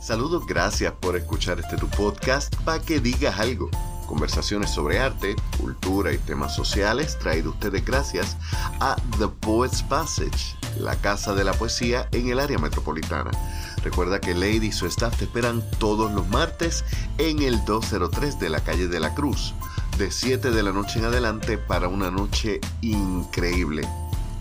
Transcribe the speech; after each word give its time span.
Saludos, 0.00 0.46
gracias 0.46 0.94
por 0.94 1.14
escuchar 1.14 1.60
este 1.60 1.76
tu 1.76 1.86
podcast 1.88 2.56
para 2.64 2.80
que 2.80 3.00
digas 3.00 3.38
algo. 3.38 3.68
Conversaciones 4.06 4.70
sobre 4.70 4.98
arte, 4.98 5.36
cultura 5.58 6.10
y 6.10 6.16
temas 6.16 6.54
sociales 6.54 7.18
traído 7.18 7.50
ustedes 7.50 7.84
gracias 7.84 8.38
a 8.80 8.96
The 9.18 9.28
Poets 9.28 9.82
Passage, 9.82 10.56
la 10.78 10.96
casa 10.96 11.34
de 11.34 11.44
la 11.44 11.52
poesía 11.52 12.08
en 12.12 12.30
el 12.30 12.40
área 12.40 12.56
metropolitana. 12.56 13.30
Recuerda 13.84 14.22
que 14.22 14.34
Lady 14.34 14.68
y 14.68 14.72
su 14.72 14.86
staff 14.86 15.18
te 15.18 15.24
esperan 15.24 15.62
todos 15.78 16.10
los 16.12 16.26
martes 16.28 16.82
en 17.18 17.42
el 17.42 17.62
203 17.66 18.40
de 18.40 18.48
la 18.48 18.60
calle 18.60 18.88
de 18.88 19.00
la 19.00 19.14
Cruz, 19.14 19.52
de 19.98 20.10
7 20.10 20.50
de 20.50 20.62
la 20.62 20.72
noche 20.72 20.98
en 20.98 21.04
adelante 21.04 21.58
para 21.58 21.88
una 21.88 22.10
noche 22.10 22.58
increíble. 22.80 23.86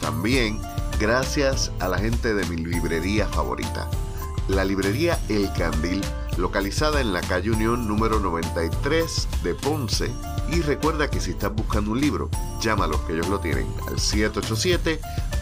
También 0.00 0.60
gracias 1.00 1.72
a 1.80 1.88
la 1.88 1.98
gente 1.98 2.32
de 2.32 2.46
mi 2.46 2.58
librería 2.58 3.26
favorita, 3.26 3.90
la 4.46 4.64
librería 4.64 5.18
El 5.28 5.52
Candil, 5.54 6.00
localizada 6.36 7.00
en 7.00 7.12
la 7.12 7.22
calle 7.22 7.50
Unión 7.50 7.88
número 7.88 8.20
93 8.20 9.26
de 9.42 9.56
Ponce. 9.56 10.12
Y 10.52 10.60
recuerda 10.62 11.10
que 11.10 11.20
si 11.20 11.32
estás 11.32 11.52
buscando 11.52 11.90
un 11.90 12.00
libro, 12.00 12.30
llámalos 12.60 13.00
que 13.00 13.14
ellos 13.14 13.28
lo 13.28 13.40
tienen 13.40 13.66
al 13.88 13.98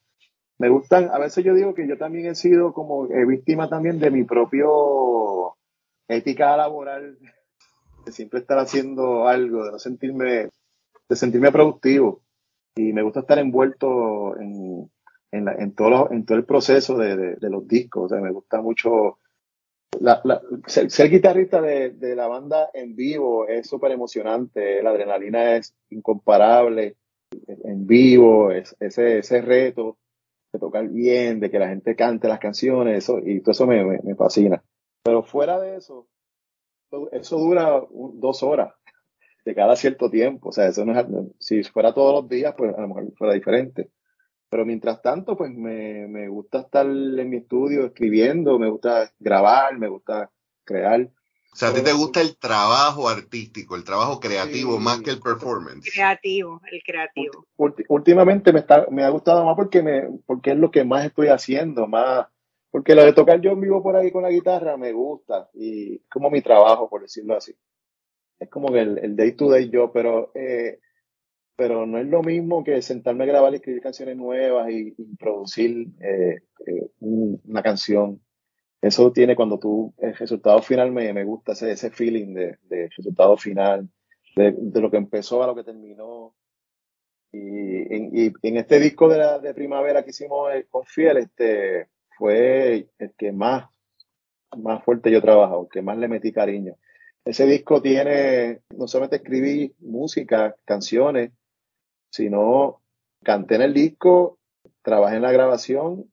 Me 0.58 0.68
gustan, 0.68 1.12
a 1.14 1.20
veces 1.20 1.46
yo 1.46 1.54
digo 1.54 1.76
que 1.76 1.88
yo 1.88 1.96
también 1.96 2.26
he 2.26 2.34
sido 2.34 2.74
como 2.74 3.06
eh, 3.12 3.24
víctima 3.24 3.70
también 3.70 4.00
de 4.00 4.10
mi 4.10 4.24
propio 4.24 5.58
ética 6.08 6.58
laboral 6.58 7.20
de 8.06 8.12
siempre 8.14 8.40
estar 8.40 8.58
haciendo 8.58 9.28
algo, 9.28 9.64
de 9.66 9.72
no 9.72 9.78
sentirme, 9.78 10.50
de 11.08 11.16
sentirme 11.16 11.52
productivo. 11.52 12.24
Y 12.78 12.94
me 12.94 13.04
gusta 13.04 13.20
estar 13.20 13.38
envuelto 13.38 14.36
en, 14.40 14.90
en, 15.32 15.48
en, 15.48 15.76
todo, 15.76 16.12
en 16.12 16.26
todo 16.26 16.40
el 16.40 16.46
proceso 16.46 16.98
de, 16.98 17.36
de, 17.36 17.50
los 17.52 17.68
discos. 17.68 18.06
O 18.06 18.10
sea, 18.10 18.20
me 18.22 18.32
gusta 18.32 18.60
mucho. 18.60 19.20
La, 20.00 20.22
ser, 20.66 21.10
guitarrista 21.10 21.62
de, 21.62 21.92
de, 21.92 22.16
la 22.16 22.28
banda 22.28 22.70
en 22.74 22.96
vivo 22.96 23.48
es 23.48 23.68
súper 23.68 23.92
emocionante. 23.92 24.82
La 24.82 24.92
adrenalina 24.92 25.56
es 25.58 25.76
incomparable. 25.90 26.96
En 27.64 27.86
vivo, 27.86 28.52
es, 28.52 28.76
ese, 28.80 29.20
ese 29.20 29.42
reto 29.42 29.98
de 30.52 30.60
tocar 30.60 30.88
bien, 30.88 31.40
de 31.40 31.52
que 31.52 31.60
la 31.60 31.70
gente 31.70 31.96
cante 31.96 32.28
las 32.28 32.40
canciones, 32.40 33.04
eso, 33.04 33.20
y 33.20 33.42
todo 33.42 33.52
eso 33.52 33.68
me, 33.68 33.84
me, 33.84 34.00
me 34.04 34.16
fascina. 34.16 34.64
Pero 35.04 35.24
fuera 35.24 35.60
de 35.60 35.78
eso, 35.78 36.08
eso 37.12 37.38
dura 37.38 37.84
dos 37.92 38.44
horas 38.44 38.74
de 39.46 39.56
cada 39.56 39.76
cierto 39.76 40.10
tiempo. 40.10 40.50
O 40.50 40.52
sea, 40.52 40.68
eso 40.68 40.86
no 40.86 41.00
es, 41.00 41.06
si 41.40 41.64
fuera 41.64 41.94
todos 41.94 42.22
los 42.22 42.30
días, 42.30 42.54
pues 42.58 42.76
a 42.76 42.82
lo 42.82 42.88
mejor 42.88 43.12
fuera 43.18 43.34
diferente. 43.34 43.90
Pero 44.50 44.66
mientras 44.66 45.02
tanto, 45.02 45.38
pues 45.38 45.52
me, 45.52 46.08
me 46.08 46.28
gusta 46.28 46.62
estar 46.62 46.86
en 46.86 47.30
mi 47.30 47.38
estudio 47.38 47.86
escribiendo, 47.86 48.58
me 48.58 48.70
gusta 48.70 49.12
grabar, 49.20 49.78
me 49.78 49.88
gusta 49.88 50.32
crear. 50.64 51.10
O 51.52 51.56
sea, 51.56 51.70
a 51.70 51.74
ti 51.74 51.82
te 51.82 51.94
gusta 51.94 52.22
el 52.22 52.38
trabajo 52.38 53.10
artístico, 53.10 53.76
el 53.76 53.84
trabajo 53.84 54.20
creativo 54.20 54.80
más 54.80 55.02
que 55.02 55.12
el 55.12 55.20
performance. 55.20 55.92
Creativo, 55.94 56.62
el 56.72 56.82
creativo. 56.84 57.46
Últimamente 57.90 58.54
me, 58.54 58.60
está, 58.60 58.88
me 58.90 59.04
ha 59.04 59.10
gustado 59.10 59.46
más 59.46 59.56
porque, 59.56 59.82
me, 59.82 60.08
porque 60.26 60.52
es 60.52 60.58
lo 60.58 60.72
que 60.72 60.84
más 60.84 61.06
estoy 61.06 61.28
haciendo, 61.28 61.88
más, 61.88 62.28
porque 62.72 62.94
lo 62.96 63.04
de 63.04 63.14
tocar 63.14 63.42
yo 63.42 63.52
en 63.52 63.62
vivo 63.62 63.82
por 63.82 63.96
ahí 63.96 64.12
con 64.12 64.24
la 64.24 64.30
guitarra 64.30 64.78
me 64.78 64.94
gusta 64.94 65.50
y 65.54 65.96
es 65.96 66.02
como 66.10 66.30
mi 66.30 66.42
trabajo, 66.42 66.88
por 66.88 67.02
decirlo 67.02 67.36
así. 67.36 67.56
Es 68.40 68.50
como 68.50 68.74
el, 68.76 69.00
el 69.00 69.16
day 69.16 69.34
to 69.34 69.50
day 69.50 69.70
yo, 69.70 69.92
pero, 69.92 70.32
eh, 70.36 70.80
pero 71.60 71.86
no 71.86 71.98
es 71.98 72.08
lo 72.08 72.24
mismo 72.24 72.64
que 72.64 72.82
sentarme 72.82 73.26
a 73.26 73.28
grabar 73.28 73.52
y 73.52 73.58
escribir 73.58 73.82
canciones 73.82 74.16
nuevas 74.16 74.72
y, 74.72 74.92
producir 75.20 75.90
eh, 76.00 76.40
eh, 76.66 76.90
una 77.02 77.62
canción. 77.62 78.22
Eso 78.82 79.12
tiene 79.12 79.36
cuando 79.36 79.60
tú, 79.60 79.94
el 79.98 80.16
resultado 80.16 80.62
final 80.62 80.94
me, 80.94 81.12
me 81.12 81.26
gusta, 81.26 81.52
ese, 81.52 81.74
ese 81.74 81.92
feeling 81.92 82.34
de, 82.34 82.58
de 82.70 82.90
resultado 82.96 83.36
final, 83.36 83.90
de, 84.38 84.56
de, 84.58 84.80
lo 84.80 84.90
que 84.90 84.96
empezó 84.96 85.44
a 85.44 85.48
lo 85.48 85.56
que 85.56 85.66
terminó. 85.66 86.34
Y 87.34 87.94
en, 87.94 88.10
y 88.14 88.32
en 88.42 88.56
este 88.56 88.80
disco 88.80 89.10
de, 89.10 89.18
la, 89.18 89.40
de 89.40 89.54
primavera 89.54 90.06
que 90.06 90.12
hicimos 90.12 90.50
con 90.70 90.86
Fiel, 90.86 91.18
este, 91.18 91.90
fue 92.18 92.88
el 93.00 93.14
que 93.18 93.34
más, 93.34 93.66
más 94.58 94.82
fuerte 94.86 95.12
yo 95.12 95.22
trabajo, 95.22 95.64
el 95.64 95.70
que 95.70 95.82
más 95.82 95.98
le 95.98 96.08
metí 96.08 96.32
cariño. 96.32 96.78
Ese 97.26 97.46
disco 97.46 97.82
tiene, 97.82 98.62
no 98.78 98.88
solamente 98.88 99.18
escribí 99.18 99.76
música, 99.80 100.56
canciones, 100.64 101.32
sino 102.10 102.82
canté 103.24 103.56
en 103.56 103.62
el 103.62 103.74
disco, 103.74 104.40
trabajé 104.82 105.18
en 105.18 105.22
la 105.24 105.32
grabación, 105.32 106.12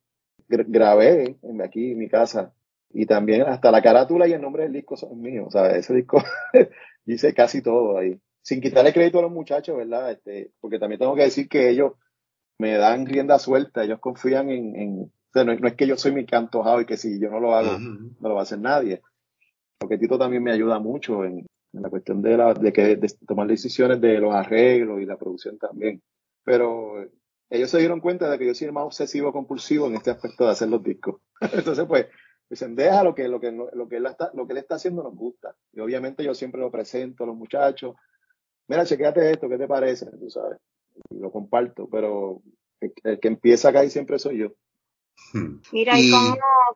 grabé 0.49 1.37
en, 1.43 1.63
aquí 1.63 1.93
en 1.93 1.99
mi 1.99 2.09
casa 2.09 2.53
y 2.91 3.07
también 3.07 3.43
hasta 3.43 3.71
la 3.71 3.83
carátula 3.83 4.27
y 4.27 4.33
el 4.33 4.41
nombre 4.41 4.65
del 4.65 4.73
disco 4.73 4.97
son 4.97 5.21
míos. 5.21 5.47
O 5.49 5.51
sea, 5.51 5.71
ese 5.77 5.95
disco 5.95 6.23
hice 7.07 7.35
casi 7.35 7.63
todo 7.63 7.99
ahí. 7.99 8.21
Sin 8.43 8.61
quitarle 8.61 8.93
crédito 8.93 9.19
a 9.19 9.23
los 9.23 9.33
muchachos, 9.33 9.77
¿verdad? 9.77 10.13
Este, 10.13 10.53
porque 10.61 10.79
también 10.79 11.01
tengo 11.01 11.17
que 11.17 11.23
decir 11.23 11.49
que 11.49 11.69
ellos 11.69 11.93
me 12.59 12.77
dan 12.77 13.07
rienda 13.07 13.39
suelta, 13.39 13.85
ellos 13.85 13.99
confían 14.01 14.51
en, 14.51 15.13
no, 15.35 15.53
es 15.53 15.75
que 15.75 15.87
yo 15.87 15.97
soy 15.97 16.13
mi 16.13 16.25
cantojado 16.25 16.81
y 16.81 16.87
que 16.87 16.97
si 16.97 17.21
yo 17.21 17.31
no 17.31 17.41
lo 17.41 17.55
hago, 17.55 17.79
no 17.79 18.29
lo 18.29 18.35
va 18.35 18.41
a 18.41 18.45
hacer 18.45 18.59
nadie. 18.59 19.03
Porque 19.79 19.99
Tito 19.99 20.19
también 20.19 20.43
me 20.43 20.53
ayuda 20.53 20.79
mucho 20.79 21.25
en, 21.25 21.46
la 21.81 21.91
cuestión 21.91 22.23
de, 22.23 22.37
la, 22.37 22.55
de, 22.55 22.73
que, 22.73 22.97
de 22.97 23.09
tomar 23.27 23.47
decisiones 23.47 24.01
de 24.01 24.19
los 24.19 24.35
arreglos 24.35 25.01
y 25.01 25.07
la 25.07 25.17
producción 25.17 25.59
también. 25.59 26.03
Pero 26.45 27.05
ellos 27.51 27.71
se 27.71 27.79
dieron 27.79 28.01
cuenta 28.01 28.31
de 28.31 28.39
que 28.39 28.47
yo 28.47 28.55
soy 28.55 28.67
el 28.67 28.73
más 28.73 28.85
obsesivo 28.85 29.33
compulsivo 29.33 29.87
en 29.87 29.97
este 29.97 30.11
aspecto 30.11 30.45
de 30.45 30.51
hacer 30.51 30.69
los 30.69 30.83
discos. 30.83 31.21
Entonces, 31.53 31.85
pues, 31.87 32.07
dicen, 32.49 32.75
deja 32.77 33.03
lo 33.03 33.15
que, 33.15 33.29
lo 33.29 33.41
que, 33.41 33.53
lo 33.53 33.89
que, 33.89 33.97
él 33.97 34.07
está, 34.07 34.31
lo 34.35 34.47
que 34.47 34.53
él 34.53 34.59
está 34.59 34.77
haciendo 34.77 35.03
nos 35.03 35.15
gusta. 35.15 35.55
Y 35.73 35.81
obviamente 35.81 36.25
yo 36.25 36.35
siempre 36.35 36.61
lo 36.61 36.71
presento 36.71 37.25
a 37.25 37.27
los 37.27 37.37
muchachos. 37.37 37.97
Mira, 38.69 38.85
chequéate 38.85 39.31
esto, 39.31 39.49
¿qué 39.49 39.59
te 39.59 39.69
parece? 39.69 40.07
Tú 40.19 40.31
sabes. 40.31 40.59
Y 41.11 41.19
lo 41.19 41.31
comparto, 41.31 41.89
pero 41.91 42.41
el, 42.81 42.93
el 43.05 43.21
que 43.21 43.29
empieza 43.29 43.69
acá 43.69 43.85
y 43.85 43.91
siempre 43.91 44.19
soy 44.19 44.39
yo. 44.39 44.53
Hmm. 45.33 45.61
Mira, 45.73 45.99
¿y, 45.99 46.11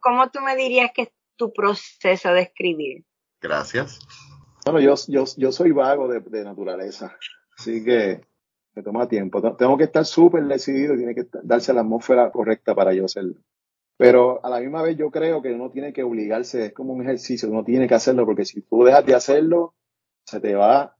cómo, 0.00 0.31
tú 0.31 0.41
me 0.41 0.56
dirías 0.56 0.91
que 0.94 1.03
es 1.03 1.08
tu 1.37 1.53
proceso 1.53 2.32
de 2.32 2.43
escribir? 2.43 3.05
Gracias. 3.41 4.00
Bueno, 4.65 4.81
yo, 4.81 4.95
yo, 5.09 5.25
yo 5.37 5.53
soy 5.53 5.73
vago 5.73 6.09
de, 6.09 6.45
naturaleza, 6.45 7.17
así 7.59 7.85
que 7.85 8.21
me 8.75 8.83
toma 8.83 9.09
tiempo. 9.09 9.41
Tengo 9.57 9.77
que 9.77 9.85
estar 9.85 10.05
súper 10.05 10.45
decidido, 10.45 10.97
tiene 10.97 11.15
que 11.15 11.27
darse 11.43 11.73
la 11.73 11.81
atmósfera 11.81 12.31
correcta 12.31 12.75
para 12.75 12.93
yo 12.93 13.05
hacerlo. 13.05 13.35
Pero 13.97 14.45
a 14.45 14.49
la 14.49 14.61
misma 14.61 14.83
vez 14.83 14.97
yo 14.97 15.11
creo 15.11 15.43
que 15.43 15.53
uno 15.53 15.71
tiene 15.71 15.93
que 15.93 16.03
obligarse, 16.03 16.67
es 16.67 16.73
como 16.73 16.93
un 16.95 17.03
ejercicio, 17.03 17.51
uno 17.51 17.65
tiene 17.65 17.87
que 17.87 17.95
hacerlo, 17.95 18.25
porque 18.25 18.45
si 18.45 18.62
tú 18.62 18.85
dejas 18.85 19.05
de 19.05 19.15
hacerlo, 19.15 19.75
se 20.25 20.41
te 20.41 20.55
va 20.55 20.97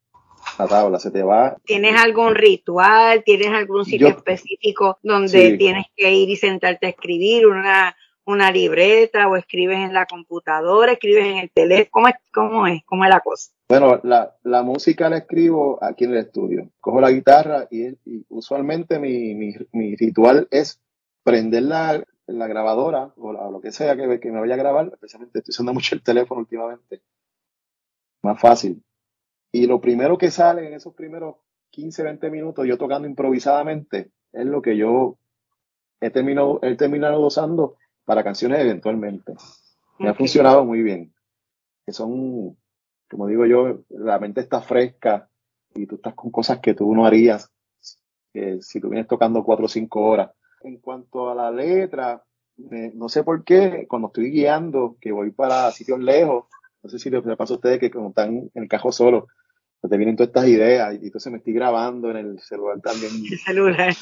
la 0.59 0.67
tabla, 0.67 0.99
se 0.99 1.11
te 1.11 1.23
va. 1.23 1.57
¿Tienes 1.65 2.01
algún 2.01 2.35
ritual? 2.35 3.23
¿Tienes 3.25 3.49
algún 3.49 3.85
sitio 3.85 4.09
específico 4.09 4.99
donde 5.03 5.57
tienes 5.57 5.87
que 5.97 6.13
ir 6.13 6.29
y 6.29 6.37
sentarte 6.37 6.87
a 6.87 6.91
escribir? 6.91 7.47
Una, 7.47 7.97
una 8.25 8.51
libreta 8.51 9.29
o 9.29 9.37
escribes 9.37 9.79
en 9.79 9.93
la 9.93 10.07
computadora, 10.07 10.93
escribes 10.93 11.27
en 11.27 11.39
el 11.39 11.51
teléfono? 11.51 11.91
¿Cómo 11.91 12.09
es, 12.09 12.15
cómo 12.33 12.67
es, 12.67 12.85
cómo 12.85 13.05
es 13.05 13.11
la 13.11 13.21
cosa? 13.21 13.53
Bueno, 13.69 14.01
la, 14.03 14.37
la 14.43 14.63
música 14.63 15.09
la 15.09 15.19
escribo 15.19 15.79
aquí 15.83 16.05
en 16.05 16.11
el 16.11 16.19
estudio. 16.19 16.71
Cojo 16.81 17.01
la 17.01 17.13
guitarra 17.13 17.69
y, 17.71 17.97
usualmente 18.29 18.99
mi, 18.99 19.35
mi, 19.35 19.55
mi, 19.73 19.95
ritual 19.95 20.49
es 20.51 20.81
prender 21.23 21.63
la, 21.63 22.05
la 22.27 22.47
grabadora 22.49 23.13
o 23.17 23.33
lo 23.33 23.61
que 23.61 23.71
sea 23.71 23.97
que, 23.97 24.19
que, 24.19 24.33
me 24.33 24.41
vaya 24.41 24.55
a 24.55 24.59
grabar. 24.59 24.91
Especialmente 24.93 25.39
estoy 25.39 25.53
usando 25.53 25.73
mucho 25.73 25.95
el 25.95 26.03
teléfono 26.03 26.41
últimamente. 26.41 27.03
Más 28.23 28.41
fácil. 28.41 28.83
Y 29.53 29.67
lo 29.67 29.81
primero 29.81 30.19
que 30.19 30.31
sale 30.31 30.67
en 30.67 30.75
esos 30.75 30.95
primeros 30.95 31.37
15, 31.71 32.03
20 32.03 32.31
minutos, 32.31 32.67
yo 32.67 32.77
tocando 32.77 33.07
improvisadamente, 33.07 34.11
es 34.33 34.47
lo 34.47 34.63
que 34.63 34.77
yo 34.77 35.17
he 36.01 36.11
terminado, 36.11 36.59
he 36.63 36.77
terminado 36.77 37.21
usando 37.21 37.77
para 38.05 38.25
canciones 38.25 38.61
eventualmente. 38.61 39.35
Me 39.99 40.09
ha 40.09 40.15
funcionado 40.15 40.65
muy 40.65 40.83
bien. 40.83 41.13
Que 41.85 41.93
son, 41.93 42.57
como 43.09 43.27
digo 43.27 43.47
yo, 43.47 43.81
la 43.89 44.19
mente 44.19 44.41
está 44.41 44.61
fresca 44.61 45.29
y 45.75 45.87
tú 45.87 45.97
estás 45.97 46.15
con 46.15 46.31
cosas 46.31 46.59
que 46.61 46.75
tú 46.75 46.95
no 46.95 47.07
harías 47.07 47.51
si 48.61 48.81
tú 48.81 48.89
vienes 48.89 49.09
tocando 49.09 49.43
cuatro 49.45 49.67
o 49.67 49.69
cinco 49.69 50.03
horas. 50.03 50.31
En 50.63 50.79
cuanto 50.79 51.31
a 51.31 51.35
la 51.35 51.51
letra, 51.51 52.23
no 52.57 53.09
sé 53.09 53.25
por 53.25 53.45
qué, 53.45 53.87
cuando 53.89 54.09
estoy 54.09 54.31
guiando, 54.31 54.97
que 55.01 55.13
voy 55.13 55.31
para 55.31 55.71
sitios 55.73 55.99
lejos, 56.01 56.45
no 56.83 56.91
sé 56.91 56.99
si 56.99 57.11
les 57.11 57.23
pasa 57.37 57.55
a 57.55 57.57
ustedes 57.57 57.79
que 57.79 57.91
como 57.91 58.11
están 58.11 58.51
en 58.55 58.63
el 58.63 58.69
cajo 58.69 58.93
solo, 58.93 59.29
te 59.81 59.97
vienen 59.97 60.17
todas 60.17 60.29
estas 60.29 60.49
ideas 60.49 60.95
y 61.01 61.07
entonces 61.07 61.33
me 61.33 61.39
estoy 61.39 61.55
grabando 61.55 62.11
en 62.11 62.19
el 62.19 62.41
celular 62.41 62.81
también. 62.81 63.13
El 63.31 63.39
celular. 63.39 63.95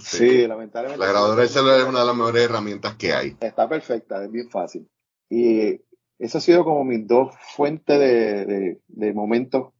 Sí, 0.00 0.46
lamentablemente. 0.46 1.04
La 1.04 1.10
grabadora 1.10 1.42
del 1.42 1.50
celular 1.50 1.80
es 1.80 1.86
una 1.86 2.00
de 2.00 2.06
las 2.06 2.16
mejores 2.16 2.42
herramientas 2.44 2.96
que 2.96 3.12
hay. 3.12 3.36
Está 3.40 3.68
perfecta, 3.68 4.22
es 4.24 4.30
bien 4.30 4.50
fácil. 4.50 4.88
Y 5.28 5.80
eso 6.18 6.38
ha 6.38 6.40
sido 6.40 6.64
como 6.64 6.84
mis 6.84 7.06
dos 7.06 7.34
fuentes 7.54 7.98
de, 7.98 8.80
de, 8.86 9.12
momentos. 9.12 9.72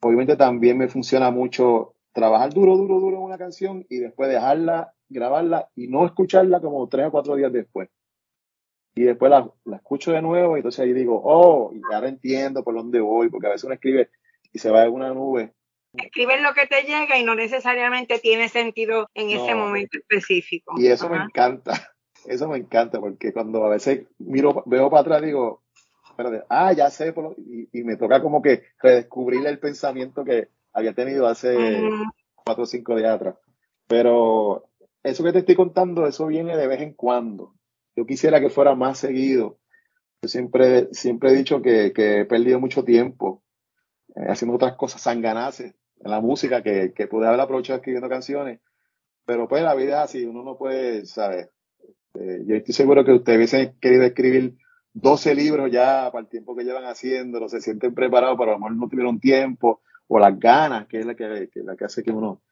Obviamente 0.00 0.36
también 0.36 0.76
me 0.78 0.88
funciona 0.88 1.30
mucho 1.30 1.94
trabajar 2.12 2.52
duro, 2.52 2.76
duro, 2.76 3.00
duro 3.00 3.16
en 3.16 3.22
una 3.22 3.38
canción 3.38 3.86
y 3.88 3.98
después 3.98 4.28
dejarla, 4.28 4.94
grabarla 5.08 5.70
y 5.74 5.88
no 5.88 6.04
escucharla 6.04 6.60
como 6.60 6.88
tres 6.88 7.06
o 7.06 7.10
cuatro 7.10 7.36
días 7.36 7.52
después. 7.52 7.88
Y 8.94 9.02
después 9.02 9.30
la, 9.30 9.50
la 9.64 9.76
escucho 9.76 10.12
de 10.12 10.22
nuevo 10.22 10.56
y 10.56 10.60
entonces 10.60 10.80
ahí 10.80 10.92
digo, 10.92 11.20
oh, 11.24 11.72
y 11.74 11.80
ahora 11.92 12.08
entiendo 12.08 12.62
por 12.62 12.74
dónde 12.74 13.00
voy, 13.00 13.28
porque 13.28 13.46
a 13.46 13.50
veces 13.50 13.64
uno 13.64 13.74
escribe 13.74 14.10
y 14.52 14.58
se 14.58 14.70
va 14.70 14.84
en 14.84 14.92
una 14.92 15.12
nube. 15.12 15.54
Escribes 15.96 16.42
lo 16.42 16.54
que 16.54 16.66
te 16.66 16.82
llega 16.82 17.18
y 17.18 17.24
no 17.24 17.34
necesariamente 17.34 18.18
tiene 18.18 18.48
sentido 18.48 19.08
en 19.14 19.30
ese 19.30 19.54
momento 19.54 19.98
específico. 19.98 20.74
Y 20.76 20.88
eso 20.88 21.08
me 21.08 21.18
encanta, 21.18 21.72
eso 22.26 22.48
me 22.48 22.58
encanta, 22.58 23.00
porque 23.00 23.32
cuando 23.32 23.64
a 23.64 23.68
veces 23.68 24.06
miro, 24.18 24.64
veo 24.66 24.90
para 24.90 25.02
atrás 25.02 25.22
digo, 25.22 25.62
espérate, 26.08 26.44
ah, 26.48 26.72
ya 26.72 26.90
sé, 26.90 27.14
y, 27.72 27.82
me 27.84 27.96
toca 27.96 28.20
como 28.20 28.42
que 28.42 28.64
redescubrir 28.82 29.46
el 29.46 29.58
pensamiento 29.60 30.24
que 30.24 30.48
había 30.72 30.94
tenido 30.94 31.28
hace 31.28 31.56
cuatro 32.34 32.64
o 32.64 32.66
cinco 32.66 32.96
días 32.96 33.14
atrás. 33.14 33.36
Pero 33.86 34.68
eso 35.02 35.22
que 35.22 35.32
te 35.32 35.40
estoy 35.40 35.54
contando, 35.54 36.06
eso 36.06 36.26
viene 36.26 36.56
de 36.56 36.66
vez 36.66 36.80
en 36.80 36.94
cuando. 36.94 37.54
Yo 37.94 38.04
quisiera 38.04 38.40
que 38.40 38.50
fuera 38.50 38.74
más 38.74 38.98
seguido. 38.98 39.58
Yo 40.22 40.28
siempre, 40.28 40.88
siempre 40.92 41.30
he 41.30 41.36
dicho 41.36 41.62
que, 41.62 41.92
que 41.92 42.20
he 42.20 42.24
perdido 42.24 42.58
mucho 42.58 42.82
tiempo 42.82 43.44
eh, 44.16 44.26
haciendo 44.28 44.56
otras 44.56 44.74
cosas 44.74 45.02
sanganaces 45.02 45.74
en 46.00 46.10
la 46.10 46.20
música 46.20 46.62
que, 46.62 46.92
que 46.94 47.06
pude 47.06 47.26
haber 47.26 47.40
aprovechado 47.40 47.78
escribiendo 47.78 48.08
canciones. 48.08 48.60
Pero 49.26 49.48
pues 49.48 49.62
la 49.62 49.74
vida 49.74 49.98
es 49.98 50.10
así, 50.10 50.24
uno 50.24 50.42
no 50.42 50.56
puede, 50.56 51.06
¿sabes? 51.06 51.48
Eh, 52.14 52.42
yo 52.46 52.56
estoy 52.56 52.74
seguro 52.74 53.04
que 53.04 53.12
ustedes 53.12 53.36
hubiesen 53.36 53.78
querido 53.80 54.04
escribir 54.04 54.54
12 54.92 55.34
libros 55.34 55.70
ya 55.72 56.10
para 56.12 56.22
el 56.22 56.28
tiempo 56.28 56.54
que 56.54 56.64
llevan 56.64 56.84
haciéndolo, 56.84 57.48
se 57.48 57.60
sienten 57.60 57.94
preparados, 57.94 58.36
pero 58.38 58.52
a 58.52 58.54
lo 58.54 58.60
mejor 58.60 58.76
no 58.76 58.88
tuvieron 58.88 59.18
tiempo 59.18 59.82
o 60.06 60.18
las 60.18 60.38
ganas, 60.38 60.86
que 60.86 61.00
es 61.00 61.06
la 61.06 61.14
que, 61.14 61.48
la 61.56 61.76
que 61.76 61.84
hace 61.84 62.02
que 62.02 62.10
uno... 62.10 62.42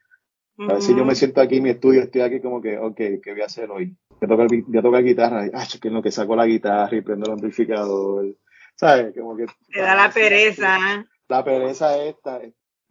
A 0.59 0.75
ver 0.75 0.83
si 0.83 0.95
yo 0.95 1.05
me 1.05 1.15
siento 1.15 1.41
aquí 1.41 1.57
en 1.57 1.63
mi 1.63 1.71
estudio, 1.71 2.03
estoy 2.03 2.21
aquí 2.21 2.41
como 2.41 2.61
que, 2.61 2.77
ok, 2.79 2.97
¿qué 2.97 3.33
voy 3.33 3.41
a 3.41 3.47
hacer 3.47 3.71
hoy? 3.71 3.97
Ya 4.21 4.29
toca, 4.29 4.47
ya 4.69 4.83
toca 4.83 4.99
guitarra, 4.99 5.49
ah, 5.55 5.67
que 5.81 5.89
es 5.89 5.95
lo 5.95 6.03
que 6.03 6.11
saco 6.11 6.37
la 6.37 6.47
guitarra 6.47 6.95
y 6.97 7.01
prendo 7.01 7.27
el 7.27 7.33
amplificador, 7.33 8.37
¿sabes? 8.77 9.15
Como 9.19 9.35
que... 9.37 9.47
Te 9.73 9.81
da 9.81 9.95
la 9.95 10.11
pereza, 10.11 10.77
¿eh? 10.95 11.05
la 11.29 11.43
pereza 11.43 11.97
esta, 12.05 12.41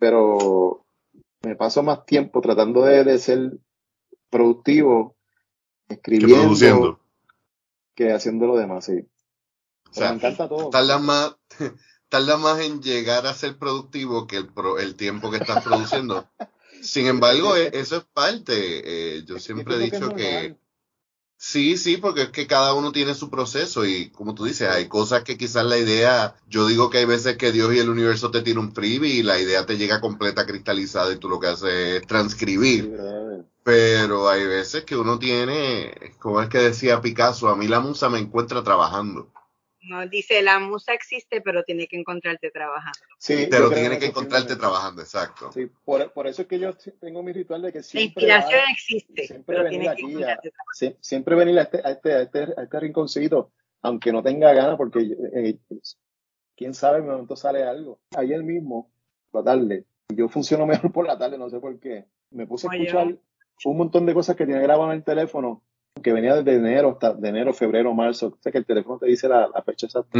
pero 0.01 0.83
me 1.43 1.55
paso 1.55 1.83
más 1.83 2.07
tiempo 2.07 2.41
tratando 2.41 2.81
de, 2.81 3.19
ser 3.19 3.59
productivo, 4.31 5.15
escribiendo, 5.87 6.99
que, 7.93 8.11
haciendo 8.11 8.47
lo 8.47 8.57
demás, 8.57 8.85
sí. 8.85 9.05
me 9.99 10.07
encanta 10.07 10.49
todo. 10.49 10.71
Tarda 10.71 10.97
más, 10.97 11.35
tarda 12.09 12.37
más 12.37 12.61
en 12.61 12.81
llegar 12.81 13.27
a 13.27 13.35
ser 13.35 13.59
productivo 13.59 14.25
que 14.25 14.37
el, 14.37 14.49
el 14.79 14.95
tiempo 14.95 15.29
que 15.29 15.37
estás 15.37 15.63
produciendo. 15.63 16.27
Sin 16.81 17.05
embargo, 17.05 17.55
e, 17.55 17.69
eso 17.71 17.97
es 17.97 18.03
parte. 18.05 19.17
Eh, 19.17 19.23
yo 19.23 19.37
siempre 19.37 19.75
he 19.75 19.79
dicho 19.91 20.15
que 20.15 20.57
Sí, 21.43 21.75
sí, 21.75 21.97
porque 21.97 22.21
es 22.21 22.29
que 22.29 22.45
cada 22.45 22.75
uno 22.75 22.91
tiene 22.91 23.15
su 23.15 23.31
proceso 23.31 23.83
y 23.83 24.11
como 24.11 24.35
tú 24.35 24.45
dices, 24.45 24.69
hay 24.69 24.87
cosas 24.87 25.23
que 25.23 25.39
quizás 25.39 25.65
la 25.65 25.79
idea, 25.79 26.35
yo 26.47 26.67
digo 26.67 26.91
que 26.91 26.99
hay 26.99 27.05
veces 27.05 27.35
que 27.37 27.51
Dios 27.51 27.73
y 27.73 27.79
el 27.79 27.89
universo 27.89 28.29
te 28.29 28.43
tienen 28.43 28.65
un 28.65 28.75
freebie 28.75 29.15
y 29.15 29.23
la 29.23 29.39
idea 29.39 29.65
te 29.65 29.79
llega 29.79 30.01
completa 30.01 30.45
cristalizada 30.45 31.11
y 31.11 31.17
tú 31.17 31.29
lo 31.29 31.39
que 31.39 31.47
haces 31.47 31.73
es 31.73 32.07
transcribir. 32.07 32.95
Pero 33.63 34.29
hay 34.29 34.45
veces 34.45 34.85
que 34.85 34.95
uno 34.95 35.17
tiene, 35.17 36.13
como 36.19 36.43
es 36.43 36.47
que 36.47 36.59
decía 36.59 37.01
Picasso, 37.01 37.49
a 37.49 37.55
mí 37.55 37.67
la 37.67 37.79
musa 37.79 38.07
me 38.07 38.19
encuentra 38.19 38.63
trabajando. 38.63 39.31
No, 39.83 40.07
dice, 40.07 40.41
la 40.43 40.59
musa 40.59 40.93
existe, 40.93 41.41
pero 41.41 41.63
tiene 41.63 41.87
que 41.87 41.97
encontrarte 41.97 42.51
trabajando. 42.51 42.99
Sí, 43.17 43.47
pero 43.49 43.69
tiene 43.71 43.97
que, 43.97 44.05
encontrarte 44.05 44.55
trabajando, 44.55 45.01
exacto. 45.01 45.51
Sí, 45.51 45.71
por, 45.83 46.11
por, 46.13 46.27
eso 46.27 46.43
es 46.43 46.47
que 46.47 46.59
yo 46.59 46.73
tengo 46.99 47.23
mi 47.23 47.33
ritual 47.33 47.63
de 47.63 47.73
que 47.73 47.81
siempre... 47.81 48.27
La 48.27 48.37
inspiración 48.37 48.69
existe, 48.71 49.27
siempre 49.27 49.55
pero 49.57 49.69
tiene 49.69 49.95
que 49.95 50.01
encontrarte 50.01 50.53
Siempre 50.99 51.35
venir 51.35 51.59
a 51.59 51.63
este, 51.63 51.81
a 51.83 51.91
este, 51.91 52.13
a 52.13 52.21
este, 52.21 52.39
a 52.57 52.63
este 52.63 52.79
rinconcito, 52.79 53.51
aunque 53.81 54.11
no 54.11 54.21
tenga 54.21 54.53
ganas, 54.53 54.77
porque 54.77 54.99
eh, 55.33 55.57
quién 56.55 56.75
sabe, 56.75 56.99
en 56.99 57.07
momento 57.07 57.35
sale 57.35 57.63
algo. 57.63 57.99
Ayer 58.15 58.43
mismo, 58.43 58.91
por 59.31 59.43
la 59.43 59.51
tarde, 59.51 59.85
yo 60.09 60.29
funciono 60.29 60.65
mejor 60.67 60.91
por 60.91 61.07
la 61.07 61.17
tarde, 61.17 61.39
no 61.39 61.49
sé 61.49 61.59
por 61.59 61.79
qué. 61.79 62.05
Me 62.29 62.45
puse 62.45 62.67
a 62.67 62.73
escuchar 62.73 63.17
un 63.65 63.77
montón 63.77 64.05
de 64.05 64.13
cosas 64.13 64.35
que 64.35 64.45
tenía 64.45 64.61
grabado 64.61 64.91
en 64.91 64.97
el 64.97 65.03
teléfono 65.03 65.63
que 66.01 66.13
venía 66.13 66.35
desde 66.35 66.55
enero 66.55 66.91
hasta 66.91 67.13
de 67.13 67.29
enero, 67.29 67.53
febrero, 67.53 67.93
marzo, 67.93 68.27
o 68.27 68.37
sea 68.41 68.51
que 68.51 68.57
el 68.59 68.65
teléfono 68.65 68.97
te 68.97 69.07
dice 69.07 69.27
la, 69.27 69.49
fecha 69.65 69.87
exacta. 69.87 70.17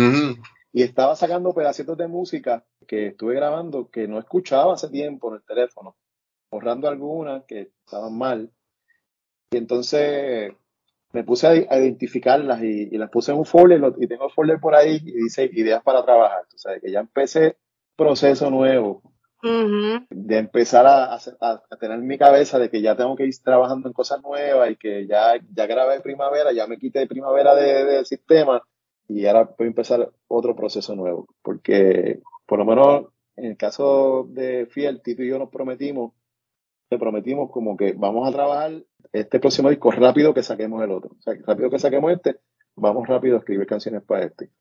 Y 0.74 0.84
estaba 0.84 1.16
sacando 1.16 1.54
pedacitos 1.54 1.98
de 1.98 2.08
música 2.08 2.64
que 2.88 3.08
estuve 3.08 3.36
grabando 3.36 3.90
que 3.90 4.08
no 4.08 4.20
escuchaba 4.20 4.74
hace 4.74 4.90
tiempo 4.90 5.30
en 5.30 5.36
el 5.36 5.44
teléfono, 5.44 5.96
borrando 6.50 6.88
algunas 6.88 7.44
que 7.46 7.72
estaban 7.86 8.18
mal. 8.18 8.52
Y 9.52 9.58
entonces 9.58 10.54
me 11.14 11.24
puse 11.24 11.48
a, 11.48 11.78
identificarlas 11.78 12.64
y, 12.64 12.98
las 12.98 13.10
puse 13.10 13.32
en 13.32 13.40
un 13.40 13.46
folder 13.46 13.82
y 13.98 14.08
tengo 14.08 14.26
el 14.26 14.32
folder 14.32 14.60
por 14.60 14.76
ahí 14.76 15.02
y 15.04 15.24
dice 15.24 15.50
ideas 15.52 15.84
para 15.84 16.04
trabajar. 16.04 16.44
O 16.54 16.58
sea, 16.58 16.80
que 16.80 16.92
ya 16.92 17.02
empecé 17.02 17.58
proceso 17.98 18.50
nuevo 18.50 19.02
de 19.44 20.38
empezar 20.38 20.86
a, 20.86 21.16
a, 21.16 21.78
tener 21.80 22.00
en 22.00 22.08
mi 22.08 22.18
cabeza 22.18 22.60
de 22.60 22.70
que 22.70 22.82
ya 22.82 22.96
tengo 22.96 23.16
que 23.16 23.26
ir 23.26 23.34
trabajando 23.44 23.88
en 23.88 23.94
cosas 23.94 24.22
nuevas 24.22 24.72
y 24.72 24.76
que 24.76 25.08
ya, 25.08 25.34
ya 25.54 25.66
grabé 25.66 26.00
primavera, 26.02 26.52
ya 26.52 26.68
me 26.68 26.78
quité 26.78 27.08
primavera 27.08 27.56
del 27.56 27.88
de, 27.88 28.06
sistema 28.06 28.62
y 29.08 29.26
ahora 29.26 29.50
voy 29.58 29.66
a 29.66 29.70
empezar 29.70 30.12
otro 30.28 30.56
proceso 30.56 30.96
nuevo. 30.96 31.28
Porque 31.42 32.20
por 32.46 32.60
lo 32.60 32.66
menos 32.66 33.06
en 33.36 33.46
el 33.46 33.58
caso 33.58 34.28
de 34.30 34.68
Fiel, 34.68 35.02
Tito 35.02 35.24
y 35.24 35.30
yo 35.30 35.40
nos 35.40 35.50
prometimos, 35.50 36.14
te 36.90 36.98
prometimos 36.98 37.50
como 37.52 37.76
que 37.76 37.94
vamos 37.94 38.28
a 38.28 38.32
trabajar 38.32 38.84
este 39.12 39.40
próximo 39.40 39.70
disco 39.70 39.92
rápido 39.92 40.34
que 40.34 40.44
saquemos 40.44 40.84
el 40.84 40.92
otro. 40.92 41.16
O 41.18 41.22
sea, 41.22 41.34
rápido 41.46 41.70
que 41.70 41.80
saquemos 41.80 42.12
este, 42.12 42.38
vamos 42.76 43.08
rápido 43.08 43.36
a 43.36 43.40
escribir 43.40 43.66
canciones 43.66 44.04
para 44.04 44.26
este. 44.26 44.52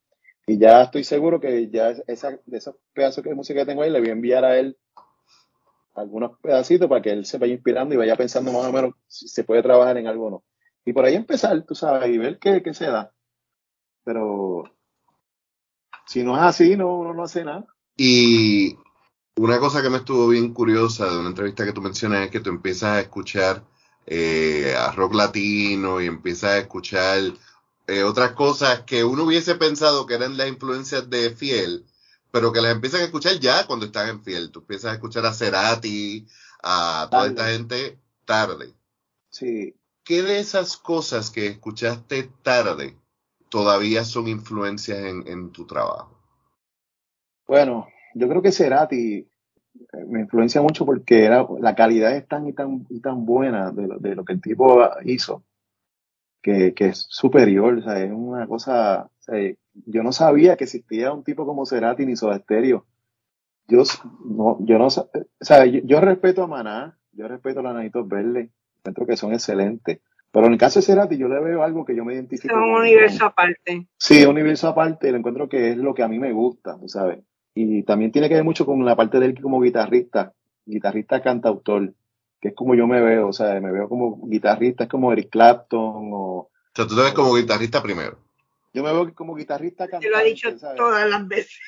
Y 0.46 0.58
ya 0.58 0.82
estoy 0.82 1.04
seguro 1.04 1.40
que 1.40 1.70
ya 1.70 1.90
esa, 2.06 2.38
de 2.44 2.58
esos 2.58 2.76
pedazos 2.92 3.22
de 3.24 3.34
música 3.34 3.60
que 3.60 3.66
tengo 3.66 3.82
ahí, 3.82 3.90
le 3.90 4.00
voy 4.00 4.08
a 4.08 4.12
enviar 4.12 4.44
a 4.44 4.58
él 4.58 4.76
algunos 5.94 6.38
pedacitos 6.40 6.88
para 6.88 7.02
que 7.02 7.10
él 7.10 7.24
se 7.24 7.38
vaya 7.38 7.52
inspirando 7.52 7.94
y 7.94 7.98
vaya 7.98 8.16
pensando 8.16 8.52
más 8.52 8.64
o 8.64 8.72
menos 8.72 8.94
si 9.06 9.28
se 9.28 9.44
puede 9.44 9.62
trabajar 9.62 9.96
en 9.98 10.06
algo 10.06 10.26
o 10.26 10.30
no. 10.30 10.44
Y 10.84 10.92
por 10.92 11.04
ahí 11.04 11.14
empezar, 11.14 11.62
tú 11.66 11.74
sabes, 11.74 12.10
y 12.10 12.18
ver 12.18 12.38
qué, 12.38 12.62
qué 12.62 12.74
se 12.74 12.86
da. 12.86 13.12
Pero 14.04 14.64
si 16.06 16.24
no 16.24 16.36
es 16.36 16.42
así, 16.42 16.76
no, 16.76 17.12
no 17.12 17.22
hace 17.22 17.44
nada. 17.44 17.66
Y 17.96 18.76
una 19.36 19.58
cosa 19.58 19.82
que 19.82 19.90
me 19.90 19.98
estuvo 19.98 20.28
bien 20.28 20.52
curiosa 20.52 21.10
de 21.10 21.18
una 21.18 21.28
entrevista 21.28 21.64
que 21.64 21.72
tú 21.72 21.82
mencionas 21.82 22.24
es 22.24 22.30
que 22.30 22.40
tú 22.40 22.50
empiezas 22.50 22.90
a 22.90 23.00
escuchar 23.00 23.64
eh, 24.06 24.74
a 24.76 24.90
rock 24.92 25.14
latino 25.14 26.00
y 26.00 26.06
empiezas 26.06 26.50
a 26.50 26.58
escuchar 26.58 27.20
eh, 27.90 28.04
otras 28.04 28.32
cosas 28.32 28.82
que 28.82 29.04
uno 29.04 29.24
hubiese 29.24 29.54
pensado 29.56 30.06
que 30.06 30.14
eran 30.14 30.36
las 30.36 30.48
influencias 30.48 31.10
de 31.10 31.30
Fiel, 31.30 31.84
pero 32.30 32.52
que 32.52 32.60
las 32.60 32.72
empiezan 32.72 33.00
a 33.00 33.04
escuchar 33.04 33.40
ya 33.40 33.66
cuando 33.66 33.86
están 33.86 34.08
en 34.08 34.22
Fiel. 34.22 34.50
Tú 34.50 34.60
empiezas 34.60 34.92
a 34.92 34.94
escuchar 34.94 35.26
a 35.26 35.32
Cerati, 35.32 36.26
a 36.62 37.08
toda 37.10 37.26
esta 37.26 37.48
gente 37.48 37.98
tarde. 38.24 38.72
Sí. 39.30 39.74
¿qué 40.10 40.22
de 40.22 40.40
esas 40.40 40.76
cosas 40.76 41.30
que 41.30 41.46
escuchaste 41.46 42.30
tarde 42.42 42.96
todavía 43.48 44.04
son 44.04 44.26
influencias 44.26 44.98
en, 44.98 45.52
tu 45.52 45.66
trabajo? 45.66 46.18
Bueno, 47.46 47.86
yo 48.14 48.28
creo 48.28 48.42
que 48.42 48.50
Cerati 48.50 49.18
eh, 49.18 49.26
me 50.08 50.22
influencia 50.22 50.62
mucho 50.62 50.84
porque 50.84 51.24
era, 51.24 51.46
la 51.60 51.76
calidad 51.76 52.16
es 52.16 52.26
tan 52.26 52.48
y 52.48 52.52
tan, 52.52 52.86
tan 53.00 53.24
buena 53.24 53.70
de 53.70 53.86
lo, 53.86 53.98
de 53.98 54.16
lo, 54.16 54.24
que 54.24 54.32
el 54.32 54.40
tipo 54.40 54.80
hizo, 55.04 55.44
que, 56.42 56.74
que 56.74 56.86
es 56.86 57.06
superior, 57.08 57.78
o 57.78 57.82
sea, 57.82 58.02
es 58.02 58.10
una 58.12 58.46
cosa, 58.46 59.10
yo 59.86 60.02
no 60.02 60.12
sabía 60.12 60.56
que 60.56 60.64
existía 60.64 61.12
un 61.12 61.24
tipo 61.24 61.46
como 61.46 61.66
Cerati 61.66 62.06
ni 62.06 62.16
Soda 62.16 62.38
Stereo. 62.38 62.86
Yo 63.68 63.82
no, 64.24 64.58
yo 64.60 64.78
no, 64.78 64.86
o 64.86 64.90
sea, 65.40 65.64
yo, 65.66 66.00
respeto 66.00 66.42
a 66.42 66.48
Maná, 66.48 66.98
yo 67.12 67.28
respeto 67.28 67.60
a 67.60 67.62
los 67.62 67.74
Nanitos 67.74 68.08
Verdes, 68.08 68.50
encuentro 68.78 69.06
que 69.06 69.16
son 69.16 69.32
excelentes. 69.32 70.00
Pero 70.32 70.46
en 70.46 70.52
el 70.52 70.58
caso 70.58 70.78
de 70.78 70.86
Cerati, 70.86 71.16
yo 71.16 71.28
le 71.28 71.40
veo 71.40 71.62
algo 71.62 71.84
que 71.84 71.94
yo 71.94 72.04
me 72.04 72.14
identifico. 72.14 72.54
Es 72.54 72.60
un 72.60 72.70
universo 72.70 73.26
aparte. 73.26 73.88
Sí, 73.96 74.22
un 74.22 74.30
universo 74.30 74.68
aparte, 74.68 75.08
y 75.08 75.10
lo 75.10 75.18
encuentro 75.18 75.48
que 75.48 75.70
es 75.70 75.76
lo 75.76 75.92
que 75.92 76.04
a 76.04 76.08
mí 76.08 76.18
me 76.18 76.32
gusta, 76.32 76.78
¿sabes? 76.86 77.20
Y 77.54 77.82
también 77.82 78.12
tiene 78.12 78.28
que 78.28 78.34
ver 78.34 78.44
mucho 78.44 78.64
con 78.64 78.84
la 78.84 78.96
parte 78.96 79.18
de 79.18 79.26
él 79.26 79.40
como 79.40 79.60
guitarrista, 79.60 80.32
guitarrista 80.64 81.20
cantautor, 81.20 81.94
que 82.40 82.48
es 82.48 82.54
como 82.54 82.74
yo 82.74 82.86
me 82.86 83.00
veo, 83.00 83.28
o 83.28 83.32
sea, 83.32 83.60
me 83.60 83.70
veo 83.70 83.88
como 83.88 84.26
guitarrista, 84.26 84.84
es 84.84 84.90
como 84.90 85.12
Eric 85.12 85.30
Clapton 85.30 86.10
o... 86.12 86.48
O 86.48 86.72
sea, 86.74 86.86
tú 86.86 86.96
te 86.96 87.02
ves 87.02 87.12
como 87.12 87.34
guitarrista 87.34 87.82
primero. 87.82 88.18
Yo 88.72 88.82
me 88.82 88.92
veo 88.92 89.12
como 89.14 89.34
guitarrista 89.34 89.84
cantante. 89.84 90.06
Te 90.06 90.10
lo 90.10 90.16
ha 90.16 90.22
dicho 90.22 90.48
todas 90.76 91.08
las 91.08 91.26
veces. 91.26 91.58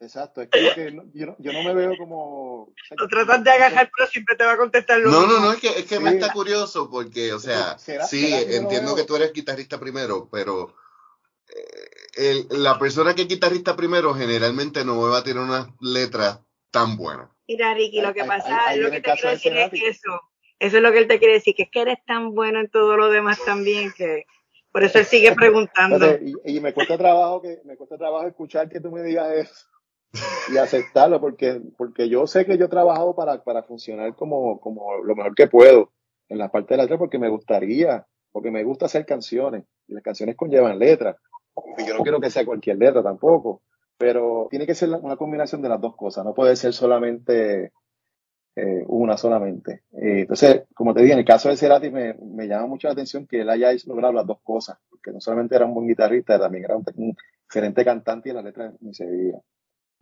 Exacto, 0.00 0.42
es 0.42 0.48
que 0.48 0.64
yo, 1.12 1.26
no, 1.26 1.36
yo, 1.38 1.52
no, 1.52 1.62
me 1.62 1.74
veo 1.74 1.96
como... 1.96 2.72
Lo 2.96 3.08
tratas 3.08 3.44
de 3.44 3.50
agarrar, 3.50 3.90
pero 3.96 4.10
siempre 4.10 4.34
te 4.34 4.44
va 4.44 4.52
a 4.52 4.56
contestar 4.56 4.98
lo 4.98 5.10
No, 5.10 5.26
no, 5.26 5.38
no, 5.38 5.52
es 5.52 5.60
que, 5.60 5.68
es 5.68 5.84
que 5.84 6.00
me 6.00 6.10
está 6.10 6.32
curioso 6.32 6.90
porque, 6.90 7.32
o 7.32 7.38
sea, 7.38 7.78
sí, 7.78 8.32
entiendo 8.32 8.96
que 8.96 9.04
tú 9.04 9.14
eres 9.14 9.32
guitarrista 9.32 9.78
primero, 9.78 10.28
pero 10.30 10.74
eh, 12.16 12.46
la 12.50 12.78
persona 12.78 13.14
que 13.14 13.22
es 13.22 13.28
guitarrista 13.28 13.76
primero 13.76 14.14
generalmente 14.14 14.84
no 14.84 15.00
me 15.00 15.08
va 15.08 15.18
a 15.18 15.22
tener 15.22 15.42
una 15.42 15.72
letra 15.80 16.40
tan 16.72 16.96
buena. 16.96 17.30
Mira, 17.46 17.74
Ricky, 17.74 18.00
lo 18.00 18.12
que 18.12 18.24
pasa, 18.24 18.74
lo 18.76 18.90
que 18.90 19.00
te 19.00 19.12
quiero 19.12 19.30
decir 19.30 19.56
es 19.56 19.72
eso. 19.72 20.20
Eso 20.58 20.76
es 20.76 20.82
lo 20.82 20.92
que 20.92 20.98
él 20.98 21.08
te 21.08 21.18
quiere 21.18 21.34
decir, 21.34 21.54
que 21.54 21.64
es 21.64 21.70
que 21.70 21.82
eres 21.82 22.04
tan 22.04 22.34
bueno 22.34 22.60
en 22.60 22.70
todo 22.70 22.96
lo 22.96 23.10
demás 23.10 23.38
también 23.44 23.92
que 23.96 24.26
por 24.72 24.84
eso 24.84 24.98
él 24.98 25.04
sigue 25.04 25.34
preguntando. 25.34 26.06
y, 26.44 26.60
me 26.60 26.72
cuesta 26.72 26.96
trabajo 26.96 27.42
que 27.42 27.60
me 27.64 27.76
cuesta 27.76 27.98
trabajo 27.98 28.26
escuchar 28.26 28.68
que 28.68 28.80
tú 28.80 28.90
me 28.90 29.02
digas 29.02 29.30
eso 29.32 29.66
y 30.52 30.56
aceptarlo, 30.58 31.20
porque, 31.20 31.60
porque 31.76 32.08
yo 32.08 32.26
sé 32.26 32.44
que 32.44 32.58
yo 32.58 32.66
he 32.66 32.68
trabajado 32.68 33.14
para, 33.14 33.42
para 33.42 33.62
funcionar 33.62 34.14
como, 34.14 34.60
como 34.60 34.98
lo 34.98 35.14
mejor 35.14 35.34
que 35.34 35.46
puedo 35.46 35.92
en 36.28 36.38
la 36.38 36.50
parte 36.50 36.74
de 36.74 36.78
la 36.78 36.82
letra, 36.84 36.98
porque 36.98 37.18
me 37.18 37.28
gustaría, 37.28 38.06
porque 38.30 38.50
me 38.50 38.64
gusta 38.64 38.86
hacer 38.86 39.06
canciones, 39.06 39.64
y 39.88 39.94
las 39.94 40.02
canciones 40.02 40.36
conllevan 40.36 40.78
letras, 40.78 41.16
y 41.78 41.86
yo 41.86 41.96
no 41.96 42.02
quiero 42.02 42.20
que 42.20 42.30
sea 42.30 42.44
cualquier 42.44 42.76
letra 42.76 43.02
tampoco, 43.02 43.62
pero 44.02 44.48
tiene 44.50 44.66
que 44.66 44.74
ser 44.74 44.90
una 44.90 45.16
combinación 45.16 45.62
de 45.62 45.68
las 45.68 45.80
dos 45.80 45.94
cosas, 45.94 46.24
no 46.24 46.34
puede 46.34 46.56
ser 46.56 46.72
solamente 46.72 47.72
eh, 48.56 48.84
una 48.88 49.16
solamente. 49.16 49.84
Eh, 49.92 50.22
entonces, 50.22 50.64
como 50.74 50.92
te 50.92 51.02
dije, 51.02 51.12
en 51.12 51.20
el 51.20 51.24
caso 51.24 51.48
de 51.48 51.56
Cerati 51.56 51.88
me, 51.88 52.14
me, 52.14 52.48
llama 52.48 52.66
mucho 52.66 52.88
la 52.88 52.94
atención 52.94 53.28
que 53.28 53.42
él 53.42 53.48
haya 53.48 53.70
logrado 53.86 54.12
las 54.12 54.26
dos 54.26 54.40
cosas, 54.42 54.76
porque 54.90 55.12
no 55.12 55.20
solamente 55.20 55.54
era 55.54 55.66
un 55.66 55.74
buen 55.74 55.86
guitarrista, 55.86 56.36
también 56.36 56.64
era 56.64 56.76
un, 56.76 56.84
un 56.96 57.16
excelente 57.44 57.84
cantante 57.84 58.30
y 58.30 58.32
la 58.32 58.42
letra 58.42 58.72
ni 58.80 58.92
se 58.92 59.06
veía. 59.06 59.40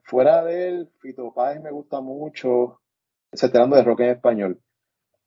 Fuera 0.02 0.42
de 0.44 0.68
él, 0.68 0.88
Fito 0.98 1.34
me 1.62 1.70
gusta 1.70 2.00
mucho, 2.00 2.80
etcétera, 3.30 3.66
de 3.66 3.82
rock 3.82 4.00
en 4.00 4.08
español. 4.08 4.60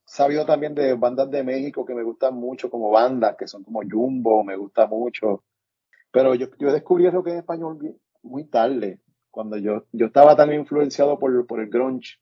Sabido 0.03 0.47
también 0.47 0.73
de 0.73 0.95
bandas 0.95 1.29
de 1.29 1.43
México 1.43 1.85
que 1.85 1.93
me 1.93 2.01
gustan 2.01 2.33
mucho 2.33 2.71
como 2.71 2.89
bandas, 2.89 3.35
que 3.37 3.47
son 3.47 3.63
como 3.63 3.81
Jumbo, 3.87 4.43
me 4.43 4.57
gusta 4.57 4.87
mucho. 4.87 5.43
Pero 6.11 6.33
yo, 6.33 6.47
yo 6.57 6.73
descubrí 6.73 7.05
el 7.05 7.11
rock 7.11 7.27
en 7.27 7.37
español 7.37 7.77
muy 8.23 8.45
tarde, 8.45 8.99
cuando 9.29 9.57
yo, 9.57 9.85
yo 9.91 10.07
estaba 10.07 10.35
tan 10.35 10.53
influenciado 10.53 11.19
por, 11.19 11.45
por 11.45 11.59
el 11.59 11.69
grunge. 11.69 12.17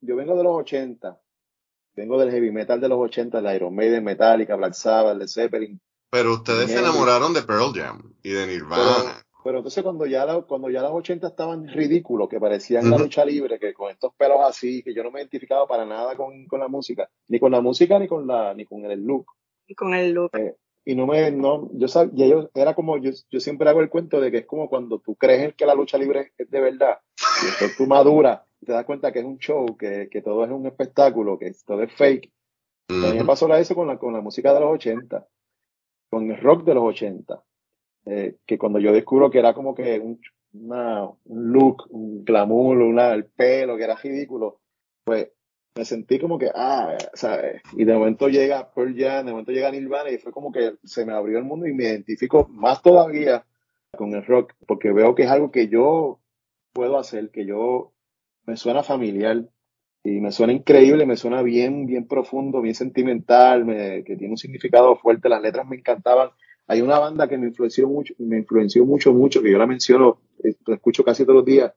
Yo 0.00 0.16
vengo 0.16 0.36
de 0.36 0.44
los 0.44 0.54
80, 0.54 1.20
vengo 1.94 2.18
del 2.18 2.30
heavy 2.30 2.50
metal 2.50 2.80
de 2.80 2.88
los 2.88 2.98
80, 2.98 3.40
de 3.40 3.56
Iron 3.56 3.74
Maiden, 3.74 4.04
Metallica, 4.04 4.56
Black 4.56 4.74
Sabbath, 4.74 5.18
de 5.18 5.26
Zeppelin. 5.26 5.80
Pero 6.10 6.34
ustedes 6.34 6.70
se 6.70 6.78
enamoraron 6.78 7.32
de 7.34 7.42
Pearl 7.42 7.72
Jam 7.74 8.14
y 8.22 8.30
de 8.30 8.46
Nirvana. 8.46 9.22
Pero 9.42 9.58
entonces 9.58 9.82
cuando 9.84 10.06
ya, 10.06 10.42
cuando 10.42 10.68
ya 10.70 10.82
las 10.82 10.90
80 10.90 11.28
estaban 11.28 11.68
ridículos, 11.68 12.28
que 12.28 12.40
parecían 12.40 12.90
la 12.90 12.98
lucha 12.98 13.24
libre, 13.24 13.60
que 13.60 13.72
con 13.72 13.90
estos 13.92 14.12
pelos 14.16 14.38
así, 14.42 14.82
que 14.82 14.92
yo 14.92 15.04
no 15.04 15.12
me 15.12 15.20
identificaba 15.20 15.68
para 15.68 15.86
nada 15.86 16.16
con, 16.16 16.46
con 16.46 16.58
la 16.58 16.66
música, 16.66 17.08
ni 17.28 17.38
con 17.38 17.52
la 17.52 17.60
música 17.60 17.96
ni 18.00 18.08
con 18.08 18.26
la 18.26 18.54
ni 18.54 18.64
con 18.64 18.84
el 18.84 19.04
look. 19.04 19.26
Y 19.68 19.76
con 19.76 19.94
el 19.94 20.10
look. 20.10 20.30
Eh, 20.36 20.56
y 20.86 20.94
no 20.94 21.06
me, 21.06 21.32
no, 21.32 21.68
yo 21.74 21.88
sabía, 21.88 22.28
yo, 22.28 22.48
era 22.54 22.74
como, 22.74 22.96
yo, 22.96 23.10
yo 23.28 23.40
siempre 23.40 23.68
hago 23.68 23.80
el 23.80 23.90
cuento 23.90 24.20
de 24.20 24.30
que 24.30 24.38
es 24.38 24.46
como 24.46 24.68
cuando 24.68 25.00
tú 25.00 25.16
crees 25.16 25.54
que 25.56 25.66
la 25.66 25.74
lucha 25.74 25.98
libre 25.98 26.32
es 26.38 26.48
de 26.48 26.60
verdad, 26.60 27.00
y 27.42 27.46
después 27.46 27.76
tú 27.76 27.86
maduras 27.86 28.42
y 28.60 28.66
te 28.66 28.72
das 28.72 28.86
cuenta 28.86 29.12
que 29.12 29.18
es 29.18 29.24
un 29.24 29.38
show, 29.38 29.76
que, 29.76 30.08
que 30.08 30.22
todo 30.22 30.44
es 30.44 30.50
un 30.50 30.64
espectáculo, 30.64 31.38
que 31.38 31.52
todo 31.66 31.82
es 31.82 31.92
fake. 31.92 32.30
Me 32.88 33.24
pasó 33.24 33.52
eso 33.56 33.74
con 33.74 33.88
la, 33.88 33.98
con 33.98 34.12
la 34.12 34.20
música 34.20 34.54
de 34.54 34.60
los 34.60 34.74
80, 34.74 35.26
con 36.08 36.30
el 36.30 36.40
rock 36.40 36.64
de 36.64 36.74
los 36.74 36.84
80 36.84 37.42
eh, 38.06 38.36
que 38.46 38.56
cuando 38.56 38.78
yo 38.78 38.92
descubro 38.92 39.28
que 39.28 39.40
era 39.40 39.52
como 39.52 39.74
que 39.74 39.98
un, 39.98 40.20
un 40.52 41.52
look, 41.52 41.88
un 41.90 42.24
glamour, 42.24 42.78
una, 42.78 43.12
el 43.12 43.24
pelo, 43.26 43.76
que 43.76 43.82
era 43.82 43.96
ridículo, 43.96 44.60
pues 45.04 45.32
me 45.76 45.84
sentí 45.84 46.18
como 46.18 46.38
que, 46.38 46.50
ah, 46.54 46.96
¿sabes? 47.14 47.62
Y 47.72 47.84
de 47.84 47.94
momento 47.94 48.28
llega 48.28 48.70
Pearl 48.72 48.94
Jam, 48.96 49.26
de 49.26 49.32
momento 49.32 49.52
llega 49.52 49.70
Nirvana 49.70 50.10
y 50.10 50.18
fue 50.18 50.32
como 50.32 50.50
que 50.50 50.74
se 50.84 51.04
me 51.04 51.12
abrió 51.12 51.38
el 51.38 51.44
mundo 51.44 51.66
y 51.66 51.74
me 51.74 51.84
identifico 51.84 52.48
más 52.48 52.82
todavía 52.82 53.44
con 53.96 54.14
el 54.14 54.24
rock, 54.24 54.52
porque 54.66 54.92
veo 54.92 55.14
que 55.14 55.24
es 55.24 55.30
algo 55.30 55.50
que 55.50 55.68
yo 55.68 56.20
puedo 56.72 56.98
hacer, 56.98 57.30
que 57.30 57.46
yo 57.46 57.92
me 58.44 58.56
suena 58.56 58.82
familiar 58.82 59.44
y 60.02 60.20
me 60.20 60.32
suena 60.32 60.52
increíble, 60.52 61.06
me 61.06 61.16
suena 61.16 61.42
bien, 61.42 61.86
bien 61.86 62.06
profundo, 62.06 62.60
bien 62.60 62.74
sentimental, 62.74 63.64
me, 63.64 64.04
que 64.04 64.16
tiene 64.16 64.32
un 64.32 64.38
significado 64.38 64.96
fuerte, 64.96 65.28
las 65.28 65.42
letras 65.42 65.66
me 65.66 65.76
encantaban 65.76 66.30
hay 66.68 66.80
una 66.80 66.98
banda 66.98 67.28
que 67.28 67.38
me 67.38 67.46
influenció 67.46 67.88
mucho, 67.88 68.14
me 68.18 68.38
influenció 68.38 68.84
mucho, 68.84 69.12
mucho, 69.12 69.42
que 69.42 69.52
yo 69.52 69.58
la 69.58 69.66
menciono, 69.66 70.18
eh, 70.42 70.54
la 70.66 70.74
escucho 70.76 71.04
casi 71.04 71.24
todos 71.24 71.36
los 71.36 71.44
días, 71.44 71.72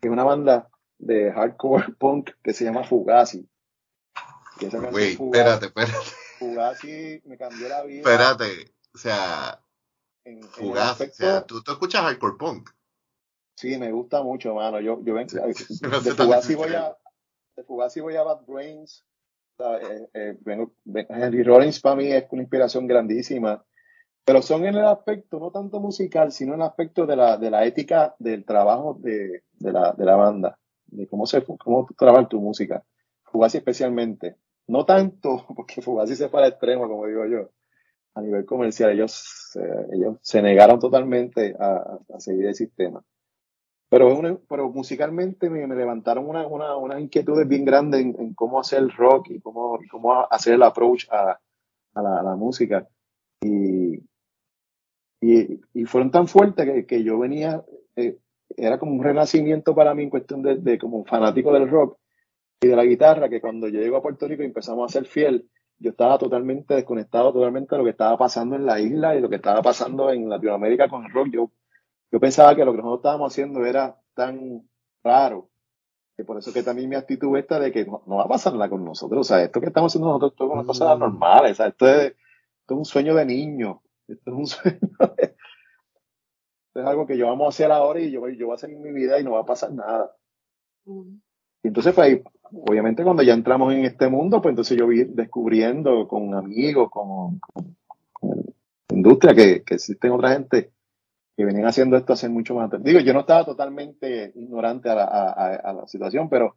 que 0.00 0.08
es 0.08 0.12
una 0.12 0.24
banda 0.24 0.68
de 0.98 1.32
hardcore 1.32 1.92
punk 1.98 2.30
que 2.42 2.52
se 2.52 2.64
llama 2.64 2.84
Fugazi. 2.84 3.48
Güey, 4.90 5.12
espérate, 5.12 5.66
espérate. 5.66 5.98
Fugazi 6.38 7.22
me 7.24 7.36
cambió 7.36 7.68
la 7.68 7.82
vida. 7.82 7.98
Espérate, 7.98 8.74
o 8.94 8.98
sea, 8.98 9.60
Fugazi, 10.52 11.04
o 11.04 11.12
sea, 11.12 11.44
¿tú, 11.44 11.62
¿tú, 11.62 11.72
escuchas 11.72 12.02
hardcore 12.02 12.36
punk. 12.38 12.70
Sí, 13.56 13.76
me 13.78 13.92
gusta 13.92 14.22
mucho, 14.22 14.54
mano. 14.54 14.80
Yo, 14.80 15.00
yo 15.04 15.14
ven, 15.14 15.26
de, 15.26 16.14
Fugazi 16.14 16.54
voy 16.54 16.74
a, 16.74 16.96
de 17.56 17.64
Fugazi 17.64 18.00
voy 18.00 18.16
a 18.16 18.22
Bad 18.22 18.44
Brains. 18.46 19.04
Eh, 19.58 20.08
eh, 20.14 20.38
Henry 21.08 21.42
Rollins 21.44 21.78
para 21.80 21.94
mí 21.94 22.10
es 22.10 22.24
una 22.30 22.42
inspiración 22.42 22.88
grandísima 22.88 23.64
pero 24.24 24.40
son 24.42 24.64
en 24.64 24.76
el 24.76 24.86
aspecto 24.86 25.38
no 25.38 25.50
tanto 25.50 25.80
musical, 25.80 26.32
sino 26.32 26.54
en 26.54 26.60
el 26.60 26.66
aspecto 26.66 27.06
de 27.06 27.16
la, 27.16 27.36
de 27.36 27.50
la 27.50 27.64
ética 27.64 28.14
del 28.18 28.44
trabajo 28.44 28.98
de, 29.00 29.44
de, 29.52 29.72
la, 29.72 29.92
de 29.92 30.04
la 30.04 30.16
banda, 30.16 30.58
de 30.94 31.06
cómo, 31.06 31.26
se, 31.26 31.44
cómo 31.44 31.86
trabajas 31.96 32.28
tu 32.28 32.40
música. 32.40 32.84
Fugazi 33.24 33.58
especialmente. 33.58 34.36
No 34.66 34.84
tanto, 34.84 35.46
porque 35.56 35.82
Fugazi 35.82 36.16
se 36.16 36.28
fue 36.28 36.42
al 36.42 36.50
extremo, 36.50 36.88
como 36.88 37.06
digo 37.06 37.26
yo, 37.26 37.50
a 38.14 38.22
nivel 38.22 38.44
comercial. 38.44 38.90
Ellos, 38.92 39.58
ellos 39.92 40.18
se 40.22 40.42
negaron 40.42 40.78
totalmente 40.78 41.54
a, 41.58 41.98
a 42.14 42.20
seguir 42.20 42.46
el 42.46 42.54
sistema. 42.54 43.04
Pero, 43.94 44.16
una, 44.18 44.36
pero 44.48 44.70
musicalmente 44.70 45.48
me, 45.48 45.66
me 45.66 45.76
levantaron 45.76 46.28
unas 46.28 46.46
una, 46.50 46.76
una 46.76 46.98
inquietudes 46.98 47.46
bien 47.46 47.64
grandes 47.64 48.00
en, 48.00 48.16
en, 48.18 48.34
cómo 48.34 48.58
hacer 48.58 48.88
rock 48.96 49.30
y 49.30 49.40
cómo, 49.40 49.78
cómo 49.90 50.26
hacer 50.30 50.54
el 50.54 50.62
approach 50.64 51.06
a, 51.10 51.38
a, 51.94 52.02
la, 52.02 52.20
a 52.20 52.22
la 52.22 52.34
música. 52.34 52.88
Y, 53.40 54.02
y, 55.20 55.84
fueron 55.86 56.10
tan 56.10 56.26
fuertes 56.26 56.66
que, 56.66 56.86
que 56.86 57.04
yo 57.04 57.18
venía, 57.18 57.64
eh, 57.96 58.18
era 58.56 58.78
como 58.78 58.92
un 58.92 59.02
renacimiento 59.02 59.74
para 59.74 59.94
mí 59.94 60.04
en 60.04 60.10
cuestión 60.10 60.42
de, 60.42 60.56
de, 60.56 60.78
como 60.78 61.04
fanático 61.04 61.52
del 61.52 61.68
rock 61.68 61.98
y 62.60 62.68
de 62.68 62.76
la 62.76 62.84
guitarra, 62.84 63.28
que 63.28 63.40
cuando 63.40 63.68
yo 63.68 63.80
llego 63.80 63.96
a 63.96 64.02
Puerto 64.02 64.26
Rico 64.26 64.42
y 64.42 64.46
empezamos 64.46 64.90
a 64.90 64.92
ser 64.92 65.06
fiel, 65.06 65.48
yo 65.78 65.90
estaba 65.90 66.18
totalmente 66.18 66.74
desconectado 66.74 67.32
totalmente 67.32 67.74
de 67.74 67.78
lo 67.78 67.84
que 67.84 67.90
estaba 67.90 68.16
pasando 68.16 68.56
en 68.56 68.64
la 68.64 68.80
isla 68.80 69.16
y 69.16 69.20
lo 69.20 69.28
que 69.28 69.36
estaba 69.36 69.60
pasando 69.62 70.10
en 70.10 70.28
Latinoamérica 70.28 70.88
con 70.88 71.04
el 71.04 71.12
rock. 71.12 71.28
Yo, 71.30 71.50
yo 72.10 72.20
pensaba 72.20 72.54
que 72.54 72.64
lo 72.64 72.72
que 72.72 72.78
nosotros 72.78 73.00
estábamos 73.00 73.32
haciendo 73.32 73.64
era 73.66 74.00
tan 74.14 74.68
raro, 75.02 75.50
que 76.16 76.24
por 76.24 76.38
eso 76.38 76.52
que 76.52 76.62
también 76.62 76.88
mi 76.88 76.96
actitud 76.96 77.36
esta 77.36 77.58
de 77.58 77.72
que 77.72 77.84
no, 77.84 78.02
va 78.06 78.24
a 78.24 78.28
pasar 78.28 78.52
nada 78.54 78.70
con 78.70 78.84
nosotros. 78.84 79.20
O 79.20 79.24
sea, 79.24 79.42
esto 79.42 79.60
que 79.60 79.66
estamos 79.66 79.92
haciendo 79.92 80.08
nosotros 80.08 80.32
esto 80.32 80.44
es 80.44 80.50
una 80.52 80.64
cosa 80.64 80.94
mm. 80.94 80.98
normal, 80.98 81.50
o 81.50 81.54
sea, 81.54 81.66
esto 81.66 81.88
es, 81.88 82.14
esto 82.60 82.74
es 82.74 82.78
un 82.78 82.84
sueño 82.84 83.14
de 83.14 83.26
niño. 83.26 83.82
Esto 84.06 84.30
es 84.30 84.36
un 84.36 84.46
sueño. 84.46 84.78
Es 86.74 86.86
algo 86.86 87.06
que 87.06 87.16
yo 87.16 87.26
vamos 87.26 87.46
a 87.46 87.48
hacer 87.50 87.70
ahora 87.70 88.00
y 88.00 88.10
yo, 88.10 88.28
yo 88.28 88.46
voy 88.46 88.52
a 88.52 88.56
hacer 88.56 88.70
mi 88.70 88.92
vida 88.92 89.18
y 89.18 89.24
no 89.24 89.32
va 89.32 89.40
a 89.40 89.46
pasar 89.46 89.72
nada. 89.72 90.14
Y 90.86 91.68
entonces, 91.68 91.94
pues, 91.94 92.20
obviamente 92.52 93.04
cuando 93.04 93.22
ya 93.22 93.32
entramos 93.32 93.72
en 93.72 93.84
este 93.84 94.08
mundo, 94.08 94.42
pues 94.42 94.52
entonces 94.52 94.76
yo 94.76 94.86
vi 94.86 95.04
descubriendo 95.04 96.06
con 96.08 96.34
amigos, 96.34 96.90
con, 96.90 97.40
con, 97.40 98.44
industria, 98.90 99.34
que, 99.34 99.62
que, 99.64 99.74
existen 99.74 100.12
otra 100.12 100.30
gente 100.30 100.72
que 101.36 101.44
venían 101.44 101.66
haciendo 101.66 101.96
esto 101.96 102.12
hace 102.12 102.28
mucho 102.28 102.54
más. 102.54 102.70
Digo, 102.82 103.00
yo 103.00 103.12
no 103.12 103.20
estaba 103.20 103.44
totalmente 103.44 104.32
ignorante 104.34 104.88
a 104.90 104.94
la, 104.94 105.04
a, 105.04 105.72
la 105.72 105.86
situación, 105.86 106.28
pero, 106.28 106.56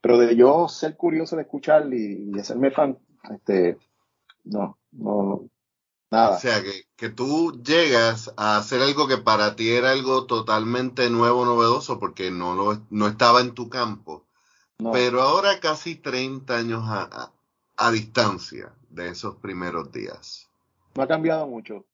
pero 0.00 0.18
de 0.18 0.36
yo 0.36 0.68
ser 0.68 0.96
curioso 0.96 1.36
de 1.36 1.42
escuchar 1.42 1.86
y, 1.92 2.30
y 2.34 2.38
hacerme 2.38 2.70
fan, 2.70 2.98
este, 3.30 3.78
no, 4.44 4.78
no, 4.92 5.48
nada. 6.10 6.36
O 6.36 6.38
sea, 6.38 6.62
que, 6.62 6.84
que 6.96 7.08
tú 7.08 7.62
llegas 7.62 8.32
a 8.36 8.56
hacer 8.56 8.82
algo 8.82 9.08
que 9.08 9.18
para 9.18 9.56
ti 9.56 9.70
era 9.70 9.90
algo 9.90 10.26
totalmente 10.26 11.08
nuevo, 11.10 11.44
novedoso, 11.44 11.98
porque 11.98 12.30
no, 12.30 12.54
lo, 12.54 12.82
no 12.90 13.06
estaba 13.06 13.40
en 13.40 13.54
tu 13.54 13.68
campo. 13.68 14.26
Pero 14.92 15.22
ahora 15.22 15.60
casi 15.60 15.96
30 15.96 16.56
años 16.56 16.82
a, 16.86 17.32
a, 17.76 17.90
distancia 17.90 18.72
de 18.88 19.10
esos 19.10 19.36
primeros 19.36 19.92
días. 19.92 20.48
No 20.94 21.02
ha 21.02 21.06
cambiado 21.08 21.46
mucho. 21.46 21.84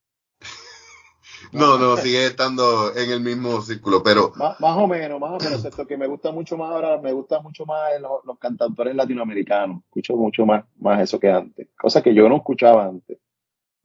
no, 1.53 1.79
no, 1.79 1.97
sigue 1.97 2.27
estando 2.27 2.95
en 2.95 3.11
el 3.11 3.21
mismo 3.21 3.61
círculo, 3.61 4.03
pero... 4.03 4.33
Más, 4.37 4.57
o 4.61 4.87
menos, 4.87 5.21
más 5.21 5.33
o 5.33 5.45
menos. 5.45 5.65
Esto 5.65 5.87
que 5.87 5.97
me 5.97 6.07
gusta 6.07 6.31
mucho 6.31 6.57
más 6.57 6.71
ahora, 6.71 7.01
me 7.01 7.13
gusta 7.13 7.41
mucho 7.41 7.67
más 7.67 8.01
los, 8.01 8.25
los 8.25 8.39
cantautores 8.39 8.95
latinoamericanos. 8.95 9.83
Escucho 9.87 10.17
mucho 10.17 10.47
más, 10.47 10.65
más 10.79 11.01
eso 11.01 11.19
que 11.19 11.31
antes. 11.31 11.69
Cosa 11.77 12.03
que 12.03 12.15
yo 12.15 12.29
no 12.29 12.37
escuchaba 12.37 12.87
antes. 12.87 13.19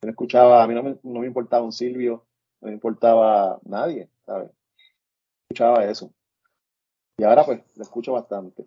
No 0.01 0.09
escuchaba, 0.09 0.63
a 0.63 0.67
mí 0.67 0.73
no 0.73 0.83
me, 0.83 0.99
no 1.03 1.19
me 1.19 1.27
importaba 1.27 1.63
un 1.63 1.71
Silvio, 1.71 2.25
no 2.59 2.67
me 2.67 2.73
importaba 2.73 3.59
nadie, 3.63 4.09
¿sabes? 4.25 4.51
Escuchaba 5.43 5.85
eso. 5.85 6.11
Y 7.17 7.23
ahora 7.23 7.45
pues 7.45 7.61
lo 7.75 7.83
escucho 7.83 8.13
bastante. 8.13 8.65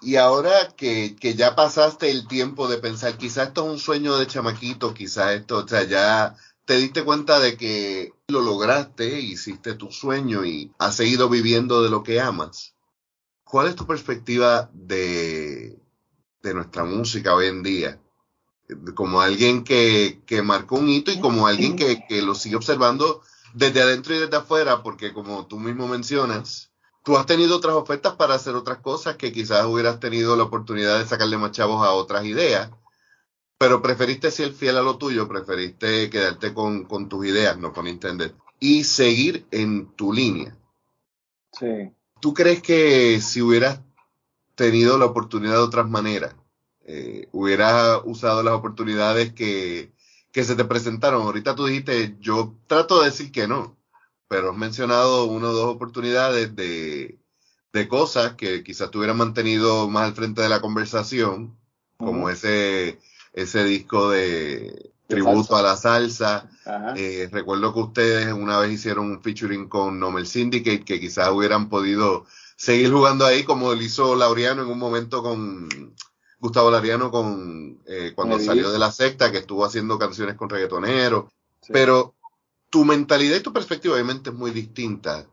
Y 0.00 0.16
ahora 0.16 0.68
que, 0.76 1.16
que, 1.16 1.34
ya 1.34 1.56
pasaste 1.56 2.10
el 2.10 2.28
tiempo 2.28 2.68
de 2.68 2.78
pensar, 2.78 3.16
quizás 3.16 3.48
esto 3.48 3.64
es 3.64 3.72
un 3.72 3.78
sueño 3.78 4.16
de 4.16 4.26
chamaquito, 4.26 4.94
quizás 4.94 5.32
esto, 5.32 5.64
o 5.64 5.66
sea, 5.66 5.84
ya 5.84 6.36
te 6.64 6.76
diste 6.76 7.02
cuenta 7.02 7.40
de 7.40 7.56
que 7.56 8.12
lo 8.28 8.42
lograste, 8.42 9.20
hiciste 9.20 9.74
tu 9.74 9.90
sueño 9.90 10.44
y 10.44 10.70
has 10.78 10.96
seguido 10.96 11.28
viviendo 11.28 11.82
de 11.82 11.90
lo 11.90 12.02
que 12.02 12.20
amas. 12.20 12.74
¿Cuál 13.42 13.68
es 13.68 13.74
tu 13.74 13.86
perspectiva 13.86 14.70
de, 14.74 15.80
de 16.42 16.54
nuestra 16.54 16.84
música 16.84 17.34
hoy 17.34 17.46
en 17.46 17.62
día? 17.62 17.98
Como 18.94 19.20
alguien 19.20 19.64
que, 19.64 20.20
que 20.26 20.42
marcó 20.42 20.76
un 20.76 20.88
hito 20.88 21.10
y 21.10 21.20
como 21.20 21.46
alguien 21.46 21.76
que, 21.76 22.04
que 22.06 22.22
lo 22.22 22.34
sigue 22.34 22.56
observando 22.56 23.22
desde 23.54 23.82
adentro 23.82 24.14
y 24.14 24.18
desde 24.18 24.36
afuera, 24.36 24.82
porque 24.82 25.12
como 25.12 25.46
tú 25.46 25.58
mismo 25.58 25.88
mencionas, 25.88 26.70
tú 27.02 27.16
has 27.16 27.26
tenido 27.26 27.56
otras 27.56 27.74
ofertas 27.74 28.16
para 28.16 28.34
hacer 28.34 28.54
otras 28.54 28.78
cosas 28.78 29.16
que 29.16 29.32
quizás 29.32 29.64
hubieras 29.66 30.00
tenido 30.00 30.36
la 30.36 30.44
oportunidad 30.44 30.98
de 30.98 31.06
sacarle 31.06 31.38
más 31.38 31.52
chavos 31.52 31.86
a 31.86 31.92
otras 31.92 32.24
ideas, 32.24 32.70
pero 33.56 33.82
preferiste 33.82 34.30
ser 34.30 34.52
fiel 34.52 34.76
a 34.76 34.82
lo 34.82 34.98
tuyo, 34.98 35.26
preferiste 35.26 36.10
quedarte 36.10 36.54
con, 36.54 37.08
tus 37.08 37.26
ideas, 37.26 37.58
no 37.58 37.72
con 37.72 37.86
Nintendo, 37.86 38.26
y 38.60 38.84
seguir 38.84 39.46
en 39.50 39.86
tu 39.96 40.12
línea. 40.12 40.56
Sí. 41.52 41.90
¿Tú 42.20 42.34
crees 42.34 42.62
que 42.62 43.20
si 43.20 43.42
hubieras 43.42 43.80
tenido 44.54 44.98
la 44.98 45.06
oportunidad 45.06 45.54
de 45.54 45.58
otras 45.60 45.88
maneras, 45.88 46.34
eh, 46.88 47.28
hubieras 47.32 48.00
usado 48.04 48.42
las 48.42 48.54
oportunidades 48.54 49.32
que, 49.32 49.92
que 50.32 50.44
se 50.44 50.56
te 50.56 50.64
presentaron? 50.64 51.22
Ahorita 51.22 51.54
tú 51.54 51.66
dijiste, 51.66 52.16
yo 52.18 52.56
trato 52.66 53.00
de 53.00 53.10
decir 53.10 53.30
que 53.30 53.46
no 53.46 53.78
pero 54.28 54.50
has 54.50 54.56
mencionado 54.56 55.24
una 55.24 55.48
o 55.48 55.52
dos 55.52 55.74
oportunidades 55.74 56.54
de, 56.54 57.18
de 57.72 57.88
cosas 57.88 58.34
que 58.34 58.62
quizás 58.62 58.90
te 58.90 58.98
hubieran 58.98 59.16
mantenido 59.16 59.88
más 59.88 60.04
al 60.04 60.14
frente 60.14 60.42
de 60.42 60.50
la 60.50 60.60
conversación, 60.60 61.58
como 61.96 62.28
ese, 62.28 63.00
ese 63.32 63.64
disco 63.64 64.10
de 64.10 64.92
tributo 65.06 65.56
a 65.56 65.62
la 65.62 65.76
salsa. 65.76 66.50
Eh, 66.96 67.28
recuerdo 67.32 67.72
que 67.72 67.80
ustedes 67.80 68.32
una 68.32 68.58
vez 68.58 68.72
hicieron 68.72 69.10
un 69.10 69.22
featuring 69.22 69.68
con 69.68 69.98
Nomel 69.98 70.26
Syndicate, 70.26 70.84
que 70.84 71.00
quizás 71.00 71.30
hubieran 71.30 71.70
podido 71.70 72.26
seguir 72.56 72.92
jugando 72.92 73.24
ahí 73.24 73.44
como 73.44 73.74
lo 73.74 73.80
hizo 73.82 74.14
Laureano 74.14 74.62
en 74.62 74.68
un 74.68 74.78
momento 74.78 75.22
con 75.22 75.94
Gustavo 76.40 76.70
Laureano 76.70 77.10
con 77.10 77.80
eh, 77.86 78.12
cuando 78.14 78.38
salió 78.38 78.70
de 78.70 78.78
la 78.78 78.92
secta, 78.92 79.32
que 79.32 79.38
estuvo 79.38 79.64
haciendo 79.64 79.98
canciones 79.98 80.36
con 80.36 80.48
reggaetoneros. 80.48 81.24
Pero 81.68 82.14
tu 82.70 82.84
mentalidad 82.84 83.36
y 83.36 83.42
tu 83.42 83.52
perspectiva 83.52 83.94
obviamente 83.94 84.30
es 84.30 84.36
muy 84.36 84.50
distinta. 84.52 85.26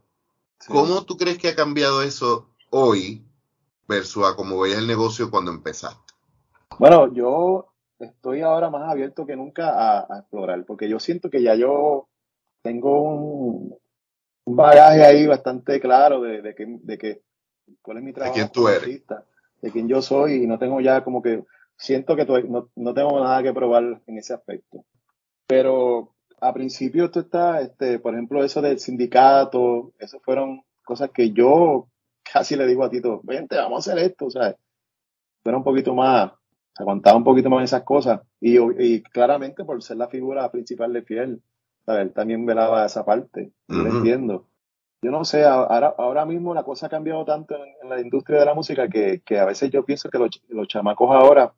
¿Cómo 0.68 1.04
tú 1.06 1.18
crees 1.18 1.38
que 1.38 1.50
ha 1.50 1.56
cambiado 1.56 2.02
eso 2.02 2.50
hoy 2.72 3.24
versus 3.88 4.26
a 4.26 4.36
cómo 4.36 4.60
veías 4.60 4.80
el 4.80 4.88
negocio 4.88 5.30
cuando 5.30 5.52
empezaste? 5.52 6.13
Bueno, 6.80 7.13
yo 7.13 7.68
estoy 8.00 8.41
ahora 8.41 8.70
más 8.70 8.89
abierto 8.89 9.26
que 9.26 9.36
nunca 9.36 10.00
a, 10.02 10.20
explorar, 10.20 10.65
porque 10.65 10.89
yo 10.89 11.00
siento 11.00 11.30
que 11.30 11.44
ya 11.44 11.56
yo 11.56 12.08
tengo 12.62 13.02
un, 13.02 13.78
bagaje 14.46 15.04
ahí 15.04 15.28
bastante 15.28 15.80
claro 15.80 16.22
de, 16.22 16.56
que, 16.56 16.65
de 16.68 16.98
que 16.98 17.22
cuál 17.82 17.98
es 17.98 18.04
mi 18.04 18.13
trabajo. 18.13 18.34
De 18.34 18.41
quién 18.41 18.52
tú 18.52 18.68
eres. 18.68 19.04
De 19.65 19.71
quién 19.71 19.88
yo 19.88 19.99
soy 20.04 20.43
y 20.43 20.47
no 20.47 20.60
tengo 20.60 20.80
ya 20.80 21.04
como 21.04 21.23
que 21.23 21.43
siento 21.75 22.15
que 22.15 22.25
no, 22.25 22.69
no 22.75 22.93
tengo 22.93 23.19
nada 23.19 23.41
que 23.41 23.51
probar 23.51 23.99
en 24.06 24.17
ese 24.19 24.36
aspecto. 24.36 24.86
Pero 25.47 26.13
a 26.39 26.54
principio 26.54 27.10
tú 27.10 27.21
estás, 27.21 27.63
este, 27.63 27.97
por 27.97 28.13
ejemplo, 28.13 28.43
eso 28.43 28.62
del 28.62 28.78
sindicato, 28.78 29.91
eso 29.97 30.19
fueron 30.19 30.62
cosas 30.84 31.10
que 31.10 31.32
yo 31.32 31.88
casi 32.32 32.56
le 32.56 32.67
digo 32.67 32.84
a 32.84 32.91
Tito, 32.91 33.21
vente, 33.23 33.56
vamos 33.58 33.88
a 33.88 33.91
hacer 33.91 34.04
esto, 34.04 34.28
o 34.28 34.30
sea, 34.30 34.56
era 35.43 35.58
un 35.58 35.63
poquito 35.63 35.95
más, 35.95 36.32
aguantaba 36.78 37.17
un 37.17 37.23
poquito 37.23 37.49
más 37.49 37.63
esas 37.63 37.82
cosas. 37.82 38.21
Y, 38.39 38.60
y 38.60 39.01
claramente 39.01 39.65
por 39.65 39.82
ser 39.82 39.97
la 39.97 40.10
figura 40.10 40.51
principal 40.51 40.93
de 40.93 41.01
Fiel, 41.01 41.41
él 41.88 42.13
también 42.13 42.45
velaba 42.45 42.86
esa 42.86 43.04
parte, 43.04 43.51
yo 43.67 43.78
lo 43.78 43.97
entiendo. 43.97 44.47
Yo 45.02 45.12
no 45.12 45.24
sé, 45.24 45.44
ahora, 45.44 45.94
ahora 45.98 46.26
mismo 46.26 46.54
la 46.54 46.64
cosa 46.64 46.88
ha 46.88 46.90
cambiado 46.90 47.26
tanto 47.26 47.56
en, 47.56 47.90
la 47.90 48.02
industria 48.02 48.40
de 48.40 48.46
la 48.46 48.54
música 48.54 48.88
que, 48.88 49.22
que, 49.24 49.38
a 49.38 49.46
veces 49.46 49.70
yo 49.70 49.86
pienso 49.86 50.10
que 50.10 50.18
los, 50.18 50.42
los 50.50 50.68
chamacos 50.68 51.12
ahora 51.12 51.54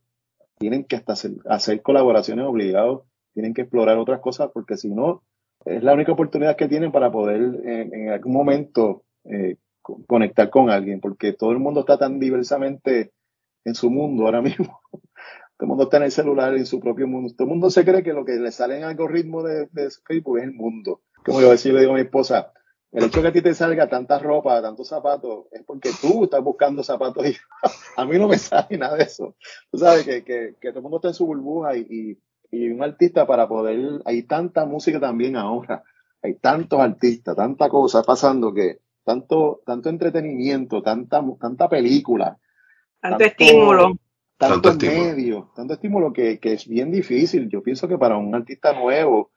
tienen 0.57 0.83
que 0.83 0.95
hasta 0.95 1.13
hacer, 1.47 1.81
colaboraciones 1.81 2.45
obligados 2.45 3.03
tienen 3.33 3.53
que 3.53 3.61
explorar 3.61 3.97
otras 3.97 4.19
cosas 4.19 4.49
porque 4.51 4.77
si 4.77 4.89
no, 4.89 5.23
es 5.63 5.83
la 5.83 5.93
única 5.93 6.11
oportunidad 6.11 6.55
que 6.55 6.67
tienen 6.67 6.91
para 6.91 7.11
poder 7.11 7.61
en, 7.65 8.09
algún 8.09 8.33
momento 8.33 9.03
eh, 9.25 9.57
conectar 9.81 10.49
con 10.49 10.69
alguien, 10.69 10.99
porque 10.99 11.33
todo 11.33 11.51
el 11.51 11.59
mundo 11.59 11.81
está 11.81 11.97
tan 11.97 12.19
diversamente 12.19 13.11
en 13.63 13.75
su 13.75 13.91
mundo 13.91 14.25
ahora 14.25 14.41
mismo. 14.41 14.81
todo 14.91 15.01
el 15.61 15.67
mundo 15.67 15.83
está 15.83 15.97
en 15.97 16.03
el 16.03 16.11
celular, 16.11 16.55
en 16.55 16.65
su 16.65 16.79
propio 16.79 17.07
mundo. 17.07 17.31
Todo 17.35 17.45
el 17.45 17.49
mundo 17.51 17.69
se 17.69 17.85
cree 17.85 18.01
que 18.01 18.13
lo 18.13 18.25
que 18.25 18.33
le 18.33 18.51
sale 18.51 18.77
en 18.77 18.85
algoritmo 18.85 19.43
de, 19.43 19.67
de 19.71 19.89
Facebook 20.05 20.39
es 20.39 20.45
el 20.45 20.53
mundo. 20.53 21.01
Como 21.23 21.41
yo 21.41 21.51
decía, 21.51 21.73
le 21.73 21.81
digo 21.81 21.91
a 21.91 21.95
mi 21.95 22.01
esposa, 22.01 22.53
el 22.91 23.03
hecho 23.03 23.21
que 23.21 23.27
a 23.27 23.31
ti 23.31 23.41
te 23.41 23.53
salga 23.53 23.89
tanta 23.89 24.17
ropa, 24.19 24.61
tantos 24.61 24.87
zapatos, 24.87 25.45
es 25.51 25.63
porque 25.63 25.91
tú 26.01 26.23
estás 26.23 26.41
buscando 26.41 26.83
zapatos 26.83 27.25
y 27.27 27.35
a 27.97 28.05
mí 28.05 28.17
no 28.17 28.27
me 28.27 28.37
sale 28.37 28.77
nada 28.77 28.95
de 28.95 29.03
eso. 29.03 29.35
Tú 29.71 29.77
sabes 29.77 30.05
que, 30.05 30.23
que, 30.23 30.55
que 30.59 30.69
todo 30.69 30.79
el 30.79 30.83
mundo 30.83 30.97
está 30.97 31.09
en 31.09 31.13
su 31.13 31.25
burbuja 31.25 31.75
y, 31.75 32.17
y 32.51 32.69
un 32.69 32.81
artista 32.83 33.27
para 33.27 33.47
poder, 33.47 34.01
hay 34.05 34.23
tanta 34.23 34.65
música 34.65 34.99
también 34.99 35.35
ahora, 35.35 35.83
hay 36.21 36.35
tantos 36.35 36.79
artistas, 36.79 37.35
tanta 37.35 37.69
cosa 37.69 38.03
pasando 38.03 38.53
que 38.53 38.79
tanto, 39.03 39.61
tanto 39.65 39.89
entretenimiento, 39.89 40.81
tanta, 40.81 41.23
tanta 41.39 41.69
película, 41.69 42.37
tanto, 42.99 43.23
estímulo, 43.23 43.97
tanto, 44.37 44.73
medio, 44.75 45.51
tanto 45.55 45.73
estímulo 45.73 46.11
que, 46.11 46.39
que, 46.39 46.53
es 46.53 46.67
bien 46.67 46.91
difícil. 46.91 47.47
Yo 47.49 47.63
pienso 47.63 47.87
que 47.87 47.97
para 47.97 48.17
un 48.17 48.33
artista 48.35 48.73
nuevo 48.73 49.31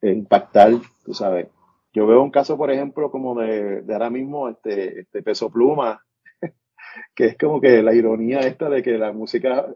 eh, 0.00 0.12
impactar, 0.12 0.72
tú 1.04 1.12
sabes. 1.12 1.48
Yo 1.92 2.06
veo 2.06 2.22
un 2.22 2.30
caso, 2.30 2.56
por 2.56 2.70
ejemplo, 2.70 3.10
como 3.10 3.38
de, 3.38 3.82
de 3.82 3.92
ahora 3.92 4.10
mismo 4.10 4.48
este, 4.48 5.00
este 5.00 5.22
peso 5.22 5.50
pluma, 5.50 6.04
que 7.14 7.26
es 7.26 7.38
como 7.38 7.60
que 7.60 7.82
la 7.82 7.94
ironía 7.94 8.40
esta 8.40 8.68
de 8.68 8.82
que 8.82 8.98
la 8.98 9.12
música 9.12 9.66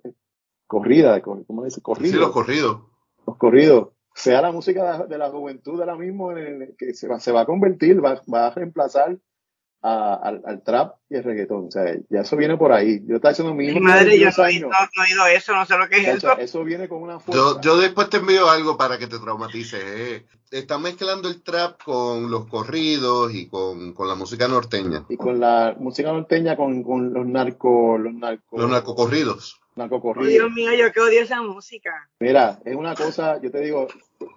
corrida, 0.67 1.21
¿cómo 1.21 1.65
dice? 1.65 1.83
Corrido. 1.83 2.13
Sí, 2.13 2.19
los 2.19 2.31
corridos. 2.31 2.81
Los 3.27 3.37
corridos. 3.37 3.89
Sea 4.15 4.41
la 4.41 4.51
música 4.51 5.05
de 5.07 5.19
la 5.19 5.29
juventud 5.29 5.79
ahora 5.79 5.97
mismo 5.97 6.33
que 6.79 6.95
se 6.95 7.07
va, 7.07 7.21
se 7.21 7.33
va 7.33 7.43
a 7.43 7.47
convertir, 7.47 8.03
va, 8.03 8.23
va 8.33 8.47
a 8.47 8.51
reemplazar 8.51 9.19
al, 9.87 10.63
trap 10.65 10.97
y 11.09 11.17
el 11.17 11.25
reggaetón. 11.25 11.67
O 11.69 11.71
sea, 11.71 11.85
ya 12.09 12.21
eso 12.21 12.37
viene 12.37 12.57
por 12.57 12.73
ahí. 12.73 13.03
Yo 13.07 13.17
estaba 13.17 13.33
haciendo 13.33 13.55
mi 13.55 13.73
madre, 13.81 14.19
yo 14.19 14.31
no, 14.37 14.45
he 14.47 14.51
oído 14.51 15.27
eso, 15.27 15.55
no 15.55 15.65
sé 15.65 15.79
lo 15.79 15.89
que 15.89 15.99
es 15.99 16.09
eso. 16.09 16.37
Eso 16.39 16.65
viene 16.65 16.89
con 16.89 17.03
una 17.03 17.21
fuerza. 17.21 17.43
Yo, 17.43 17.61
yo, 17.61 17.77
después 17.79 18.11
te 18.11 18.19
envío 18.19 18.49
algo 18.51 18.77
para 18.77 18.99
que 18.99 19.07
te 19.07 19.19
traumatices. 19.19 19.83
Eh. 19.85 20.27
Está 20.51 20.79
mezclando 20.79 21.29
el 21.29 21.43
trap 21.43 21.83
con 21.83 22.31
los 22.31 22.47
corridos 22.47 23.35
y 23.35 23.49
con, 23.49 23.93
con, 23.93 24.09
la 24.09 24.15
música 24.15 24.49
norteña. 24.49 25.05
Y 25.09 25.17
con 25.17 25.41
la 25.41 25.77
música 25.79 26.13
norteña, 26.13 26.57
con, 26.57 26.83
con 26.83 27.13
los 27.13 27.27
narcos. 27.27 28.01
Los, 28.01 28.15
narco, 28.15 28.59
los 28.59 28.71
narcocorridos. 28.71 29.61
Narcocorridos. 29.77 30.33
Dios 30.33 30.51
mío, 30.53 30.73
yo 30.75 30.93
que 30.93 31.01
odio 31.01 31.21
esa 31.21 31.43
música. 31.43 32.09
Mira, 32.19 32.59
es 32.65 32.75
una 32.75 32.95
cosa, 32.95 33.41
yo 33.41 33.51
te 33.51 33.61
digo, 33.61 33.87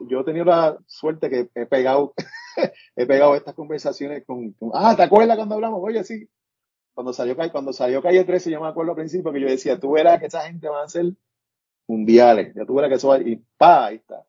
yo 0.01 0.19
he 0.19 0.23
tenido 0.25 0.45
la 0.45 0.77
suerte 0.85 1.29
que 1.29 1.49
he 1.55 1.65
pegado 1.65 2.13
he 2.95 3.05
pegado 3.05 3.35
estas 3.35 3.53
conversaciones 3.53 4.25
con, 4.25 4.55
ah, 4.73 4.95
¿te 4.95 5.03
acuerdas 5.03 5.37
cuando 5.37 5.55
hablamos? 5.55 5.79
Oye, 5.81 6.03
sí. 6.03 6.27
cuando 6.93 7.13
salió, 7.13 7.35
cuando 7.51 7.73
salió 7.73 8.01
Calle 8.01 8.23
13, 8.23 8.51
yo 8.51 8.61
me 8.61 8.67
acuerdo 8.67 8.91
al 8.91 8.97
principio 8.97 9.31
que 9.31 9.41
yo 9.41 9.47
decía, 9.47 9.79
tú 9.79 9.91
verás 9.91 10.19
que 10.19 10.27
esa 10.27 10.41
gente 10.41 10.67
va 10.67 10.83
a 10.83 10.89
ser 10.89 11.05
mundiales, 11.87 12.53
ya 12.55 12.65
tú 12.65 12.75
verás 12.75 12.89
que 12.89 12.95
eso 12.95 13.09
va, 13.09 13.19
y 13.19 13.41
pa, 13.57 13.87
ahí 13.87 13.95
está. 13.95 14.23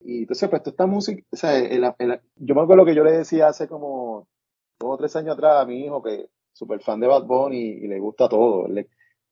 Y 0.00 0.20
entonces, 0.20 0.48
pues, 0.48 0.62
toda 0.62 0.72
esta 0.72 0.86
música, 0.86 1.22
o 1.30 1.36
sea, 1.36 1.58
yo 2.36 2.54
me 2.54 2.62
acuerdo 2.62 2.84
que 2.84 2.94
yo 2.94 3.04
le 3.04 3.12
decía 3.12 3.48
hace 3.48 3.68
como 3.68 4.28
dos 4.78 4.94
o 4.94 4.96
tres 4.96 5.14
años 5.16 5.34
atrás 5.34 5.62
a 5.62 5.66
mi 5.66 5.84
hijo 5.84 6.02
que 6.02 6.28
súper 6.52 6.80
fan 6.80 7.00
de 7.00 7.06
Bad 7.06 7.24
Bunny 7.24 7.58
y, 7.58 7.88
le 7.88 7.98
gusta 7.98 8.28
todo, 8.28 8.68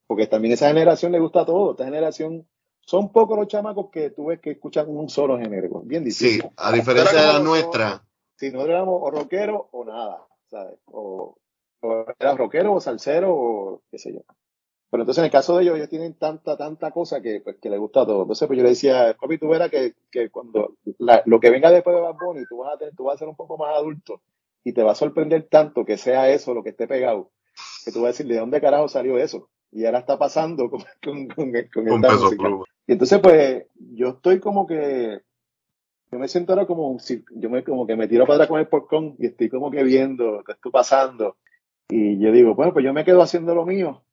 porque 0.07 0.27
también 0.27 0.53
esa 0.53 0.69
generación 0.69 1.11
le 1.11 1.19
gusta 1.19 1.45
todo, 1.45 1.71
esta 1.71 1.85
generación 1.85 2.47
son 2.79 3.11
pocos 3.11 3.37
los 3.37 3.47
chamacos 3.47 3.89
que 3.91 4.11
tú 4.11 4.27
ves 4.27 4.39
que 4.39 4.51
escuchan 4.51 4.87
un 4.89 5.09
solo 5.09 5.37
género, 5.37 5.81
bien 5.83 6.05
difícil. 6.05 6.41
Sí, 6.41 6.49
a 6.55 6.71
diferencia 6.71 7.19
de 7.19 7.27
la 7.27 7.39
nuestra. 7.39 8.03
Si 8.37 8.49
no 8.49 8.61
éramos 8.61 8.99
o 9.01 9.11
rockero 9.11 9.67
o 9.71 9.83
nada, 9.83 10.25
¿sabes? 10.49 10.79
O, 10.85 11.37
o 11.81 12.05
era 12.17 12.35
rockero 12.35 12.73
o 12.73 12.79
salsero 12.79 13.35
o 13.35 13.81
qué 13.91 13.97
sé 13.97 14.13
yo. 14.13 14.21
Pero 14.89 15.03
entonces 15.03 15.19
en 15.19 15.25
el 15.25 15.31
caso 15.31 15.57
de 15.57 15.63
ellos, 15.63 15.75
ellos 15.75 15.89
tienen 15.89 16.13
tanta, 16.13 16.55
tanta 16.55 16.91
cosa 16.91 17.21
que, 17.21 17.41
pues, 17.41 17.57
que 17.61 17.69
les 17.69 17.79
gusta 17.79 18.05
todo. 18.05 18.21
Entonces, 18.21 18.47
pues 18.47 18.57
yo 18.57 18.63
le 18.63 18.69
decía, 18.69 19.17
papi, 19.19 19.37
tú 19.37 19.49
verás 19.49 19.69
que, 19.69 19.95
que 20.09 20.29
cuando 20.29 20.75
lo 21.25 21.39
que 21.41 21.49
venga 21.49 21.71
después 21.71 21.93
de 21.93 22.01
Bad 22.01 22.15
Bunny, 22.15 22.45
tú 22.47 22.59
vas, 22.59 22.73
a 22.73 22.77
tener, 22.77 22.95
tú 22.95 23.03
vas 23.03 23.15
a 23.15 23.19
ser 23.19 23.27
un 23.27 23.35
poco 23.35 23.57
más 23.57 23.75
adulto 23.75 24.21
y 24.63 24.71
te 24.71 24.83
va 24.83 24.93
a 24.93 24.95
sorprender 24.95 25.47
tanto 25.49 25.83
que 25.83 25.97
sea 25.97 26.29
eso 26.29 26.53
lo 26.53 26.63
que 26.63 26.69
esté 26.69 26.87
pegado, 26.87 27.31
que 27.83 27.91
tú 27.91 27.99
vas 27.99 28.05
a 28.05 28.11
decir, 28.13 28.27
¿de 28.27 28.39
dónde 28.39 28.61
carajo 28.61 28.87
salió 28.87 29.17
eso? 29.17 29.49
Y 29.71 29.85
ahora 29.85 29.99
está 29.99 30.17
pasando 30.17 30.69
con, 30.69 30.81
con, 31.03 31.27
con, 31.27 31.51
con 31.73 31.87
esta 31.87 32.15
música. 32.15 32.49
Y 32.87 32.93
entonces, 32.93 33.19
pues, 33.19 33.65
yo 33.75 34.09
estoy 34.09 34.39
como 34.39 34.65
que, 34.65 35.21
yo 36.11 36.19
me 36.19 36.27
siento 36.27 36.53
ahora 36.53 36.65
como, 36.65 36.97
yo 37.35 37.49
me, 37.49 37.63
como 37.63 37.85
que 37.85 37.97
me 37.97 38.07
tiro 38.07 38.25
para 38.25 38.35
atrás 38.35 38.49
con 38.49 38.59
el 38.59 38.67
popcorn 38.67 39.15
y 39.19 39.27
estoy 39.27 39.49
como 39.49 39.69
que 39.69 39.83
viendo 39.83 40.41
qué 40.45 40.53
está 40.53 40.69
pasando. 40.69 41.35
Y 41.89 42.17
yo 42.19 42.31
digo, 42.31 42.55
bueno, 42.55 42.73
pues 42.73 42.85
yo 42.85 42.93
me 42.93 43.03
quedo 43.03 43.21
haciendo 43.21 43.53
lo 43.53 43.65
mío. 43.65 44.03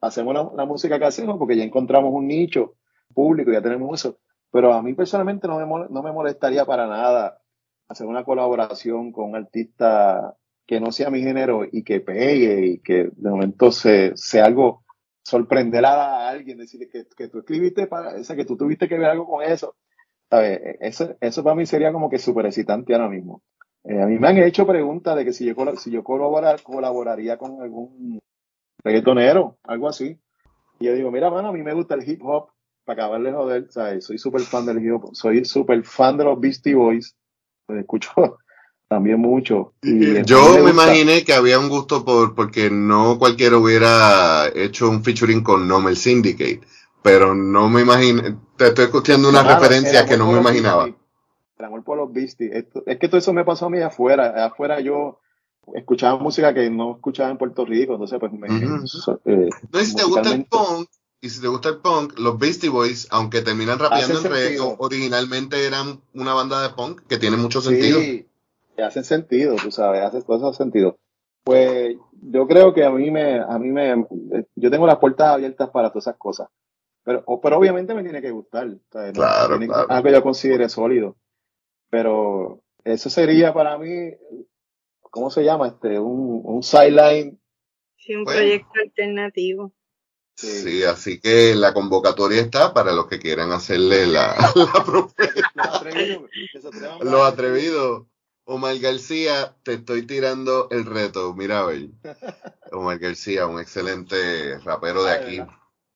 Hacemos 0.00 0.34
la, 0.34 0.64
música 0.64 0.98
que 0.98 1.04
hacemos 1.04 1.38
porque 1.38 1.56
ya 1.56 1.62
encontramos 1.62 2.12
un 2.12 2.26
nicho 2.26 2.74
público, 3.14 3.52
ya 3.52 3.62
tenemos 3.62 4.00
eso. 4.00 4.18
Pero 4.50 4.72
a 4.72 4.82
mí 4.82 4.94
personalmente 4.94 5.46
no 5.46 5.58
me, 5.58 5.88
no 5.88 6.02
me 6.02 6.12
molestaría 6.12 6.64
para 6.64 6.86
nada 6.86 7.38
hacer 7.88 8.06
una 8.06 8.24
colaboración 8.24 9.12
con 9.12 9.30
un 9.30 9.36
artista 9.36 10.36
que 10.66 10.80
no 10.80 10.90
sea 10.92 11.10
mi 11.10 11.22
género 11.22 11.66
y 11.70 11.82
que 11.84 12.00
pegue 12.00 12.66
y 12.66 12.78
que 12.78 13.10
de 13.14 13.30
momento 13.30 13.70
sea 13.70 14.44
algo 14.44 14.84
sorprender 15.22 15.84
a 15.84 16.28
alguien, 16.28 16.58
decirle 16.58 16.88
que, 16.88 17.06
que 17.16 17.28
tú 17.28 17.38
escribiste 17.38 17.86
para, 17.86 18.20
o 18.20 18.36
que 18.36 18.44
tú 18.44 18.56
tuviste 18.56 18.88
que 18.88 18.98
ver 18.98 19.10
algo 19.10 19.26
con 19.26 19.42
eso. 19.42 19.74
Eso, 20.80 21.14
eso 21.20 21.44
para 21.44 21.54
mí 21.54 21.66
sería 21.66 21.92
como 21.92 22.08
que 22.08 22.18
súper 22.18 22.46
excitante 22.46 22.94
ahora 22.94 23.08
mismo. 23.08 23.42
Eh, 23.84 24.00
a 24.00 24.06
mí 24.06 24.18
me 24.18 24.28
han 24.28 24.38
hecho 24.38 24.66
preguntas 24.66 25.16
de 25.16 25.24
que 25.24 25.32
si 25.32 25.44
yo, 25.44 25.54
si 25.76 25.90
yo 25.90 26.02
colaborar, 26.02 26.62
colaboraría 26.62 27.36
con 27.36 27.60
algún 27.60 28.18
reggaetonero, 28.82 29.58
algo 29.64 29.88
así. 29.88 30.18
Y 30.80 30.86
yo 30.86 30.94
digo, 30.94 31.10
mira, 31.10 31.30
mano, 31.30 31.48
a 31.48 31.52
mí 31.52 31.62
me 31.62 31.74
gusta 31.74 31.94
el 31.94 32.08
hip 32.08 32.22
hop, 32.24 32.50
para 32.84 33.04
acabarle 33.04 33.30
de 33.30 33.36
joder, 33.36 33.70
¿sabes? 33.70 34.04
Soy 34.04 34.18
súper 34.18 34.40
fan 34.42 34.66
del 34.66 34.84
hip 34.84 34.94
hop, 34.94 35.14
soy 35.14 35.44
súper 35.44 35.84
fan 35.84 36.16
de 36.16 36.24
los 36.24 36.40
Beastie 36.40 36.74
Boys, 36.74 37.14
pues 37.66 37.80
escucho 37.80 38.38
también 38.92 39.18
mucho. 39.18 39.72
Y 39.82 40.22
yo 40.24 40.62
me, 40.62 40.70
imaginé 40.70 41.24
que 41.24 41.32
había 41.32 41.58
un 41.58 41.70
gusto 41.70 42.04
por 42.04 42.34
porque 42.34 42.70
no 42.70 43.18
cualquiera 43.18 43.56
hubiera 43.56 44.48
hecho 44.54 44.90
un 44.90 45.02
featuring 45.02 45.42
con 45.42 45.66
Nomel 45.66 45.96
Syndicate, 45.96 46.60
pero 47.02 47.34
no 47.34 47.70
me 47.70 47.80
imaginé, 47.80 48.36
te 48.56 48.66
estoy 48.66 48.84
escuchando 48.84 49.30
una 49.30 49.42
referencia 49.42 50.04
que 50.04 50.18
no 50.18 50.30
me 50.30 50.40
imaginaba 50.40 50.88
el 51.62 51.64
amor 51.64 51.84
por 51.84 51.96
los 51.96 52.12
Beasties. 52.12 52.66
es 52.86 52.98
que 52.98 53.08
todo 53.08 53.18
eso 53.18 53.32
me 53.32 53.44
pasó 53.44 53.66
a 53.66 53.70
mí 53.70 53.80
afuera. 53.80 54.44
Afuera 54.44 54.80
yo 54.80 55.20
escuchaba 55.74 56.18
música 56.18 56.52
que 56.52 56.68
no 56.68 56.96
escuchaba 56.96 57.30
en 57.30 57.38
Puerto 57.38 57.64
Rico, 57.64 57.94
entonces 57.94 58.18
pues 58.18 58.32
me... 58.32 58.48
Eh, 59.24 59.48
si 59.84 59.94
te 59.94 60.04
gusta 60.04 60.32
el 60.32 60.44
punk, 60.44 60.88
y 61.20 61.30
si 61.30 61.40
te 61.40 61.48
gusta 61.48 61.68
el 61.68 61.78
punk, 61.78 62.18
los 62.18 62.36
Beastie 62.38 62.68
Boys, 62.68 63.06
aunque 63.10 63.42
terminan 63.42 63.78
rapeando 63.78 64.18
en 64.18 64.24
reggae, 64.24 64.76
originalmente 64.78 65.64
eran 65.66 66.00
una 66.14 66.34
banda 66.34 66.60
de 66.62 66.74
punk 66.74 67.02
que 67.08 67.16
tiene 67.16 67.36
mucho 67.36 67.60
sentido. 67.60 68.00
Sí, 68.00 68.26
hacen 68.78 69.04
sentido, 69.04 69.56
tú 69.56 69.70
sabes, 69.70 70.02
hace 70.02 70.22
todo 70.22 70.52
sentido. 70.52 70.98
Pues 71.44 71.96
yo 72.22 72.46
creo 72.46 72.72
que 72.72 72.84
a 72.84 72.90
mí 72.90 73.10
me, 73.10 73.40
a 73.40 73.58
mí 73.58 73.70
me, 73.70 74.06
yo 74.54 74.70
tengo 74.70 74.86
las 74.86 74.98
puertas 74.98 75.28
abiertas 75.28 75.70
para 75.70 75.90
todas 75.90 76.06
esas 76.06 76.16
cosas. 76.16 76.48
Pero, 77.04 77.24
pero 77.42 77.58
obviamente 77.58 77.94
me 77.94 78.04
tiene 78.04 78.22
que 78.22 78.30
gustar. 78.30 78.68
Claro, 78.88 79.12
claro. 79.12 79.86
Algo 79.88 80.04
que 80.04 80.12
yo 80.12 80.22
considere 80.22 80.68
sólido. 80.68 81.16
Pero 81.90 82.62
eso 82.84 83.10
sería 83.10 83.52
para 83.52 83.76
mí, 83.76 84.12
¿cómo 85.00 85.30
se 85.30 85.42
llama? 85.42 85.68
Este, 85.68 85.98
un, 85.98 86.42
un 86.44 86.62
sideline. 86.62 87.40
Sí, 87.96 88.14
un 88.14 88.24
proyecto 88.24 88.80
alternativo. 88.80 89.72
Sí. 90.34 90.82
así 90.84 91.20
que 91.20 91.54
la 91.54 91.74
convocatoria 91.74 92.40
está 92.40 92.72
para 92.72 92.92
los 92.92 93.06
que 93.06 93.18
quieran 93.18 93.52
hacerle 93.52 94.06
la, 94.06 94.34
la 94.54 94.84
propuesta. 94.84 95.24
Los 97.02 97.22
atrevidos. 97.22 98.06
Omar 98.44 98.78
García, 98.78 99.56
te 99.62 99.74
estoy 99.74 100.06
tirando 100.06 100.68
el 100.70 100.84
reto. 100.84 101.34
Mira, 101.34 101.60
a 101.60 101.66
ver. 101.66 101.90
Omar 102.72 102.98
García, 102.98 103.46
un 103.46 103.60
excelente 103.60 104.58
rapero 104.60 105.04
de 105.04 105.12
aquí 105.12 105.40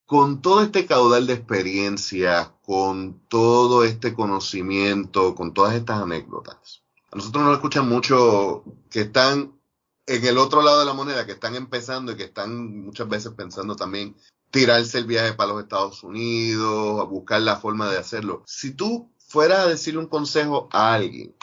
con 0.07 0.41
todo 0.41 0.61
este 0.61 0.85
caudal 0.85 1.27
de 1.27 1.33
experiencia, 1.33 2.53
con 2.63 3.19
todo 3.27 3.83
este 3.83 4.13
conocimiento, 4.13 5.35
con 5.35 5.53
todas 5.53 5.75
estas 5.75 6.01
anécdotas, 6.01 6.81
a 7.11 7.17
nosotros 7.17 7.43
nos 7.43 7.55
escuchan 7.55 7.89
mucho 7.89 8.63
que 8.89 9.01
están 9.01 9.59
en 10.05 10.25
el 10.25 10.37
otro 10.37 10.61
lado 10.61 10.79
de 10.79 10.85
la 10.85 10.93
moneda, 10.93 11.25
que 11.25 11.33
están 11.33 11.55
empezando 11.55 12.13
y 12.13 12.15
que 12.15 12.23
están 12.23 12.85
muchas 12.85 13.09
veces 13.09 13.33
pensando 13.33 13.75
también 13.75 14.15
tirarse 14.49 14.97
el 14.97 15.05
viaje 15.05 15.33
para 15.33 15.51
los 15.51 15.63
Estados 15.63 16.01
Unidos, 16.03 17.01
a 17.01 17.03
buscar 17.03 17.41
la 17.41 17.57
forma 17.57 17.91
de 17.91 17.97
hacerlo. 17.97 18.43
Si 18.45 18.71
tú 18.71 19.11
fueras 19.27 19.59
a 19.59 19.67
decirle 19.67 19.99
un 19.99 20.07
consejo 20.07 20.69
a 20.71 20.93
alguien 20.93 21.35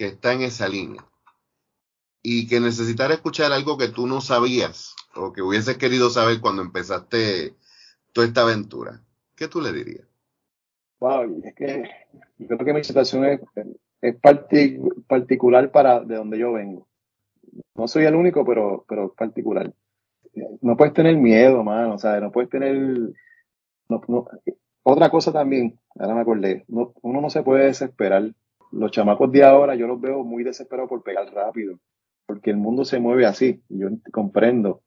que 0.00 0.06
está 0.06 0.32
en 0.32 0.40
esa 0.40 0.66
línea 0.66 1.04
y 2.22 2.48
que 2.48 2.58
necesitara 2.58 3.12
escuchar 3.12 3.52
algo 3.52 3.76
que 3.76 3.88
tú 3.88 4.06
no 4.06 4.22
sabías 4.22 4.96
o 5.14 5.30
que 5.30 5.42
hubieses 5.42 5.76
querido 5.76 6.08
saber 6.08 6.40
cuando 6.40 6.62
empezaste 6.62 7.54
toda 8.14 8.26
esta 8.26 8.40
aventura, 8.40 9.02
¿qué 9.36 9.46
tú 9.46 9.60
le 9.60 9.74
dirías? 9.74 10.08
Wow, 11.00 11.42
es 11.44 11.54
que 11.54 11.90
yo 12.38 12.46
creo 12.46 12.64
que 12.64 12.72
mi 12.72 12.82
situación 12.82 13.26
es, 13.26 13.40
es 14.00 14.16
particular 15.06 15.70
para 15.70 16.00
de 16.00 16.16
donde 16.16 16.38
yo 16.38 16.54
vengo. 16.54 16.88
No 17.74 17.86
soy 17.86 18.04
el 18.04 18.14
único, 18.14 18.42
pero, 18.42 18.86
pero 18.88 19.12
particular. 19.12 19.70
No 20.62 20.78
puedes 20.78 20.94
tener 20.94 21.14
miedo, 21.18 21.62
mano, 21.62 21.96
o 21.96 21.98
sea, 21.98 22.18
no 22.20 22.32
puedes 22.32 22.48
tener... 22.48 23.12
otra 24.82 25.10
cosa 25.10 25.30
también, 25.30 25.78
ahora 25.98 26.14
me 26.14 26.22
acordé, 26.22 26.64
uno 26.68 27.20
no 27.20 27.28
se 27.28 27.42
puede 27.42 27.66
desesperar. 27.66 28.32
Los 28.72 28.90
chamacos 28.90 29.30
de 29.32 29.44
ahora 29.44 29.74
yo 29.74 29.86
los 29.86 30.00
veo 30.00 30.24
muy 30.24 30.44
desesperados 30.44 30.88
por 30.88 31.02
pegar 31.02 31.32
rápido, 31.32 31.78
porque 32.26 32.50
el 32.50 32.56
mundo 32.56 32.84
se 32.84 33.00
mueve 33.00 33.26
así, 33.26 33.62
yo 33.68 33.88
comprendo 34.12 34.82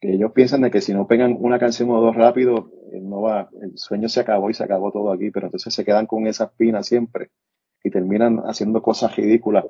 que 0.00 0.12
ellos 0.12 0.32
piensan 0.32 0.62
de 0.62 0.70
que 0.72 0.80
si 0.80 0.92
no 0.92 1.06
pegan 1.06 1.36
una 1.38 1.60
canción 1.60 1.88
o 1.90 2.00
dos 2.00 2.16
rápido, 2.16 2.72
eh, 2.92 3.00
no 3.00 3.22
va, 3.22 3.48
el 3.62 3.78
sueño 3.78 4.08
se 4.08 4.18
acabó 4.18 4.50
y 4.50 4.54
se 4.54 4.64
acabó 4.64 4.90
todo 4.90 5.12
aquí, 5.12 5.30
pero 5.30 5.46
entonces 5.46 5.72
se 5.72 5.84
quedan 5.84 6.06
con 6.06 6.26
esa 6.26 6.44
espina 6.46 6.82
siempre 6.82 7.30
y 7.84 7.90
terminan 7.90 8.40
haciendo 8.40 8.82
cosas 8.82 9.14
ridículas 9.14 9.64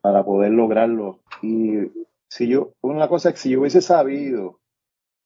para 0.00 0.24
poder 0.24 0.50
lograrlo. 0.50 1.20
Y 1.40 1.92
si 2.28 2.48
yo, 2.48 2.72
una 2.80 3.08
cosa 3.08 3.28
es 3.28 3.36
que 3.36 3.40
si 3.40 3.50
yo 3.50 3.60
hubiese 3.60 3.80
sabido 3.80 4.60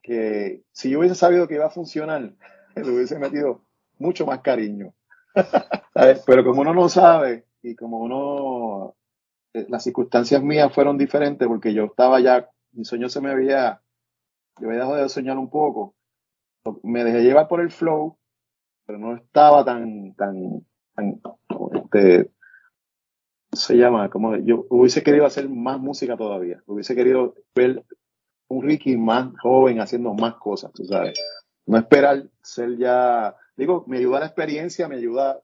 que, 0.03 0.63
si 0.73 0.91
yo 0.91 0.99
hubiese 0.99 1.15
sabido 1.15 1.49
que 1.49 1.55
iba 1.55 1.67
a 1.67 1.71
funcionar, 1.71 2.35
le 2.77 2.91
hubiese 2.91 3.19
metido 3.19 3.65
mucho 3.99 4.27
más 4.27 4.41
cariño. 4.41 4.93
pero 6.27 6.45
como 6.45 6.61
uno 6.61 6.75
no 6.75 6.89
sabe 6.91 7.47
y 7.63 7.75
como 7.75 7.99
uno, 7.99 8.97
eh, 9.55 9.67
las 9.69 9.85
circunstancias 9.85 10.43
mías 10.43 10.73
fueron 10.75 10.99
diferentes 10.99 11.47
porque 11.47 11.75
yo 11.75 11.85
estaba 11.85 12.21
ya, 12.21 12.49
mi 12.73 12.85
sueño 12.85 13.09
se 13.09 13.21
me 13.21 13.31
había 13.31 13.81
yo 14.61 14.69
había 14.69 14.81
dejado 14.81 14.97
de 14.97 15.09
soñar 15.09 15.39
un 15.39 15.51
poco. 15.51 15.95
Me 16.83 17.03
dejé 17.03 17.23
llevar 17.23 17.49
por 17.49 17.61
el 17.61 17.71
flow, 17.71 18.19
pero 18.87 18.99
no 18.99 19.17
estaba 19.17 19.65
tan, 19.65 20.15
tan, 20.15 20.67
tan, 20.95 21.21
este, 21.73 22.31
se 23.53 23.77
llama, 23.77 24.11
como 24.11 24.37
yo 24.37 24.67
hubiese 24.69 25.03
querido 25.03 25.25
hacer 25.25 25.49
más 25.49 25.81
música 25.81 26.17
todavía, 26.17 26.63
hubiese 26.67 26.95
querido 26.95 27.35
ver 27.55 27.85
un 28.49 28.63
Ricky 28.63 28.97
más 28.97 29.33
joven 29.41 29.81
haciendo 29.81 30.13
más 30.13 30.35
cosas, 30.35 30.73
tú 30.73 30.85
sabes. 30.85 31.19
No 31.67 31.79
esperar 31.79 32.29
ser 32.43 32.77
ya, 32.77 33.35
digo, 33.57 33.85
me 33.87 33.99
ayuda 33.99 34.21
la 34.21 34.27
experiencia, 34.27 34.89
me 34.89 34.97
ayuda 34.97 35.41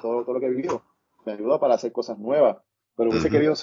todo, 0.00 0.24
todo 0.24 0.34
lo 0.34 0.40
que 0.40 0.46
he 0.46 0.50
vivido, 0.50 0.84
me 1.24 1.32
ayuda 1.32 1.58
para 1.58 1.74
hacer 1.74 1.92
cosas 1.92 2.18
nuevas, 2.18 2.58
pero 2.96 3.10
hubiese 3.10 3.30
querido 3.30 3.54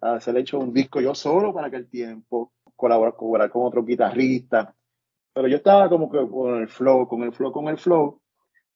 hacer 0.00 0.36
hecho 0.36 0.58
un 0.58 0.72
disco 0.72 1.00
yo 1.00 1.14
solo 1.14 1.52
para 1.52 1.66
aquel 1.66 1.88
tiempo, 1.88 2.52
colaborar, 2.74 3.14
colaborar 3.14 3.50
con 3.50 3.66
otro 3.66 3.84
guitarrista. 3.84 4.74
Pero 5.34 5.48
yo 5.48 5.56
estaba 5.56 5.88
como 5.88 6.10
que 6.10 6.18
con 6.28 6.60
el 6.60 6.68
flow, 6.68 7.06
con 7.06 7.22
el 7.22 7.32
flow, 7.32 7.52
con 7.52 7.68
el 7.68 7.78
flow. 7.78 8.20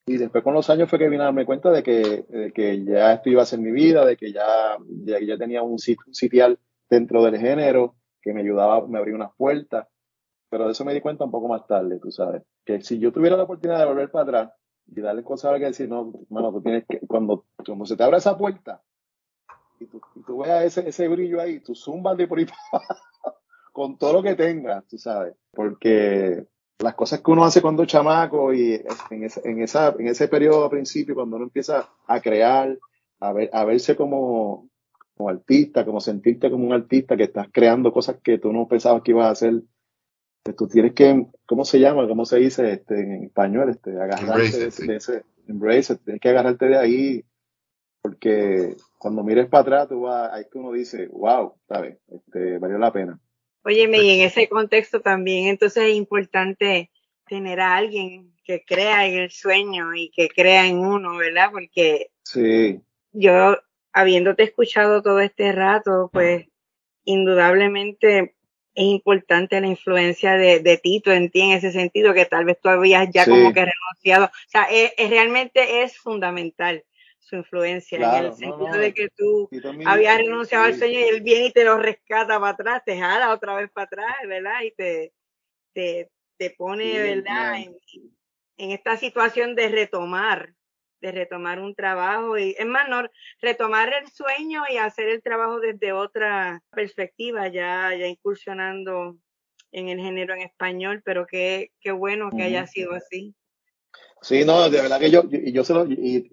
Y 0.06 0.18
después 0.18 0.44
con 0.44 0.54
los 0.54 0.70
años 0.70 0.88
fue 0.88 0.98
que 0.98 1.08
vine 1.08 1.22
a 1.22 1.26
darme 1.26 1.44
cuenta 1.44 1.70
de 1.70 1.82
que, 1.82 2.52
que 2.54 2.84
ya 2.84 3.14
esto 3.14 3.28
iba 3.28 3.42
a 3.42 3.46
ser 3.46 3.58
mi 3.58 3.72
vida, 3.72 4.04
de 4.04 4.16
que 4.16 4.32
ya, 4.32 4.76
ya, 5.04 5.18
ya 5.20 5.36
tenía 5.36 5.62
un, 5.62 5.78
sitial 5.78 6.58
dentro 6.88 7.24
del 7.24 7.38
género, 7.38 7.96
que 8.22 8.32
me 8.32 8.42
ayudaba, 8.42 8.86
me 8.86 8.98
abría 8.98 9.16
unas 9.16 9.34
puertas, 9.36 9.88
pero 10.48 10.66
de 10.66 10.72
eso 10.72 10.84
me 10.84 10.94
di 10.94 11.00
cuenta 11.00 11.24
un 11.24 11.32
poco 11.32 11.48
más 11.48 11.66
tarde, 11.66 11.98
tú 12.00 12.12
sabes, 12.12 12.42
que 12.64 12.80
si 12.82 13.00
yo 13.00 13.12
tuviera 13.12 13.36
la 13.36 13.42
oportunidad 13.42 13.80
de 13.80 13.86
volver 13.86 14.10
para 14.10 14.22
atrás 14.22 14.52
y 14.88 15.00
darle 15.00 15.22
cosas 15.22 15.54
a 15.54 15.58
que 15.58 15.66
decir, 15.66 15.88
no, 15.88 16.12
mano, 16.28 16.52
tú 16.52 16.62
tienes 16.62 16.84
que, 16.88 17.00
cuando, 17.00 17.44
cuando 17.64 17.86
se 17.86 17.96
te 17.96 18.02
abre 18.02 18.18
esa 18.18 18.36
puerta 18.36 18.82
y 19.80 19.86
tú, 19.86 20.00
y 20.14 20.22
tú 20.22 20.38
veas 20.38 20.64
ese, 20.64 20.88
ese 20.88 21.08
brillo 21.08 21.40
ahí, 21.40 21.60
tú 21.60 21.74
zumbas 21.74 22.16
de 22.16 22.26
por 22.26 22.38
ahí 22.38 22.46
con 23.72 23.98
todo 23.98 24.14
lo 24.14 24.22
que 24.22 24.34
tengas, 24.34 24.86
tú 24.86 24.98
sabes, 24.98 25.34
porque 25.52 26.46
las 26.78 26.94
cosas 26.94 27.20
que 27.20 27.30
uno 27.30 27.44
hace 27.44 27.62
cuando 27.62 27.82
es 27.82 27.88
chamaco 27.88 28.52
y 28.52 28.74
en, 29.10 29.24
esa, 29.24 29.40
en, 29.44 29.62
esa, 29.62 29.94
en 29.98 30.08
ese 30.08 30.28
periodo 30.28 30.64
a 30.64 30.70
principio, 30.70 31.14
cuando 31.14 31.36
uno 31.36 31.46
empieza 31.46 31.88
a 32.06 32.20
crear, 32.20 32.78
a, 33.20 33.32
ver, 33.32 33.50
a 33.52 33.64
verse 33.64 33.96
como, 33.96 34.68
como 35.16 35.28
artista, 35.30 35.84
como 35.84 36.00
sentirte 36.00 36.50
como 36.50 36.66
un 36.66 36.72
artista 36.72 37.16
que 37.16 37.24
estás 37.24 37.48
creando 37.50 37.92
cosas 37.92 38.16
que 38.22 38.38
tú 38.38 38.52
no 38.52 38.68
pensabas 38.68 39.02
que 39.02 39.12
ibas 39.12 39.26
a 39.26 39.30
hacer, 39.30 39.62
pues 40.46 40.56
tú 40.56 40.68
tienes 40.68 40.92
que, 40.92 41.26
¿cómo 41.44 41.64
se 41.64 41.80
llama? 41.80 42.06
¿Cómo 42.06 42.24
se 42.24 42.38
dice 42.38 42.70
este, 42.70 43.00
en 43.00 43.24
español? 43.24 43.68
Este, 43.68 43.90
agarrarte 43.90 44.58
de, 44.58 44.96
ese, 44.96 45.24
embrace 45.48 45.94
it, 45.94 46.00
tienes 46.04 46.20
que 46.20 46.28
agarrarte 46.28 46.66
de 46.66 46.78
ahí, 46.78 47.24
porque 48.00 48.76
cuando 48.96 49.24
mires 49.24 49.48
para 49.48 49.62
atrás, 49.62 49.88
tú 49.88 50.02
vas, 50.02 50.32
ahí 50.32 50.44
que 50.44 50.58
uno 50.58 50.70
dice, 50.70 51.08
wow, 51.08 51.54
¿sabes? 51.66 51.98
Este, 52.06 52.58
valió 52.58 52.78
la 52.78 52.92
pena. 52.92 53.18
Óyeme, 53.64 53.98
y 53.98 54.20
en 54.20 54.26
ese 54.26 54.48
contexto 54.48 55.00
también, 55.00 55.48
entonces 55.48 55.82
es 55.82 55.96
importante 55.96 56.92
tener 57.26 57.58
a 57.58 57.74
alguien 57.74 58.32
que 58.44 58.62
crea 58.64 59.04
en 59.08 59.18
el 59.18 59.32
sueño 59.32 59.96
y 59.96 60.10
que 60.10 60.28
crea 60.28 60.68
en 60.68 60.78
uno, 60.78 61.16
¿verdad? 61.16 61.48
Porque 61.50 62.12
sí. 62.22 62.80
yo, 63.10 63.56
habiéndote 63.92 64.44
escuchado 64.44 65.02
todo 65.02 65.18
este 65.18 65.50
rato, 65.50 66.08
pues 66.12 66.46
indudablemente 67.02 68.35
es 68.76 68.84
importante 68.84 69.60
la 69.60 69.66
influencia 69.66 70.36
de, 70.36 70.60
de, 70.60 70.76
Tito 70.76 71.10
en 71.10 71.30
ti 71.30 71.40
en 71.40 71.52
ese 71.52 71.72
sentido, 71.72 72.12
que 72.12 72.26
tal 72.26 72.44
vez 72.44 72.58
tú 72.60 72.68
habías 72.68 73.08
ya 73.10 73.24
como 73.24 73.52
que 73.52 73.64
renunciado. 73.64 74.26
O 74.26 74.48
sea, 74.48 74.64
es, 74.64 74.92
es, 74.98 75.08
realmente 75.08 75.82
es 75.82 75.96
fundamental 75.96 76.84
su 77.18 77.36
influencia, 77.36 77.98
en 77.98 78.24
el 78.26 78.34
sentido 78.34 78.72
de 78.74 78.94
que 78.94 79.08
tú 79.08 79.48
habías 79.84 80.18
renunciado 80.18 80.66
al 80.66 80.76
sueño 80.76 81.00
y 81.00 81.02
él 81.02 81.22
viene 81.22 81.46
y 81.46 81.52
te 81.52 81.64
lo 81.64 81.76
rescata 81.78 82.38
para 82.38 82.52
atrás, 82.52 82.82
te 82.84 82.96
jala 82.96 83.32
otra 83.32 83.56
vez 83.56 83.68
para 83.72 83.86
atrás, 83.86 84.16
¿verdad? 84.28 84.62
Y 84.62 84.70
te, 84.72 85.12
te, 85.72 86.10
te 86.36 86.50
pone, 86.50 86.98
¿verdad? 86.98 87.56
En, 87.56 87.76
en, 88.58 88.70
esta 88.70 88.96
situación 88.96 89.56
de 89.56 89.68
retomar, 89.68 90.52
de 91.00 91.12
retomar 91.12 91.60
un 91.60 91.74
trabajo 91.74 92.38
y 92.38 92.54
es 92.58 92.66
más, 92.66 92.88
no, 92.88 93.02
retomar 93.40 93.92
el 93.92 94.08
sueño 94.10 94.62
y 94.70 94.76
hacer 94.76 95.08
el 95.08 95.22
trabajo 95.22 95.60
desde 95.60 95.92
otra 95.92 96.62
perspectiva, 96.70 97.48
ya, 97.48 97.94
ya 97.94 98.06
incursionando 98.06 99.16
en 99.72 99.88
el 99.88 100.00
género 100.00 100.34
en 100.34 100.42
español, 100.42 101.02
pero 101.04 101.26
qué, 101.26 101.72
qué 101.80 101.92
bueno 101.92 102.30
que 102.30 102.42
haya 102.42 102.66
sido 102.66 102.92
así. 102.92 103.34
Sí, 104.22 104.44
no, 104.44 104.68
de 104.70 104.80
verdad 104.80 104.98
que 104.98 105.10
yo, 105.10 105.24
y 105.30 105.52
yo 105.52 105.64
se 105.64 105.74
lo, 105.74 105.86
y, 105.86 106.30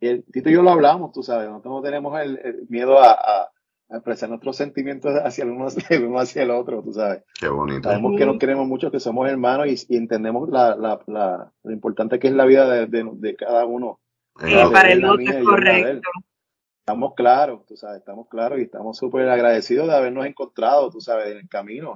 y, 0.00 0.18
Tito 0.32 0.50
y 0.50 0.52
yo 0.52 0.62
lo 0.62 0.70
hablamos, 0.70 1.12
tú 1.12 1.22
sabes, 1.22 1.48
no 1.48 1.82
tenemos 1.82 2.20
el, 2.20 2.66
miedo 2.68 2.98
a, 2.98 3.12
a, 3.12 3.51
expresar 3.96 4.28
nuestros 4.28 4.56
sentimientos 4.56 5.14
hacia 5.24 5.44
el 5.44 5.50
uno, 5.50 5.66
hacia 6.18 6.42
el 6.42 6.50
otro, 6.50 6.82
tú 6.82 6.92
sabes. 6.92 7.24
Qué 7.38 7.48
bonito. 7.48 7.88
Sabemos 7.88 8.16
que 8.16 8.26
nos 8.26 8.38
queremos 8.38 8.66
mucho, 8.66 8.90
que 8.90 9.00
somos 9.00 9.28
hermanos 9.28 9.86
y, 9.88 9.96
entendemos 9.96 10.48
la, 10.48 10.76
la, 10.76 11.00
la, 11.06 11.52
lo 11.62 11.72
importante 11.72 12.18
que 12.18 12.28
es 12.28 12.34
la 12.34 12.44
vida 12.44 12.68
de, 12.68 12.86
de, 12.86 13.08
de 13.14 13.36
cada 13.36 13.64
uno. 13.66 14.00
Sí, 14.40 14.52
para 14.72 14.92
el 14.92 15.04
otro 15.04 15.24
es 15.24 15.44
correcto. 15.44 16.10
Estamos 16.80 17.14
claros, 17.14 17.64
tú 17.66 17.76
sabes, 17.76 17.98
estamos 17.98 18.28
claros 18.28 18.58
y 18.58 18.62
estamos 18.62 18.98
súper 18.98 19.28
agradecidos 19.28 19.86
de 19.86 19.94
habernos 19.94 20.26
encontrado, 20.26 20.90
tú 20.90 21.00
sabes, 21.00 21.30
en 21.30 21.38
el 21.38 21.48
camino. 21.48 21.94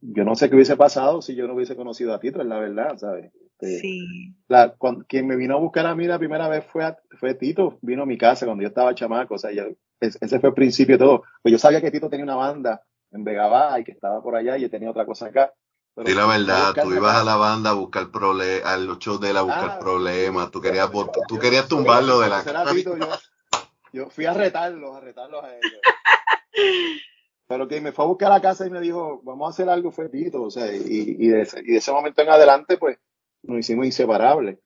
Yo 0.00 0.24
no 0.24 0.34
sé 0.34 0.48
qué 0.48 0.54
hubiese 0.54 0.76
pasado 0.76 1.20
si 1.20 1.34
yo 1.34 1.46
no 1.46 1.54
hubiese 1.54 1.76
conocido 1.76 2.14
a 2.14 2.20
Tito, 2.20 2.40
es 2.40 2.46
la 2.46 2.58
verdad, 2.58 2.96
¿sabes? 2.96 3.30
Este, 3.60 3.78
sí. 3.80 4.34
La, 4.48 4.74
quien 5.06 5.26
me 5.26 5.36
vino 5.36 5.54
a 5.54 5.60
buscar 5.60 5.86
a 5.86 5.94
mí 5.94 6.06
la 6.06 6.18
primera 6.18 6.48
vez 6.48 6.64
fue, 6.64 6.96
fue 7.18 7.34
Tito, 7.34 7.78
vino 7.82 8.04
a 8.04 8.06
mi 8.06 8.16
casa 8.16 8.46
cuando 8.46 8.62
yo 8.62 8.68
estaba 8.68 8.94
chamaco, 8.94 9.34
o 9.34 9.38
sea, 9.38 9.50
ese 10.00 10.40
fue 10.40 10.48
el 10.50 10.54
principio 10.54 10.96
de 10.96 11.04
todo. 11.04 11.22
Pues 11.42 11.52
yo 11.52 11.58
sabía 11.58 11.80
que 11.80 11.90
Tito 11.90 12.08
tenía 12.08 12.24
una 12.24 12.36
banda 12.36 12.82
en 13.12 13.24
Vega 13.24 13.78
y 13.78 13.84
que 13.84 13.92
estaba 13.92 14.22
por 14.22 14.36
allá 14.36 14.56
y 14.56 14.62
yo 14.62 14.70
tenía 14.70 14.90
otra 14.90 15.06
cosa 15.06 15.26
acá. 15.26 15.52
Pero 15.94 16.14
la 16.14 16.26
verdad, 16.26 16.74
tú 16.82 16.92
ibas 16.94 17.16
a 17.16 17.24
la 17.24 17.36
banda 17.36 17.70
a 17.70 17.74
buscar 17.74 18.10
problemas, 18.10 18.64
a 18.64 18.76
los 18.78 18.98
shows 18.98 19.20
de 19.20 19.30
él 19.30 19.36
a 19.36 19.42
buscar 19.42 19.70
ah, 19.70 19.78
problemas, 19.78 20.50
tú 20.50 20.60
querías, 20.60 20.88
tú 21.26 21.38
querías 21.38 21.68
tumbarlo 21.68 22.20
de 22.20 22.28
la 22.28 22.42
casa. 22.44 22.64
yo, 23.92 24.08
fui 24.08 24.24
a 24.24 24.32
retarlos, 24.32 24.96
a 24.96 25.00
retarlos 25.00 25.44
a 25.44 25.48
ellos. 25.56 25.80
pero 27.50 27.66
que 27.66 27.80
me 27.80 27.90
fue 27.90 28.04
a 28.04 28.08
buscar 28.08 28.30
a 28.30 28.36
la 28.36 28.40
casa 28.40 28.64
y 28.64 28.70
me 28.70 28.80
dijo, 28.80 29.20
vamos 29.24 29.48
a 29.48 29.50
hacer 29.50 29.68
algo, 29.68 29.90
fue 29.90 30.08
Tito, 30.08 30.42
o 30.42 30.50
sea, 30.52 30.72
y, 30.72 31.16
y, 31.18 31.28
de, 31.28 31.42
ese, 31.42 31.58
y 31.58 31.72
de 31.72 31.78
ese 31.78 31.90
momento 31.90 32.22
en 32.22 32.28
adelante, 32.28 32.78
pues, 32.78 32.96
nos 33.42 33.58
hicimos 33.58 33.86
inseparables. 33.86 34.60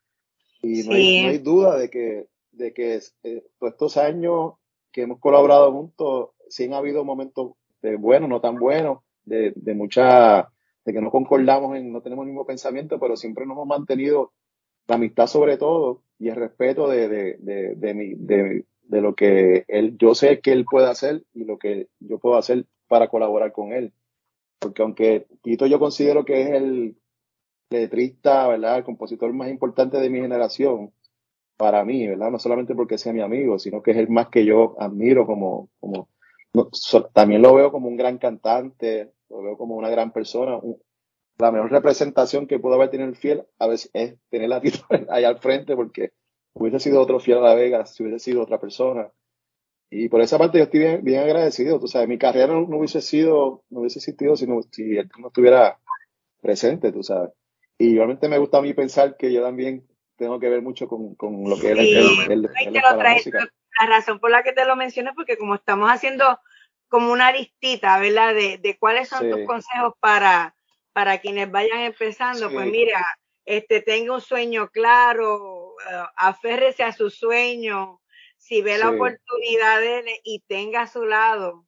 Y 0.60 0.82
no, 0.82 0.94
hay, 0.94 1.38
duda 1.38 1.78
de 1.78 1.88
que, 1.88 2.28
de 2.52 2.74
que 2.74 3.00
eh, 3.22 3.46
todos 3.58 3.72
estos 3.72 3.96
años 3.96 4.54
que 4.94 5.02
hemos 5.02 5.18
colaborado 5.18 5.72
juntos, 5.72 6.30
sí 6.48 6.64
han 6.64 6.72
habido 6.72 7.04
momentos 7.04 7.54
de 7.82 7.96
buenos, 7.96 8.28
no 8.28 8.40
tan 8.40 8.56
buenos, 8.56 9.00
de, 9.24 9.52
de 9.56 9.74
mucha, 9.74 10.48
de 10.84 10.92
que 10.92 11.00
no 11.00 11.10
concordamos 11.10 11.76
en, 11.76 11.92
no 11.92 12.00
tenemos 12.00 12.22
el 12.22 12.28
mismo 12.28 12.46
pensamiento, 12.46 13.00
pero 13.00 13.16
siempre 13.16 13.44
nos 13.44 13.56
hemos 13.56 13.66
mantenido 13.66 14.32
la 14.86 14.94
amistad 14.94 15.26
sobre 15.26 15.56
todo 15.56 16.02
y 16.20 16.28
el 16.28 16.36
respeto 16.36 16.88
de, 16.88 17.08
de, 17.08 17.36
de, 17.40 17.74
de, 17.74 17.94
mi, 17.94 18.14
de, 18.14 18.66
de 18.82 19.00
lo 19.00 19.16
que 19.16 19.64
él, 19.66 19.96
yo 19.98 20.14
sé 20.14 20.40
que 20.40 20.52
él 20.52 20.64
puede 20.64 20.88
hacer 20.88 21.24
y 21.34 21.44
lo 21.44 21.58
que 21.58 21.88
yo 21.98 22.20
puedo 22.20 22.36
hacer 22.36 22.64
para 22.86 23.08
colaborar 23.08 23.50
con 23.50 23.72
él. 23.72 23.92
Porque 24.60 24.82
aunque 24.82 25.26
Tito 25.42 25.66
yo 25.66 25.80
considero 25.80 26.24
que 26.24 26.42
es 26.42 26.50
el 26.50 26.96
letrista, 27.68 28.46
¿verdad? 28.46 28.78
El 28.78 28.84
compositor 28.84 29.32
más 29.32 29.48
importante 29.50 29.98
de 29.98 30.08
mi 30.08 30.20
generación, 30.20 30.92
para 31.56 31.84
mí, 31.84 32.06
¿verdad? 32.06 32.30
No 32.30 32.38
solamente 32.38 32.74
porque 32.74 32.98
sea 32.98 33.12
mi 33.12 33.20
amigo, 33.20 33.58
sino 33.58 33.82
que 33.82 33.92
es 33.92 33.96
el 33.96 34.08
más 34.08 34.28
que 34.28 34.44
yo 34.44 34.76
admiro 34.78 35.26
como, 35.26 35.70
como 35.80 36.08
también 37.12 37.42
lo 37.42 37.54
veo 37.54 37.72
como 37.72 37.88
un 37.88 37.96
gran 37.96 38.18
cantante, 38.18 39.12
lo 39.28 39.42
veo 39.42 39.56
como 39.56 39.76
una 39.76 39.88
gran 39.88 40.12
persona. 40.12 40.60
la 41.38 41.52
mejor 41.52 41.70
representación 41.70 42.46
que 42.46 42.58
puedo 42.58 42.76
haber 42.76 42.90
tenido 42.90 43.08
el 43.08 43.16
fiel 43.16 43.44
a 43.58 43.66
veces 43.66 43.90
es 43.92 44.16
tener 44.30 44.48
la 44.48 44.60
Tito 44.62 44.84
ahí 45.10 45.24
al 45.24 45.38
frente, 45.38 45.74
porque 45.76 46.12
hubiese 46.54 46.80
sido 46.80 47.00
otro 47.00 47.20
fiel 47.20 47.38
a 47.38 47.42
la 47.42 47.54
Vega, 47.54 47.86
si 47.86 48.02
hubiese 48.02 48.18
sido 48.18 48.42
otra 48.42 48.60
persona. 48.60 49.10
Y 49.90 50.08
por 50.08 50.20
esa 50.20 50.38
parte 50.38 50.58
yo 50.58 50.64
estoy 50.64 50.80
bien, 50.80 51.04
bien 51.04 51.20
agradecido. 51.20 51.78
Tú 51.78 51.86
sabes, 51.86 52.08
mi 52.08 52.18
carrera 52.18 52.48
no, 52.48 52.78
hubiese 52.78 53.00
sido, 53.00 53.64
no 53.70 53.80
hubiese 53.80 53.98
existido 54.00 54.36
si, 54.36 54.46
no, 54.46 54.60
si 54.70 54.96
él 54.96 55.08
no 55.18 55.28
estuviera 55.28 55.78
presente, 56.40 56.90
tú 56.92 57.02
sabes. 57.02 57.30
Y 57.78 57.90
igualmente 57.90 58.28
me 58.28 58.38
gusta 58.38 58.58
a 58.58 58.62
mí 58.62 58.72
pensar 58.74 59.16
que 59.16 59.32
yo 59.32 59.42
también 59.42 59.86
tengo 60.16 60.38
que 60.38 60.48
ver 60.48 60.62
mucho 60.62 60.88
con, 60.88 61.14
con 61.14 61.48
lo 61.48 61.56
que 61.58 61.72
es 61.72 61.78
el, 62.28 62.42
la, 62.42 63.86
razón 63.86 64.20
por 64.20 64.30
la 64.30 64.42
que 64.42 64.52
te 64.52 64.64
lo 64.64 64.76
menciono 64.76 65.10
es 65.10 65.16
porque 65.16 65.36
como 65.36 65.54
estamos 65.54 65.90
haciendo 65.90 66.38
como 66.88 67.12
una 67.12 67.32
listita, 67.32 67.98
¿verdad? 67.98 68.34
De, 68.34 68.58
de 68.58 68.78
cuáles 68.78 69.08
son 69.08 69.28
tus 69.28 69.44
consejos 69.46 69.94
para, 69.98 70.54
para 70.92 71.18
quienes 71.18 71.50
vayan 71.50 71.80
empezando. 71.80 72.50
Pues 72.52 72.66
mira, 72.70 73.04
este, 73.44 73.80
tenga 73.80 74.14
un 74.14 74.20
sueño 74.20 74.68
claro, 74.68 75.74
uh, 75.74 76.06
aférrese 76.16 76.84
a 76.84 76.92
su 76.92 77.10
sueño, 77.10 78.00
si 78.36 78.62
ve 78.62 78.78
la 78.78 78.90
oportunidad 78.90 79.80
y 80.22 80.44
tenga 80.46 80.82
a 80.82 80.86
su 80.86 81.04
lado 81.04 81.66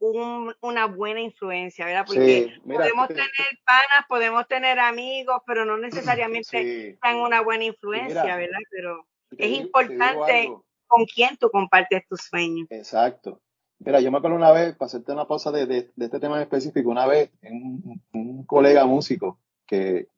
un, 0.00 0.54
una 0.60 0.86
buena 0.86 1.20
influencia, 1.20 1.84
¿verdad? 1.84 2.04
Porque 2.06 2.58
podemos 2.66 3.08
tener 3.08 3.30
panas, 3.64 4.06
podemos 4.08 4.48
tener 4.48 4.78
amigos, 4.78 5.42
pero 5.46 5.64
no 5.64 5.76
necesariamente 5.76 6.98
sí. 7.02 7.16
una 7.22 7.42
buena 7.42 7.64
influencia, 7.64 8.36
¿verdad? 8.36 8.58
Pero 8.70 9.06
es 9.36 9.50
importante 9.52 10.50
con 10.86 11.04
quién 11.04 11.36
tú 11.36 11.50
compartes 11.50 12.06
tus 12.08 12.22
sueños. 12.22 12.66
Exacto. 12.70 13.40
Mira, 13.78 14.00
yo 14.00 14.10
me 14.10 14.18
acuerdo 14.18 14.36
una 14.36 14.52
vez, 14.52 14.74
para 14.76 14.86
hacerte 14.86 15.12
una 15.12 15.26
pausa 15.26 15.50
de, 15.52 15.66
de, 15.66 15.90
de 15.94 16.04
este 16.04 16.18
tema 16.18 16.36
en 16.36 16.42
específico, 16.42 16.90
una 16.90 17.06
vez 17.06 17.30
un, 17.42 18.02
un, 18.12 18.44
colega 18.44 18.84
músico 18.84 19.38
que 19.66 20.08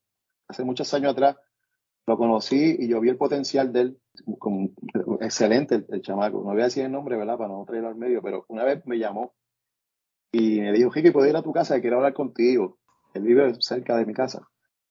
hace 0.48 0.64
muchos 0.64 0.92
años 0.94 1.12
atrás 1.12 1.36
lo 2.06 2.16
conocí 2.16 2.76
y 2.78 2.88
yo 2.88 3.00
vi 3.00 3.10
el 3.10 3.16
potencial 3.16 3.72
de 3.72 3.80
él, 3.80 4.00
como 4.38 4.70
excelente 5.20 5.76
el, 5.76 5.86
el, 5.90 6.02
chamaco. 6.02 6.38
No 6.38 6.52
voy 6.52 6.62
a 6.62 6.64
decir 6.64 6.84
el 6.84 6.90
nombre, 6.90 7.16
¿verdad? 7.16 7.38
Para 7.38 7.50
no 7.50 7.64
traerlo 7.64 7.88
al 7.90 7.96
medio, 7.96 8.20
pero 8.20 8.44
una 8.48 8.64
vez 8.64 8.84
me 8.86 8.98
llamó 8.98 9.32
y 10.32 10.60
me 10.60 10.72
dijo, 10.72 10.90
Ricky, 10.90 11.10
¿puedo 11.10 11.28
ir 11.28 11.36
a 11.36 11.42
tu 11.42 11.52
casa? 11.52 11.80
Quiero 11.80 11.96
hablar 11.98 12.14
contigo. 12.14 12.78
Él 13.14 13.22
vive 13.22 13.54
cerca 13.60 13.96
de 13.96 14.06
mi 14.06 14.14
casa. 14.14 14.48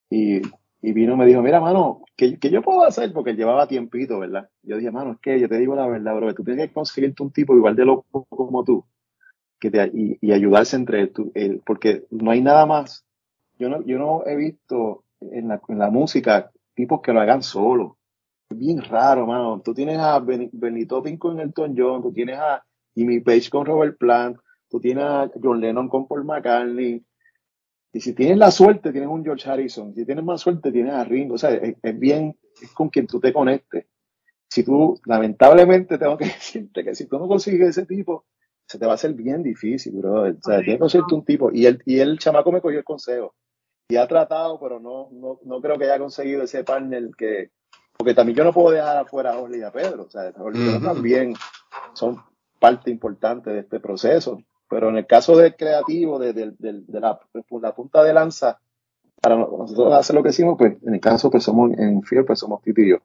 Y, 0.10 0.41
y 0.82 0.93
vino 0.93 1.17
me 1.17 1.25
dijo, 1.25 1.41
mira, 1.41 1.60
mano, 1.60 2.04
¿qué, 2.15 2.38
¿qué, 2.38 2.51
yo 2.51 2.62
puedo 2.62 2.84
hacer? 2.84 3.12
Porque 3.12 3.32
él 3.32 3.38
llevaba 3.38 3.67
tiempito, 3.67 4.19
¿verdad? 4.19 4.49
Yo 4.62 4.77
dije, 4.77 4.91
mano, 4.91 5.13
es 5.13 5.19
que 5.19 5.39
yo 5.39 5.49
te 5.49 5.58
digo 5.58 5.75
la 5.75 5.88
verdad, 5.88 6.15
bro, 6.15 6.34
tú 6.36 6.43
tienes 6.43 6.67
que 6.67 6.73
conseguirte 6.73 7.23
un 7.23 7.32
tipo 7.32 7.56
igual 7.56 7.75
de 7.75 7.86
loco 7.86 8.25
como 8.30 8.63
tú 8.63 8.86
que 9.60 9.69
te, 9.69 9.91
y, 9.93 10.17
y 10.21 10.34
ayudarse 10.34 10.75
entre 10.75 11.01
él, 11.01 11.13
él, 11.36 11.62
porque 11.65 12.06
no 12.10 12.32
hay 12.32 12.41
nada 12.41 12.65
más. 12.65 13.06
Yo 13.60 13.69
no, 13.69 13.86
yo 13.86 13.99
no 13.99 14.23
he 14.25 14.36
visto 14.36 15.04
en 15.21 15.47
la, 15.47 15.62
en 15.67 15.77
la 15.77 15.89
música 15.89 16.51
tipos 16.73 17.01
que 17.01 17.13
lo 17.13 17.21
hagan 17.21 17.43
solo. 17.43 17.97
Es 18.49 18.58
bien 18.58 18.82
raro, 18.82 19.27
mano. 19.27 19.62
Tú 19.63 19.73
tienes 19.73 19.99
a 19.99 20.19
Benito 20.19 21.01
Pinco 21.04 21.32
en 21.32 21.39
Elton 21.39 21.75
John, 21.77 22.01
tú 22.01 22.12
tienes 22.12 22.38
a 22.39 22.63
Jimmy 22.95 23.19
Page 23.21 23.49
con 23.49 23.65
Robert 23.65 23.97
Plant, 23.97 24.38
tú 24.71 24.79
tienes 24.79 25.03
a 25.03 25.29
John 25.41 25.60
Lennon 25.60 25.89
con 25.89 26.07
Paul 26.07 26.23
McCartney, 26.23 27.05
y 27.93 27.99
si 27.99 28.13
tienes 28.13 28.38
la 28.38 28.51
suerte, 28.51 28.91
tienes 28.91 29.10
un 29.10 29.23
George 29.23 29.49
Harrison, 29.49 29.93
si 29.93 30.05
tienes 30.05 30.23
más 30.23 30.39
suerte, 30.39 30.71
tienes 30.71 30.93
a 30.93 31.03
Ringo, 31.03 31.36
o 31.36 31.38
sea, 31.38 31.51
es, 31.51 31.99
bien, 31.99 32.38
es 32.62 32.71
con 32.71 32.89
quien 32.89 33.05
tú 33.05 33.19
te 33.19 33.34
conectes. 33.34 33.86
Si 34.49 34.63
tú, 34.63 34.99
lamentablemente, 35.05 35.97
tengo 35.97 36.17
que 36.17 36.25
decirte 36.39 36.84
que 36.84 36.95
si 36.95 37.07
tú 37.07 37.19
no 37.19 37.27
consigues 37.27 37.69
ese 37.69 37.86
tipo, 37.86 38.25
se 38.65 38.79
te 38.79 38.86
va 38.86 38.93
a 38.93 38.95
hacer 38.95 39.13
bien 39.13 39.43
difícil, 39.43 39.93
bro. 39.97 40.21
O 40.21 40.41
sea, 40.41 40.60
tienes 40.60 40.75
que 40.75 40.79
conseguirte 40.79 41.15
un 41.15 41.25
tipo. 41.25 41.51
Y 41.51 41.65
el, 41.65 41.81
y 41.86 41.99
el 41.99 42.17
chamaco 42.17 42.51
me 42.53 42.62
cogió 42.62 42.79
el 42.79 42.86
consejo. 42.86 43.36
Y 43.89 43.97
ha 43.97 44.07
tratado, 44.07 44.57
pero 44.62 44.79
no, 44.79 45.10
no, 45.12 45.39
no 45.43 45.62
creo 45.62 45.77
que 45.77 45.86
haya 45.86 45.99
conseguido 45.99 46.43
ese 46.43 46.63
partner 46.63 47.10
que, 47.17 47.51
porque 47.97 48.13
también 48.13 48.38
yo 48.38 48.45
no 48.45 48.53
puedo 48.53 48.71
dejar 48.71 48.97
afuera 48.97 49.34
a 49.34 49.39
Orly 49.39 49.60
y 49.60 49.63
a 49.63 49.71
Pedro. 49.71 50.03
O 50.03 50.10
sea, 50.10 50.31
Orly 50.38 50.79
también 50.81 51.34
son 51.93 52.23
parte 52.57 52.89
importante 52.89 53.49
de 53.49 53.60
este 53.60 53.81
proceso. 53.81 54.41
Pero 54.71 54.88
en 54.88 54.95
el 54.95 55.05
caso 55.05 55.36
del 55.36 55.53
creativo, 55.57 56.17
de, 56.17 56.31
de, 56.31 56.53
la, 56.88 57.19
la, 57.62 57.75
punta 57.75 58.01
de 58.03 58.13
lanza, 58.13 58.57
para 59.21 59.36
nosotros 59.36 59.93
hacer 59.93 60.15
lo 60.15 60.23
que 60.23 60.29
hicimos, 60.29 60.55
pues 60.57 60.81
en 60.81 60.93
el 60.93 61.01
caso, 61.01 61.29
pues 61.29 61.43
somos 61.43 61.77
en 61.77 62.01
Fear, 62.03 62.23
pues 62.23 62.39
somos 62.39 62.62
Titi 62.62 62.84
y 62.84 62.89
yo. 62.91 62.97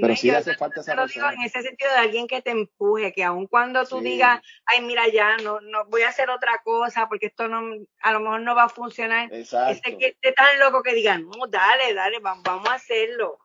Pero 0.00 0.16
sí 0.16 0.30
hace 0.30 0.54
falta 0.54 0.80
esa 0.80 0.96
persona. 0.96 1.34
en 1.34 1.42
ese 1.42 1.60
sentido 1.60 1.90
de 1.90 1.98
alguien 1.98 2.26
que 2.26 2.40
te 2.40 2.52
empuje, 2.52 3.12
que 3.12 3.24
aun 3.24 3.46
cuando 3.46 3.84
tú 3.84 4.00
digas, 4.00 4.40
ay, 4.64 4.80
mira, 4.80 5.02
ya, 5.12 5.36
no, 5.36 5.60
no 5.60 5.84
voy 5.90 6.00
a 6.00 6.08
hacer 6.08 6.30
otra 6.30 6.62
cosa 6.64 7.06
porque 7.10 7.26
esto 7.26 7.46
no, 7.46 7.60
a 8.00 8.12
lo 8.12 8.20
mejor 8.20 8.40
no 8.40 8.54
va 8.54 8.64
a 8.64 8.68
funcionar. 8.70 9.28
Exacto. 9.34 9.82
Ese 9.84 9.98
que 9.98 10.06
esté 10.06 10.32
tan 10.32 10.58
loco 10.60 10.82
que 10.82 10.94
digan, 10.94 11.26
no, 11.26 11.46
dale, 11.46 11.92
dale, 11.92 12.20
vamos, 12.20 12.66
a 12.70 12.74
hacerlo. 12.74 13.38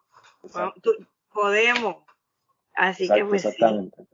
podemos. 1.34 1.98
Así 2.76 3.10
que 3.10 3.26
pues. 3.26 3.44
Exactamente. 3.44 4.08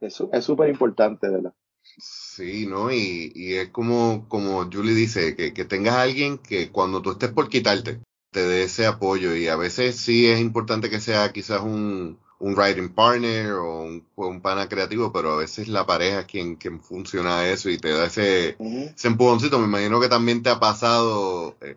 Es 0.00 0.44
súper 0.44 0.68
importante, 0.68 1.28
¿verdad? 1.28 1.52
Sí, 1.98 2.66
¿no? 2.66 2.92
Y, 2.92 3.32
y 3.34 3.54
es 3.54 3.70
como, 3.70 4.28
como 4.28 4.64
Julie 4.70 4.94
dice, 4.94 5.34
que, 5.34 5.54
que 5.54 5.64
tengas 5.64 5.94
a 5.94 6.02
alguien 6.02 6.38
que 6.38 6.70
cuando 6.70 7.00
tú 7.00 7.12
estés 7.12 7.30
por 7.30 7.48
quitarte, 7.48 8.00
te 8.30 8.46
dé 8.46 8.64
ese 8.64 8.86
apoyo. 8.86 9.34
Y 9.34 9.48
a 9.48 9.56
veces 9.56 9.96
sí 9.96 10.26
es 10.26 10.40
importante 10.40 10.90
que 10.90 11.00
sea 11.00 11.32
quizás 11.32 11.62
un, 11.62 12.18
un 12.38 12.54
writing 12.54 12.90
partner 12.90 13.52
o 13.52 13.80
un, 13.82 14.06
un, 14.16 14.40
pana 14.42 14.68
creativo, 14.68 15.12
pero 15.12 15.32
a 15.32 15.36
veces 15.38 15.68
la 15.68 15.86
pareja 15.86 16.20
es 16.20 16.26
quien, 16.26 16.56
quien 16.56 16.82
funciona 16.82 17.46
eso 17.48 17.70
y 17.70 17.78
te 17.78 17.90
da 17.90 18.06
ese, 18.06 18.56
ese 18.94 19.08
empujoncito. 19.08 19.58
Me 19.58 19.66
imagino 19.66 20.00
que 20.00 20.08
también 20.08 20.42
te 20.42 20.50
ha 20.50 20.60
pasado 20.60 21.56
eh, 21.62 21.76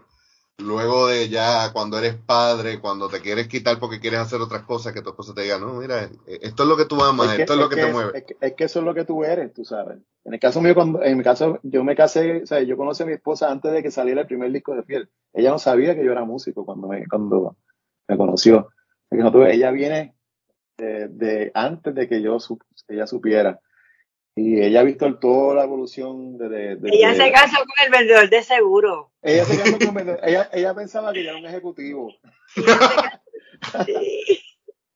luego 0.60 1.08
de 1.08 1.30
ya 1.30 1.72
cuando 1.74 1.98
eres 1.98 2.16
padre, 2.16 2.80
cuando 2.80 3.10
te 3.10 3.22
quieres 3.22 3.48
quitar 3.48 3.80
porque 3.80 4.00
quieres 4.00 4.20
hacer 4.20 4.42
otras 4.42 4.64
cosas, 4.64 4.94
que 4.94 5.02
tu 5.02 5.10
esposa 5.10 5.34
te 5.34 5.42
diga, 5.42 5.58
no, 5.58 5.74
mira, 5.74 6.10
esto 6.28 6.64
es 6.64 6.70
lo 6.70 6.78
que 6.78 6.86
tú 6.86 7.02
amas, 7.02 7.38
esto 7.38 7.54
es, 7.54 7.60
lo 7.60 7.70
que, 7.70 7.76
te 7.78 7.92
mueve. 7.92 8.26
Es 8.42 8.54
que, 8.54 8.64
eso 8.64 8.80
es 8.80 8.86
lo 8.86 8.94
que 8.94 9.06
tú 9.06 9.24
eres, 9.24 9.54
tú 9.54 9.64
sabes. 9.64 9.98
En 10.26 10.34
el 10.34 10.40
caso 10.40 10.62
mío, 10.62 10.76
cuando, 10.76 11.04
en 11.04 11.18
mi 11.18 11.24
caso, 11.24 11.60
yo 11.64 11.84
me 11.84 11.96
casé, 11.96 12.44
o 12.44 12.46
sea, 12.46 12.62
yo 12.62 12.78
conocí 12.78 13.04
a 13.04 13.06
mi 13.06 13.14
esposa 13.14 13.50
antes 13.50 13.72
de 13.72 13.82
que 13.82 13.92
saliera 13.92 14.22
el 14.22 14.28
primer 14.28 14.52
disco 14.52 14.76
de 14.76 14.84
Fiel. 14.84 15.10
Ella 15.34 15.52
no 15.52 15.60
sabía 15.60 15.96
que 15.96 16.04
yo 16.04 16.12
era 16.12 16.26
músico 16.26 16.66
cuando 16.66 16.88
me, 16.88 17.08
cuando 17.08 17.56
me 18.08 18.18
conoció. 18.18 18.70
Ella 19.12 19.72
viene 19.72 20.16
de, 20.78 21.08
de 21.08 21.52
antes 21.54 21.96
de 21.96 22.08
que 22.08 22.22
yo 22.22 22.38
ella 22.88 23.08
supiera. 23.08 23.60
Y 24.42 24.62
ella 24.62 24.80
ha 24.80 24.84
visto 24.84 25.14
toda 25.20 25.56
la 25.56 25.64
evolución 25.66 26.38
de, 26.38 26.78
Ella 26.86 27.14
se 27.14 27.32
casó 27.32 27.58
con 27.58 27.86
el 27.86 27.92
vendedor 27.92 28.30
de 28.30 28.42
seguro. 28.42 29.12
Ella 29.22 29.44
se 29.44 29.58
casó 29.58 29.78
con 29.78 29.88
el 29.90 29.94
vendedor. 29.94 30.20
Ella, 30.24 30.50
ella 30.54 30.74
pensaba 30.74 31.12
que 31.12 31.22
era 31.22 31.36
un 31.36 31.46
ejecutivo. 31.46 32.16
sí. 33.86 34.40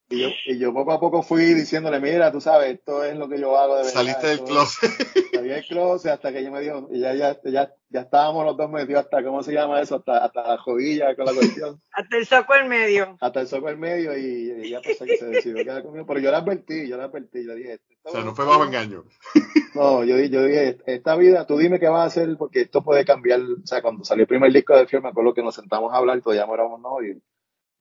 Y 0.10 0.20
yo, 0.20 0.30
y 0.46 0.60
yo 0.60 0.74
poco 0.74 0.92
a 0.92 1.00
poco 1.00 1.24
fui 1.24 1.54
diciéndole, 1.54 2.00
mira, 2.00 2.32
tú 2.32 2.40
sabes, 2.42 2.74
esto 2.74 3.04
es 3.04 3.16
lo 3.16 3.30
que 3.30 3.40
yo 3.40 3.58
hago 3.58 3.78
de 3.78 3.84
verdad. 3.84 3.94
Saliste 3.94 4.28
del 4.28 4.44
closet. 4.44 4.92
Salí 5.34 5.50
del 5.50 5.66
closet 5.66 6.12
hasta 6.12 6.32
que 6.32 6.40
ella 6.40 6.52
me 6.52 6.62
dijo, 6.62 6.88
y 6.92 7.00
ya, 7.00 7.14
ya, 7.16 7.40
ya, 7.44 7.74
ya 7.90 8.02
estábamos 8.02 8.46
los 8.46 8.58
dos 8.58 8.70
metidos 8.70 9.06
hasta, 9.06 9.24
¿cómo 9.24 9.42
se 9.42 9.54
llama 9.54 9.82
eso? 9.82 9.96
Hasta, 9.96 10.26
hasta 10.26 10.48
la 10.48 10.58
jodilla 10.58 11.16
con 11.16 11.26
la 11.26 11.34
cuestión. 11.34 11.82
hasta 11.92 12.18
el 12.18 12.26
soco 12.26 12.56
en 12.56 12.68
medio. 12.68 13.18
Hasta 13.22 13.42
el 13.42 13.48
soco 13.48 13.70
en 13.70 13.80
medio 13.80 14.18
y, 14.18 14.52
ella 14.52 14.82
pensó 14.82 15.06
que 15.06 15.18
se 15.18 15.26
decidió 15.26 15.64
quedar 15.64 15.84
conmigo. 15.84 16.06
Pero 16.06 16.20
yo 16.20 16.32
la 16.32 16.40
advertí, 16.40 16.88
yo 16.88 16.98
la 16.98 17.06
advertí, 17.06 17.46
yo 17.46 17.56
dije... 17.56 17.80
O 18.04 18.12
sea, 18.12 18.24
no 18.24 18.36
fue 18.36 18.46
bajo 18.46 18.64
engaño. 18.64 19.06
No, 19.74 20.04
yo, 20.04 20.20
yo 20.20 20.44
dije, 20.44 20.78
esta 20.86 21.16
vida, 21.16 21.48
tú 21.48 21.58
dime 21.58 21.80
qué 21.80 21.88
vas 21.88 22.02
a 22.02 22.06
hacer 22.06 22.38
porque 22.38 22.62
esto 22.62 22.84
puede 22.84 23.06
cambiar. 23.06 23.42
O 23.42 23.66
sea, 23.66 23.82
cuando 23.82 24.04
salió 24.04 24.22
el 24.22 24.28
primer 24.28 24.54
disco 24.54 24.78
de 24.78 24.86
Fiel, 24.86 25.02
me 25.02 25.10
acuerdo 25.10 25.34
que 25.34 25.42
nos 25.42 25.56
sentamos 25.56 25.92
a 25.92 25.98
hablar, 25.98 26.22
todavía 26.22 26.46
no 26.46 26.54
éramos 26.54 26.80
novios. 26.80 27.18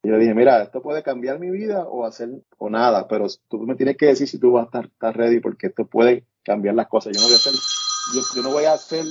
Y 0.03 0.09
yo 0.09 0.19
dije, 0.19 0.35
mira, 0.35 0.63
esto 0.63 0.83
puede 0.83 1.03
cambiar 1.03 1.39
mi 1.39 1.51
vida 1.51 1.85
o 1.85 2.05
hacer 2.05 2.31
o 2.59 2.69
nada, 2.69 3.07
pero 3.07 3.27
tú 3.49 3.61
me 3.61 3.77
tienes 3.77 3.97
que 3.97 4.07
decir 4.07 4.27
si 4.27 4.39
tú 4.39 4.53
vas 4.53 4.69
a 4.73 4.81
estar, 4.81 5.17
ready 5.17 5.39
porque 5.39 5.69
esto 5.69 5.87
puede 5.87 6.27
cambiar 6.43 6.75
las 6.75 6.89
cosas. 6.89 7.17
Yo 7.17 7.21
no 7.21 7.27
voy 7.27 7.35
a 7.35 7.37
hacer, 7.37 7.53
yo, 8.35 8.43
no 8.43 8.51
voy 8.51 8.65
a 8.65 8.77
ser 8.79 9.05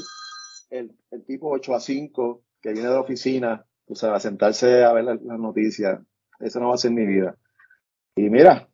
el, 0.69 0.91
el, 1.11 1.23
tipo 1.23 1.49
8 1.49 1.75
a 1.75 1.79
5 1.79 2.43
que 2.61 2.73
viene 2.73 2.89
de 2.89 2.93
la 2.95 3.01
oficina, 3.01 3.65
o 3.87 3.95
sea, 3.95 4.13
a 4.15 4.19
sentarse 4.19 4.83
a 4.83 4.91
ver 4.91 5.05
las 5.05 5.21
noticias. 5.21 6.01
Eso 6.39 6.59
no 6.59 6.69
va 6.69 6.75
a 6.75 6.77
ser 6.77 6.91
mi 6.91 7.05
vida. 7.05 7.37
Y 8.15 8.29
mira, 8.29 8.67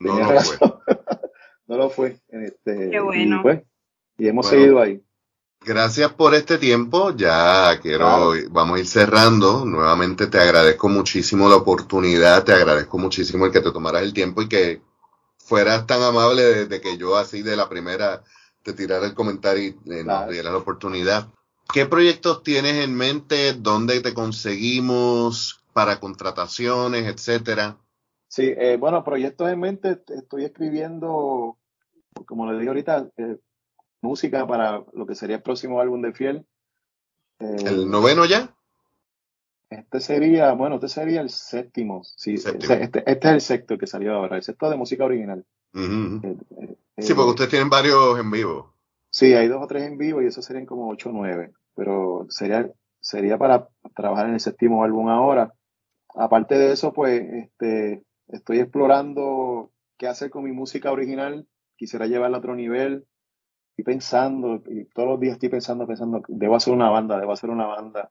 no, 0.00 0.32
lo 0.32 0.40
fue. 0.40 0.58
no 1.66 1.76
lo 1.76 1.90
fue. 1.90 2.20
Este, 2.28 2.90
Qué 2.90 3.00
bueno. 3.00 3.38
Y, 3.38 3.42
pues, 3.42 3.62
y 4.18 4.28
hemos 4.28 4.48
seguido 4.48 4.80
ahí. 4.80 5.03
Gracias 5.64 6.12
por 6.12 6.34
este 6.34 6.58
tiempo. 6.58 7.16
Ya 7.16 7.80
quiero, 7.80 8.32
vamos 8.50 8.76
a 8.76 8.80
ir 8.80 8.86
cerrando. 8.86 9.64
Nuevamente 9.64 10.26
te 10.26 10.38
agradezco 10.38 10.90
muchísimo 10.90 11.48
la 11.48 11.56
oportunidad, 11.56 12.44
te 12.44 12.52
agradezco 12.52 12.98
muchísimo 12.98 13.46
el 13.46 13.52
que 13.52 13.62
te 13.62 13.72
tomaras 13.72 14.02
el 14.02 14.12
tiempo 14.12 14.42
y 14.42 14.48
que 14.48 14.82
fueras 15.38 15.86
tan 15.86 16.02
amable 16.02 16.42
desde 16.42 16.82
que 16.82 16.98
yo 16.98 17.16
así 17.16 17.42
de 17.42 17.56
la 17.56 17.68
primera 17.68 18.22
te 18.62 18.74
tirara 18.74 19.06
el 19.06 19.14
comentario 19.14 19.74
y 19.84 19.92
eh, 19.92 20.04
nos 20.04 20.28
diera 20.28 20.50
la 20.50 20.58
oportunidad. 20.58 21.28
¿Qué 21.72 21.86
proyectos 21.86 22.42
tienes 22.42 22.84
en 22.84 22.94
mente? 22.94 23.54
¿Dónde 23.54 24.00
te 24.00 24.12
conseguimos 24.12 25.64
para 25.72 25.98
contrataciones, 25.98 27.06
etcétera? 27.06 27.78
Sí, 28.28 28.52
eh, 28.56 28.76
bueno, 28.78 29.02
proyectos 29.02 29.48
en 29.48 29.60
mente. 29.60 30.02
Estoy 30.08 30.44
escribiendo, 30.44 31.56
como 32.26 32.50
le 32.50 32.58
dije 32.58 32.68
ahorita, 32.68 33.08
eh, 33.16 33.38
música 34.04 34.46
para 34.46 34.84
lo 34.92 35.06
que 35.06 35.14
sería 35.14 35.36
el 35.36 35.42
próximo 35.42 35.80
álbum 35.80 36.02
de 36.02 36.12
Fiel. 36.12 36.46
Eh, 37.40 37.56
¿El 37.64 37.90
noveno 37.90 38.24
ya? 38.26 38.54
Este 39.70 39.98
sería, 39.98 40.52
bueno, 40.52 40.76
este 40.76 40.88
sería 40.88 41.20
el 41.20 41.30
séptimo. 41.30 42.04
Sí, 42.04 42.34
este, 42.34 42.84
este, 42.84 43.02
es 43.10 43.24
el 43.24 43.40
sexto 43.40 43.78
que 43.78 43.86
salió 43.86 44.14
ahora, 44.14 44.36
el 44.36 44.42
sexto 44.42 44.70
de 44.70 44.76
música 44.76 45.04
original. 45.04 45.44
Eh, 45.74 46.36
eh, 46.96 47.02
sí, 47.02 47.14
porque 47.14 47.30
ustedes 47.30 47.50
tienen 47.50 47.70
varios 47.70 48.20
en 48.20 48.30
vivo. 48.30 48.74
Sí, 49.10 49.32
hay 49.32 49.48
dos 49.48 49.62
o 49.62 49.66
tres 49.66 49.84
en 49.84 49.98
vivo 49.98 50.22
y 50.22 50.26
esos 50.26 50.44
serían 50.44 50.66
como 50.66 50.88
ocho 50.88 51.08
o 51.08 51.12
nueve. 51.12 51.52
Pero 51.74 52.26
sería, 52.28 52.70
sería 53.00 53.38
para 53.38 53.68
trabajar 53.96 54.28
en 54.28 54.34
el 54.34 54.40
séptimo 54.40 54.84
álbum 54.84 55.08
ahora. 55.08 55.52
Aparte 56.14 56.56
de 56.56 56.72
eso, 56.72 56.92
pues, 56.92 57.22
este, 57.32 58.04
estoy 58.28 58.60
explorando 58.60 59.72
qué 59.96 60.06
hacer 60.06 60.30
con 60.30 60.44
mi 60.44 60.52
música 60.52 60.92
original. 60.92 61.48
Quisiera 61.76 62.06
llevarla 62.06 62.36
a 62.36 62.40
otro 62.40 62.54
nivel 62.54 63.06
estoy 63.76 63.84
pensando, 63.84 64.62
y 64.68 64.84
todos 64.86 65.08
los 65.08 65.20
días 65.20 65.34
estoy 65.34 65.48
pensando, 65.48 65.86
pensando, 65.86 66.22
debo 66.28 66.54
hacer 66.54 66.72
una 66.72 66.90
banda, 66.90 67.18
debo 67.18 67.32
hacer 67.32 67.50
una 67.50 67.66
banda 67.66 68.10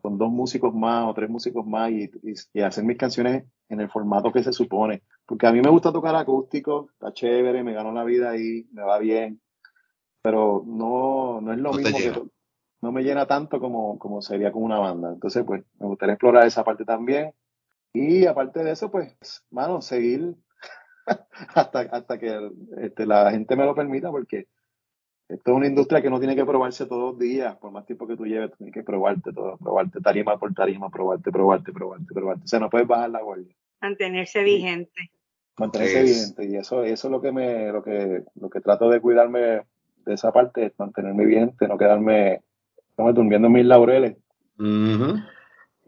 con 0.00 0.16
dos 0.16 0.30
músicos 0.30 0.74
más 0.74 1.08
o 1.08 1.14
tres 1.14 1.28
músicos 1.28 1.66
más 1.66 1.90
y, 1.90 2.10
hacer 2.60 2.84
mis 2.84 2.96
canciones 2.96 3.44
en 3.68 3.80
el 3.80 3.90
formato 3.90 4.32
que 4.32 4.42
se 4.42 4.52
supone. 4.52 5.02
Porque 5.26 5.46
a 5.46 5.52
mí 5.52 5.60
me 5.60 5.70
gusta 5.70 5.92
tocar 5.92 6.14
acústico, 6.14 6.90
está 6.92 7.12
chévere, 7.12 7.64
me 7.64 7.72
gano 7.72 7.92
la 7.92 8.04
vida 8.04 8.30
ahí, 8.30 8.66
me 8.72 8.82
va 8.82 8.98
bien, 8.98 9.40
pero 10.22 10.62
no, 10.66 11.40
no 11.40 11.52
es 11.52 11.58
lo 11.58 11.72
mismo 11.72 11.98
que 11.98 12.12
no 12.80 12.92
me 12.92 13.02
llena 13.02 13.26
tanto 13.26 13.60
como, 13.60 13.98
como 13.98 14.22
sería 14.22 14.52
con 14.52 14.62
una 14.62 14.78
banda. 14.78 15.12
Entonces, 15.12 15.44
pues, 15.44 15.64
me 15.78 15.86
gustaría 15.86 16.14
explorar 16.14 16.46
esa 16.46 16.64
parte 16.64 16.84
también. 16.84 17.32
Y 17.92 18.26
aparte 18.26 18.64
de 18.64 18.72
eso, 18.72 18.90
pues, 18.90 19.16
mano, 19.50 19.80
seguir 19.80 20.34
hasta, 21.54 21.80
hasta 21.80 22.18
que 22.18 22.50
este, 22.78 23.06
la 23.06 23.30
gente 23.30 23.56
me 23.56 23.64
lo 23.64 23.74
permita, 23.74 24.10
porque 24.10 24.48
esto 25.34 25.50
es 25.50 25.56
una 25.56 25.66
industria 25.66 26.02
que 26.02 26.10
no 26.10 26.18
tiene 26.18 26.36
que 26.36 26.44
probarse 26.44 26.86
todos 26.86 27.12
los 27.12 27.18
días, 27.18 27.56
por 27.56 27.70
más 27.72 27.86
tiempo 27.86 28.06
que 28.06 28.16
tú 28.16 28.26
lleves, 28.26 28.52
tienes 28.56 28.74
que 28.74 28.82
probarte 28.82 29.32
todo, 29.32 29.56
probarte 29.56 30.00
tarima 30.00 30.38
por 30.38 30.52
tarima, 30.52 30.90
probarte, 30.90 31.32
probarte, 31.32 31.72
probarte, 31.72 32.12
probarte. 32.12 32.44
O 32.44 32.46
sea, 32.46 32.60
no 32.60 32.68
puedes 32.68 32.86
bajar 32.86 33.10
la 33.10 33.22
guardia. 33.22 33.54
Mantenerse 33.80 34.42
vigente. 34.42 35.10
Mantenerse 35.56 36.02
vigente. 36.02 36.46
Y 36.46 36.56
eso, 36.56 36.84
eso 36.84 37.08
es 37.08 37.10
lo 37.10 37.22
que 37.22 37.32
me, 37.32 37.72
lo 37.72 37.82
que, 37.82 38.24
lo 38.34 38.50
que 38.50 38.60
trato 38.60 38.90
de 38.90 39.00
cuidarme 39.00 39.62
de 40.04 40.14
esa 40.14 40.32
parte, 40.32 40.66
es 40.66 40.72
mantenerme 40.78 41.24
vigente, 41.24 41.66
no 41.66 41.78
quedarme, 41.78 42.42
no 42.98 43.12
durmiendo 43.12 43.46
en 43.46 43.54
mis 43.54 43.64
laureles. 43.64 44.16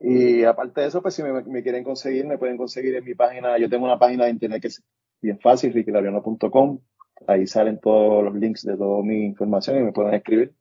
Y 0.01 0.45
aparte 0.45 0.81
de 0.81 0.87
eso, 0.87 1.03
pues 1.03 1.15
si 1.15 1.23
me, 1.23 1.63
quieren 1.63 1.85
conseguir, 1.85 2.27
me 2.27 2.39
pueden 2.39 2.57
conseguir 2.57 2.95
en 2.95 3.05
mi 3.05 3.15
página. 3.15 3.59
Yo 3.59 3.69
tengo 3.69 3.85
una 3.85 3.99
página 3.99 4.25
de 4.25 4.31
internet 4.31 4.63
que 4.63 4.69
es 4.69 4.83
bien 5.21 5.39
fácil, 5.39 5.73
rickylaviano.com 5.73 6.79
Ahí 7.27 7.47
salen 7.47 7.81
todos 7.81 8.25
los 8.25 8.35
links 8.35 8.65
de 8.65 8.77
toda 8.77 9.03
mi 9.03 9.25
información 9.25 9.79
y 9.79 9.83
me 9.83 9.93
pueden 9.93 10.15
escribir. 10.15 10.55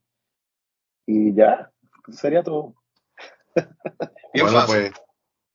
Y 1.06 1.34
ya, 1.34 1.72
sería 2.12 2.44
todo. 2.44 2.76
Bien 4.34 4.48
fácil. 4.48 4.82
Pues, 4.82 4.92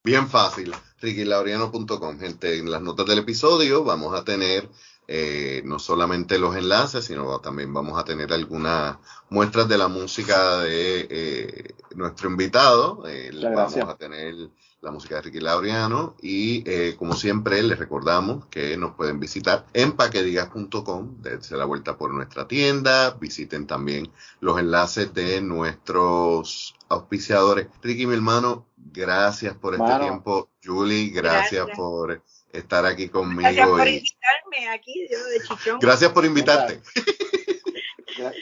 bien 0.05 0.29
fácil. 0.29 0.73
RickyLauriano.com. 1.01 2.19
Gente, 2.19 2.59
en 2.59 2.71
las 2.71 2.83
notas 2.83 3.07
del 3.07 3.21
episodio 3.21 3.85
vamos 3.85 4.19
a 4.19 4.25
tener 4.25 4.69
eh, 5.11 5.63
no 5.65 5.79
solamente 5.79 6.39
los 6.39 6.55
enlaces, 6.55 7.07
sino 7.07 7.41
también 7.41 7.73
vamos 7.73 7.99
a 7.99 8.05
tener 8.05 8.31
algunas 8.31 8.99
muestras 9.31 9.67
de 9.67 9.79
la 9.79 9.89
música 9.89 10.59
de 10.59 11.07
eh, 11.11 11.75
nuestro 11.95 12.29
invitado. 12.29 13.03
vamos 13.43 13.77
a 13.77 13.97
tener 13.97 14.35
la 14.83 14.91
música 14.91 15.17
de 15.17 15.23
Ricky 15.23 15.41
Laureano 15.41 16.15
y 16.21 16.63
eh, 16.71 16.95
como 16.97 17.15
siempre 17.15 17.63
les 17.63 17.79
recordamos 17.79 18.47
que 18.47 18.77
nos 18.77 18.95
pueden 18.95 19.19
visitar 19.19 19.67
en 19.73 19.93
paquedigas.com, 19.93 21.23
dense 21.23 21.57
la 21.57 21.65
vuelta 21.65 21.97
por 21.97 22.13
nuestra 22.13 22.47
tienda, 22.47 23.11
visiten 23.13 23.67
también 23.67 24.13
los 24.41 24.59
enlaces 24.59 25.13
de 25.15 25.41
nuestros 25.41 26.75
auspiciadores. 26.89 27.69
Ricky, 27.83 28.07
mi 28.07 28.15
hermano, 28.15 28.67
gracias 28.77 29.57
por 29.57 29.75
este 29.75 29.99
tiempo. 30.01 30.51
Julie, 30.63 31.11
gracias, 31.11 31.67
por 31.75 32.23
estar 32.59 32.85
aquí 32.87 33.09
conmigo. 33.09 33.43
Gracias 33.43 33.69
por 33.69 33.89
invitarme 33.89 34.69
aquí, 34.73 35.09
yo 35.11 35.25
de 35.27 35.41
chichón. 35.41 35.79
Gracias 35.81 36.13
por 36.13 36.25
invitarte. 36.25 36.81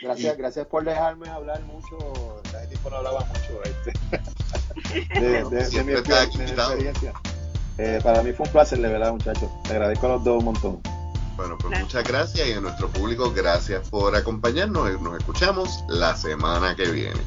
Gracias, 0.03 0.37
gracias 0.37 0.67
por 0.67 0.85
dejarme 0.85 1.29
hablar 1.29 1.63
mucho. 1.65 2.43
Hace 2.47 2.67
tiempo 2.69 2.91
no 2.91 2.97
hablaba 2.97 3.21
mucho 3.27 3.63
este, 3.65 5.21
de, 5.21 5.45
de, 5.45 5.85
mi, 5.85 5.93
experiencia. 5.93 7.13
Eh, 7.79 8.01
para 8.03 8.23
mí 8.23 8.33
fue 8.33 8.47
un 8.47 8.53
placer, 8.53 8.79
de 8.79 8.89
verdad, 8.89 9.13
muchachos. 9.13 9.51
Te 9.65 9.73
agradezco 9.73 10.07
a 10.07 10.11
los 10.11 10.25
dos 10.25 10.39
un 10.39 10.45
montón. 10.47 10.81
Bueno, 11.37 11.59
pues 11.59 11.79
muchas 11.79 12.09
gracias 12.09 12.49
y 12.49 12.53
a 12.53 12.61
nuestro 12.61 12.89
público, 12.89 13.31
gracias 13.31 13.87
por 13.91 14.17
acompañarnos. 14.17 15.01
Nos 15.03 15.19
escuchamos 15.19 15.85
la 15.89 16.17
semana 16.17 16.75
que 16.75 16.89
viene. 16.89 17.21